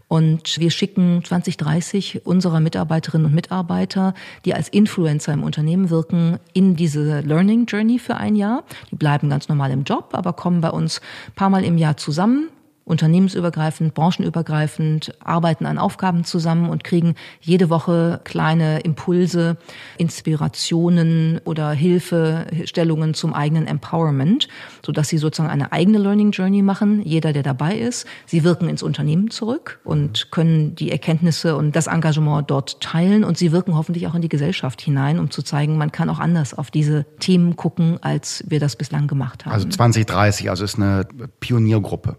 Und 0.08 0.60
wir 0.60 0.72
schicken 0.72 1.22
20, 1.24 1.58
30 1.58 2.26
unserer 2.26 2.60
Mitarbeiterinnen 2.60 3.28
und 3.28 3.36
Mitarbeiter, 3.36 4.14
die 4.46 4.54
als 4.54 4.70
Influencer 4.70 5.34
im 5.34 5.44
Unternehmen 5.44 5.90
wirken, 5.90 6.40
in 6.54 6.76
diese 6.76 7.20
Learning 7.22 7.66
Journey 7.66 8.00
für 8.00 8.16
ein 8.16 8.36
Jahr. 8.36 8.64
Die 8.92 8.96
bleiben 8.96 9.30
ganz 9.30 9.50
normal 9.50 9.72
im 9.72 9.84
Job, 9.84 10.10
aber 10.14 10.34
kommen 10.34 10.62
bei 10.62 10.70
uns 10.70 11.02
paar 11.36 11.50
Mal 11.50 11.66
im 11.66 11.78
Jahr 11.78 11.98
zusammen, 11.98 12.50
unternehmensübergreifend, 12.88 13.94
branchenübergreifend, 13.94 15.14
arbeiten 15.20 15.66
an 15.66 15.78
Aufgaben 15.78 16.24
zusammen 16.24 16.70
und 16.70 16.84
kriegen 16.84 17.16
jede 17.42 17.70
Woche 17.70 18.22
kleine 18.24 18.80
Impulse, 18.80 19.58
Inspirationen 19.98 21.42
oder 21.44 21.72
Hilfestellungen 21.72 23.14
zum 23.14 23.34
eigenen 23.34 23.68
Empowerment, 23.68 24.48
sodass 24.86 25.10
sie 25.10 25.18
sozusagen 25.18 25.52
eine 25.52 25.72
eigene 25.72 25.98
Learning 25.98 26.32
Journey 26.32 26.62
machen, 26.62 27.02
jeder, 27.04 27.34
der 27.34 27.44
dabei 27.44 27.78
ist. 27.78 28.08
Sie 28.26 28.44
wirken 28.44 28.70
ins 28.70 28.84
Unternehmen 28.84 29.30
zurück 29.30 29.80
und 29.84 30.32
können 30.32 30.76
die 30.76 30.92
Erkenntnisse 30.92 31.58
und 31.58 31.76
das 31.76 31.88
Engagement 31.88 32.50
dort 32.50 32.80
teilen 32.80 33.24
und 33.24 33.38
sie 33.38 33.52
wirken 33.52 33.76
hoffentlich 33.76 34.08
auch 34.08 34.16
in 34.16 34.22
die 34.22 34.30
Gesellschaft 34.30 34.82
hinein, 34.82 35.20
um 35.20 35.30
zu 35.30 35.42
zeigen, 35.42 35.78
man 35.78 35.92
kann 35.92 36.10
auch 36.10 36.20
anders 36.20 36.54
auf 36.54 36.72
diese 36.72 37.06
Themen 37.20 37.58
gucken, 37.58 37.98
als 38.02 38.44
wir 38.48 38.60
das 38.60 38.78
bislang 38.78 39.08
gemacht 39.08 39.46
haben. 39.46 39.54
Also 39.54 39.68
2030, 39.68 40.50
also 40.50 40.64
ist 40.64 40.78
eine 40.78 41.06
Pioniergruppe. 41.40 42.18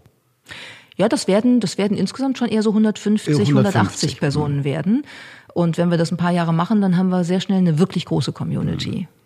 Ja, 0.95 1.07
das 1.07 1.27
werden, 1.27 1.59
das 1.61 1.77
werden 1.77 1.95
insgesamt 1.95 2.37
schon 2.37 2.49
eher 2.49 2.61
so 2.61 2.71
150, 2.71 3.33
150 3.33 3.55
180 3.55 4.19
Personen 4.19 4.57
mhm. 4.57 4.63
werden. 4.65 5.05
Und 5.53 5.77
wenn 5.77 5.89
wir 5.91 5.97
das 5.97 6.11
ein 6.11 6.17
paar 6.17 6.31
Jahre 6.31 6.53
machen, 6.53 6.81
dann 6.81 6.97
haben 6.97 7.09
wir 7.09 7.23
sehr 7.23 7.39
schnell 7.39 7.59
eine 7.59 7.79
wirklich 7.79 8.05
große 8.05 8.33
Community. 8.33 9.07
Mhm. 9.09 9.19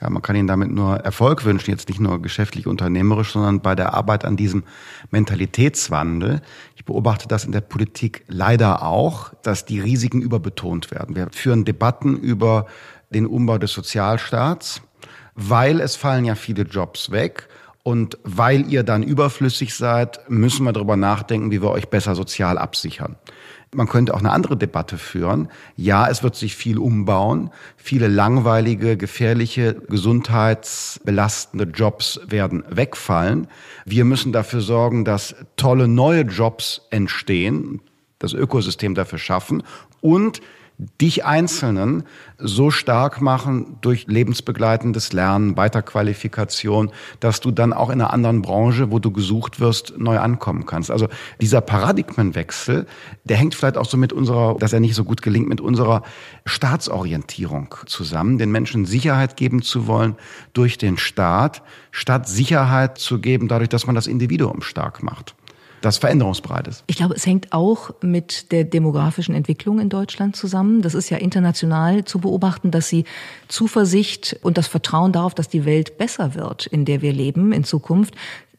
Ja, 0.00 0.10
man 0.10 0.22
kann 0.22 0.36
Ihnen 0.36 0.48
damit 0.48 0.70
nur 0.70 0.96
Erfolg 0.96 1.44
wünschen, 1.44 1.70
jetzt 1.70 1.88
nicht 1.88 2.00
nur 2.00 2.20
geschäftlich, 2.22 2.66
unternehmerisch, 2.66 3.32
sondern 3.32 3.60
bei 3.60 3.74
der 3.74 3.94
Arbeit 3.94 4.24
an 4.24 4.36
diesem 4.36 4.64
Mentalitätswandel. 5.10 6.40
Ich 6.76 6.84
beobachte 6.84 7.28
das 7.28 7.44
in 7.44 7.52
der 7.52 7.60
Politik 7.60 8.24
leider 8.28 8.82
auch, 8.82 9.32
dass 9.42 9.64
die 9.64 9.80
Risiken 9.80 10.22
überbetont 10.22 10.90
werden. 10.90 11.16
Wir 11.16 11.28
führen 11.30 11.64
Debatten 11.64 12.16
über 12.16 12.66
den 13.10 13.26
Umbau 13.26 13.58
des 13.58 13.72
Sozialstaats, 13.72 14.82
weil 15.34 15.80
es 15.80 15.96
fallen 15.96 16.24
ja 16.24 16.34
viele 16.34 16.62
Jobs 16.62 17.10
weg 17.10 17.48
und 17.86 18.18
weil 18.24 18.68
ihr 18.68 18.82
dann 18.82 19.04
überflüssig 19.04 19.72
seid, 19.72 20.28
müssen 20.28 20.64
wir 20.64 20.72
darüber 20.72 20.96
nachdenken, 20.96 21.52
wie 21.52 21.62
wir 21.62 21.70
euch 21.70 21.88
besser 21.88 22.16
sozial 22.16 22.58
absichern. 22.58 23.14
Man 23.72 23.86
könnte 23.86 24.12
auch 24.12 24.18
eine 24.18 24.32
andere 24.32 24.56
Debatte 24.56 24.98
führen. 24.98 25.46
Ja, 25.76 26.08
es 26.08 26.24
wird 26.24 26.34
sich 26.34 26.56
viel 26.56 26.78
umbauen. 26.78 27.50
Viele 27.76 28.08
langweilige, 28.08 28.96
gefährliche, 28.96 29.74
gesundheitsbelastende 29.88 31.66
Jobs 31.66 32.18
werden 32.26 32.64
wegfallen. 32.68 33.46
Wir 33.84 34.04
müssen 34.04 34.32
dafür 34.32 34.62
sorgen, 34.62 35.04
dass 35.04 35.36
tolle 35.54 35.86
neue 35.86 36.22
Jobs 36.22 36.88
entstehen, 36.90 37.82
das 38.18 38.32
Ökosystem 38.32 38.96
dafür 38.96 39.20
schaffen 39.20 39.62
und 40.00 40.40
dich 41.00 41.24
Einzelnen 41.24 42.04
so 42.38 42.70
stark 42.70 43.22
machen 43.22 43.78
durch 43.80 44.06
lebensbegleitendes 44.08 45.12
Lernen, 45.14 45.56
Weiterqualifikation, 45.56 46.90
dass 47.18 47.40
du 47.40 47.50
dann 47.50 47.72
auch 47.72 47.88
in 47.88 48.00
einer 48.00 48.12
anderen 48.12 48.42
Branche, 48.42 48.90
wo 48.90 48.98
du 48.98 49.10
gesucht 49.10 49.58
wirst, 49.58 49.94
neu 49.96 50.18
ankommen 50.18 50.66
kannst. 50.66 50.90
Also 50.90 51.08
dieser 51.40 51.62
Paradigmenwechsel, 51.62 52.86
der 53.24 53.36
hängt 53.38 53.54
vielleicht 53.54 53.78
auch 53.78 53.86
so 53.86 53.96
mit 53.96 54.12
unserer, 54.12 54.56
dass 54.58 54.74
er 54.74 54.80
nicht 54.80 54.94
so 54.94 55.04
gut 55.04 55.22
gelingt, 55.22 55.48
mit 55.48 55.62
unserer 55.62 56.02
Staatsorientierung 56.44 57.74
zusammen, 57.86 58.36
den 58.36 58.50
Menschen 58.50 58.84
Sicherheit 58.84 59.36
geben 59.36 59.62
zu 59.62 59.86
wollen 59.86 60.16
durch 60.52 60.76
den 60.76 60.98
Staat, 60.98 61.62
statt 61.90 62.28
Sicherheit 62.28 62.98
zu 62.98 63.18
geben 63.18 63.48
dadurch, 63.48 63.70
dass 63.70 63.86
man 63.86 63.94
das 63.94 64.06
Individuum 64.06 64.60
stark 64.60 65.02
macht 65.02 65.34
das 65.86 65.98
veränderungsbereit 65.98 66.68
ist. 66.68 66.84
Ich 66.86 66.96
glaube, 66.96 67.14
es 67.14 67.24
hängt 67.24 67.52
auch 67.52 67.90
mit 68.02 68.52
der 68.52 68.64
demografischen 68.64 69.34
Entwicklung 69.34 69.78
in 69.78 69.88
Deutschland 69.88 70.36
zusammen. 70.36 70.82
Das 70.82 70.94
ist 70.94 71.10
ja 71.10 71.16
international 71.16 72.04
zu 72.04 72.18
beobachten, 72.18 72.70
dass 72.70 72.88
sie 72.88 73.04
Zuversicht 73.48 74.38
und 74.42 74.58
das 74.58 74.66
Vertrauen 74.66 75.12
darauf, 75.12 75.34
dass 75.34 75.48
die 75.48 75.64
Welt 75.64 75.96
besser 75.96 76.34
wird, 76.34 76.66
in 76.66 76.84
der 76.84 77.02
wir 77.02 77.12
leben 77.12 77.52
in 77.52 77.64
Zukunft, 77.64 78.14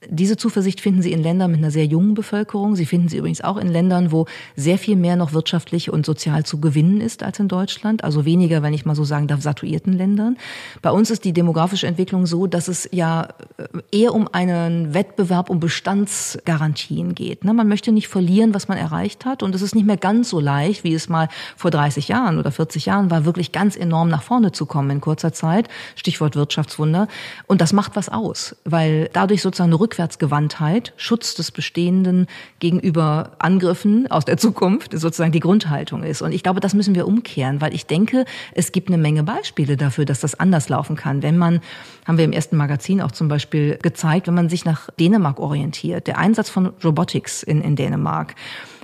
diese 0.10 0.38
Zuversicht 0.38 0.82
finden 0.82 1.02
Sie 1.02 1.12
in 1.12 1.22
Ländern 1.22 1.52
mit 1.52 1.60
einer 1.60 1.72
sehr 1.72 1.86
jungen 1.86 2.14
Bevölkerung. 2.14 2.76
Sie 2.76 2.86
finden 2.86 3.10
sie 3.10 3.18
übrigens 3.18 3.42
auch 3.42 3.58
in 3.58 3.68
Ländern, 3.68 4.12
wo 4.12 4.26
sehr 4.56 4.78
viel 4.78 4.96
mehr 4.96 5.16
noch 5.16 5.34
wirtschaftlich 5.34 5.92
und 5.92 6.06
sozial 6.06 6.46
zu 6.46 6.60
gewinnen 6.60 7.02
ist 7.02 7.24
als 7.24 7.40
in 7.40 7.48
Deutschland. 7.48 8.04
Also 8.04 8.26
weniger, 8.26 8.64
wenn 8.64 8.74
ich 8.74 8.86
mal 8.86 8.96
so 8.96 9.04
sagen 9.04 9.28
darf, 9.28 9.42
satuierten 9.42 9.94
Ländern. 9.94 10.38
Bei 10.82 10.92
uns 10.92 11.10
ist 11.10 11.26
die 11.26 11.34
demografische 11.34 11.88
Entwicklung 11.88 12.26
so, 12.26 12.48
dass 12.48 12.68
es 12.68 12.90
ja 12.92 13.28
äh, 13.58 13.66
eher 13.92 14.14
um 14.14 14.28
einen 14.32 14.94
Wettbewerb 14.94 15.50
um 15.50 15.60
Bestandsgarantien 15.60 17.16
geht. 17.16 17.44
Ne, 17.44 17.54
man 17.54 17.68
möchte 17.68 17.92
nicht 17.92 18.08
verlieren, 18.08 18.54
was 18.54 18.68
man 18.68 18.78
erreicht 18.78 19.26
hat. 19.26 19.44
Und 19.44 19.56
es 19.56 19.62
ist 19.62 19.76
nicht 19.76 19.86
mehr 19.86 19.98
ganz 19.98 20.30
so 20.30 20.40
leicht, 20.40 20.84
wie 20.84 20.94
es 20.94 21.10
mal 21.10 21.28
vor 21.56 21.72
30 21.72 22.08
Jahren 22.08 22.40
oder 22.40 22.52
40 22.52 22.86
Jahren 22.86 23.12
war, 23.12 23.26
wirklich 23.26 23.52
ganz 23.52 23.76
enorm 23.76 24.10
nach 24.10 24.24
vorne 24.24 24.52
zu 24.52 24.66
kommen 24.66 24.90
in 24.90 25.02
kurzer 25.02 25.34
Zeit. 25.34 25.68
Stichwort 25.96 26.36
Wirtschaftswunder. 26.36 27.08
Und 27.48 27.62
das 27.62 27.74
macht 27.74 27.96
was 27.96 28.10
aus, 28.10 28.56
weil 28.64 29.10
dadurch 29.14 29.42
sozusagen 29.42 29.72
eine 29.72 29.80
Rückwärtsgewandtheit, 29.98 30.94
Schutz 30.96 31.34
des 31.34 31.50
Bestehenden 31.50 32.28
gegenüber 32.60 33.32
Angriffen 33.40 34.06
aus 34.12 34.26
der 34.26 34.38
Zukunft 34.38 34.92
sozusagen 34.92 35.32
die 35.32 35.40
Grundhaltung 35.40 36.04
ist. 36.04 36.22
Und 36.22 36.34
ich 36.34 36.44
glaube, 36.44 36.60
das 36.60 36.76
müssen 36.76 36.94
wir 36.94 37.08
umkehren, 37.08 37.62
weil 37.62 37.74
ich 37.74 37.88
denke, 37.88 38.26
es 38.54 38.72
gibt 38.72 38.90
eine 38.90 39.00
Menge 39.00 39.24
Beispiele 39.24 39.76
dafür, 39.76 40.06
dass 40.06 40.20
das 40.20 40.36
anders 40.40 40.70
laufen 40.70 40.96
kann. 40.96 41.24
Wenn 41.24 41.38
man, 41.38 41.62
haben 42.06 42.20
wir 42.20 42.26
im 42.26 42.32
ersten 42.32 42.58
Magazin 42.58 43.02
auch 43.02 43.12
zum 43.12 43.28
Beispiel 43.28 43.80
gezeigt, 43.82 44.28
wenn 44.28 44.36
man 44.36 44.50
sich 44.50 44.66
nach 44.66 44.92
Dänemark 45.00 45.40
orientiert, 45.40 46.06
der 46.06 46.20
Einsatz 46.20 46.52
von 46.52 46.68
Robotics 46.84 47.42
in, 47.42 47.62
in 47.62 47.76
Dänemark, 47.76 48.36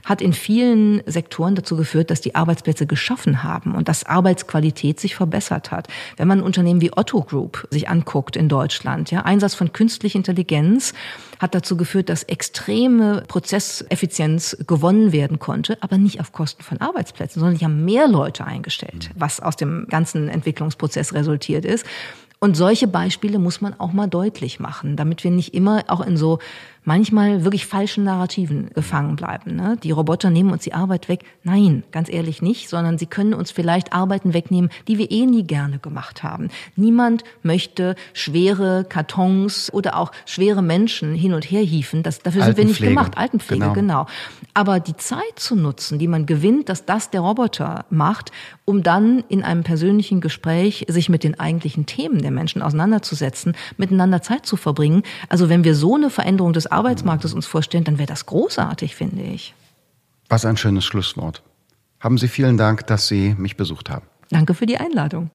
hat 0.04 0.22
in 0.22 0.34
vielen 0.34 1.02
Sektoren 1.06 1.56
dazu 1.56 1.78
geführt, 1.78 2.12
dass 2.12 2.22
die 2.22 2.36
Arbeitsplätze 2.36 2.86
geschaffen 2.86 3.44
haben 3.44 3.74
und 3.76 3.88
dass 3.88 4.06
Arbeitsqualität 4.06 5.00
sich 5.00 5.16
verbessert 5.16 5.72
hat. 5.72 5.88
Wenn 6.18 6.28
man 6.28 6.40
ein 6.40 6.44
Unternehmen 6.44 6.82
wie 6.82 6.92
Otto 6.96 7.22
Group 7.22 7.68
sich 7.70 7.90
anguckt 7.90 8.36
in 8.36 8.50
Deutschland, 8.50 9.12
ja, 9.12 9.22
Einsatz 9.22 9.56
von 9.56 9.72
künstlicher 9.72 10.18
Intelligenz 10.18 10.94
hat 11.40 11.56
dazu 11.56 11.78
geführt, 11.78 12.10
dass 12.10 12.24
extreme 12.24 13.24
Prozesseffizienz 13.28 14.58
gewonnen 14.68 15.12
werden 15.12 15.40
konnte, 15.40 15.78
aber 15.82 15.98
nicht 15.98 16.20
auf 16.20 16.32
Kosten 16.32 16.64
von 16.64 16.80
Arbeitsplätzen, 16.80 17.40
sondern 17.40 17.58
die 17.58 17.66
haben 17.66 17.86
mehr 17.86 18.08
Leute 18.08 18.46
eingestellt, 18.46 19.10
was 19.16 19.40
aus 19.40 19.56
dem 19.56 19.88
ganzen 19.90 20.30
Entwicklungsprozess 20.30 21.14
resultiert 21.14 21.66
ist. 21.66 21.86
Und 22.44 22.58
solche 22.58 22.90
Beispiele 22.90 23.40
muss 23.40 23.62
man 23.62 23.74
auch 23.80 23.94
mal 23.94 24.08
deutlich 24.08 24.60
machen, 24.60 24.98
damit 24.98 25.24
wir 25.24 25.32
nicht 25.32 25.54
immer 25.54 25.86
auch 25.88 26.06
in 26.06 26.18
so 26.18 26.40
manchmal 26.86 27.44
wirklich 27.44 27.66
falschen 27.66 28.04
Narrativen 28.04 28.70
gefangen 28.74 29.16
bleiben. 29.16 29.56
Ne? 29.56 29.78
Die 29.82 29.92
Roboter 29.92 30.30
nehmen 30.30 30.52
uns 30.52 30.64
die 30.64 30.74
Arbeit 30.74 31.10
weg. 31.10 31.24
Nein, 31.44 31.84
ganz 31.92 32.10
ehrlich 32.10 32.42
nicht, 32.42 32.70
sondern 32.70 32.98
sie 32.98 33.06
können 33.06 33.34
uns 33.34 33.52
vielleicht 33.52 33.94
Arbeiten 33.94 34.34
wegnehmen, 34.34 34.70
die 34.88 34.98
wir 34.98 35.12
eh 35.12 35.26
nie 35.26 35.44
gerne 35.44 35.80
gemacht 35.80 36.24
haben. 36.24 36.50
Niemand 36.76 37.24
möchte 37.42 37.96
schwere 38.14 38.86
Kartons 38.88 39.72
oder 39.72 39.98
auch 39.98 40.12
schwere 40.26 40.62
Menschen 40.62 41.16
hin 41.16 41.34
und 41.34 41.50
her 41.50 41.62
hieven. 41.62 42.04
Das, 42.04 42.20
dafür 42.20 42.44
sind 42.44 42.58
wir 42.58 42.66
nicht 42.66 42.82
gemacht. 42.82 43.18
Altenpflege, 43.18 43.72
genau. 43.74 43.74
genau. 43.74 44.08
Aber 44.54 44.80
die 44.80 44.98
Zeit 44.98 45.38
zu 45.38 45.56
nutzen, 45.56 46.00
die 46.00 46.08
man 46.08 46.26
gewinnt, 46.26 46.70
dass 46.70 46.86
das 46.86 47.10
der 47.10 47.22
Roboter 47.22 47.86
macht, 47.90 48.32
um 48.66 48.84
dann 48.84 49.24
in 49.30 49.44
einem 49.44 49.64
persönlichen 49.64 50.22
Gespräch 50.22 50.86
sich 50.88 51.10
mit 51.10 51.24
den 51.24 51.40
eigentlichen 51.40 51.86
Themen 51.86 52.22
der 52.22 52.32
Menschen 52.32 52.62
auseinanderzusetzen, 52.62 53.56
miteinander 53.78 54.22
Zeit 54.22 54.46
zu 54.46 54.56
verbringen. 54.56 55.04
Also 55.30 55.50
wenn 55.50 55.64
wir 55.64 55.76
so 55.76 55.96
eine 55.96 56.10
Veränderung 56.10 56.54
des 56.54 56.68
Arbeitsmarktes 56.74 57.34
uns 57.34 57.46
vorstellen, 57.46 57.84
dann 57.84 57.98
wäre 57.98 58.08
das 58.08 58.26
großartig, 58.26 58.96
finde 58.96 59.24
ich. 59.24 59.54
Was 60.30 60.46
ein 60.46 60.58
schönes 60.58 60.86
Schlusswort. 60.86 61.44
Haben 62.00 62.18
Sie 62.18 62.28
vielen 62.28 62.58
Dank, 62.58 62.88
dass 62.88 63.08
Sie 63.08 63.36
mich 63.38 63.56
besucht 63.56 63.90
haben. 63.90 64.06
Danke 64.30 64.54
für 64.54 64.66
die 64.66 64.78
Einladung. 64.78 65.30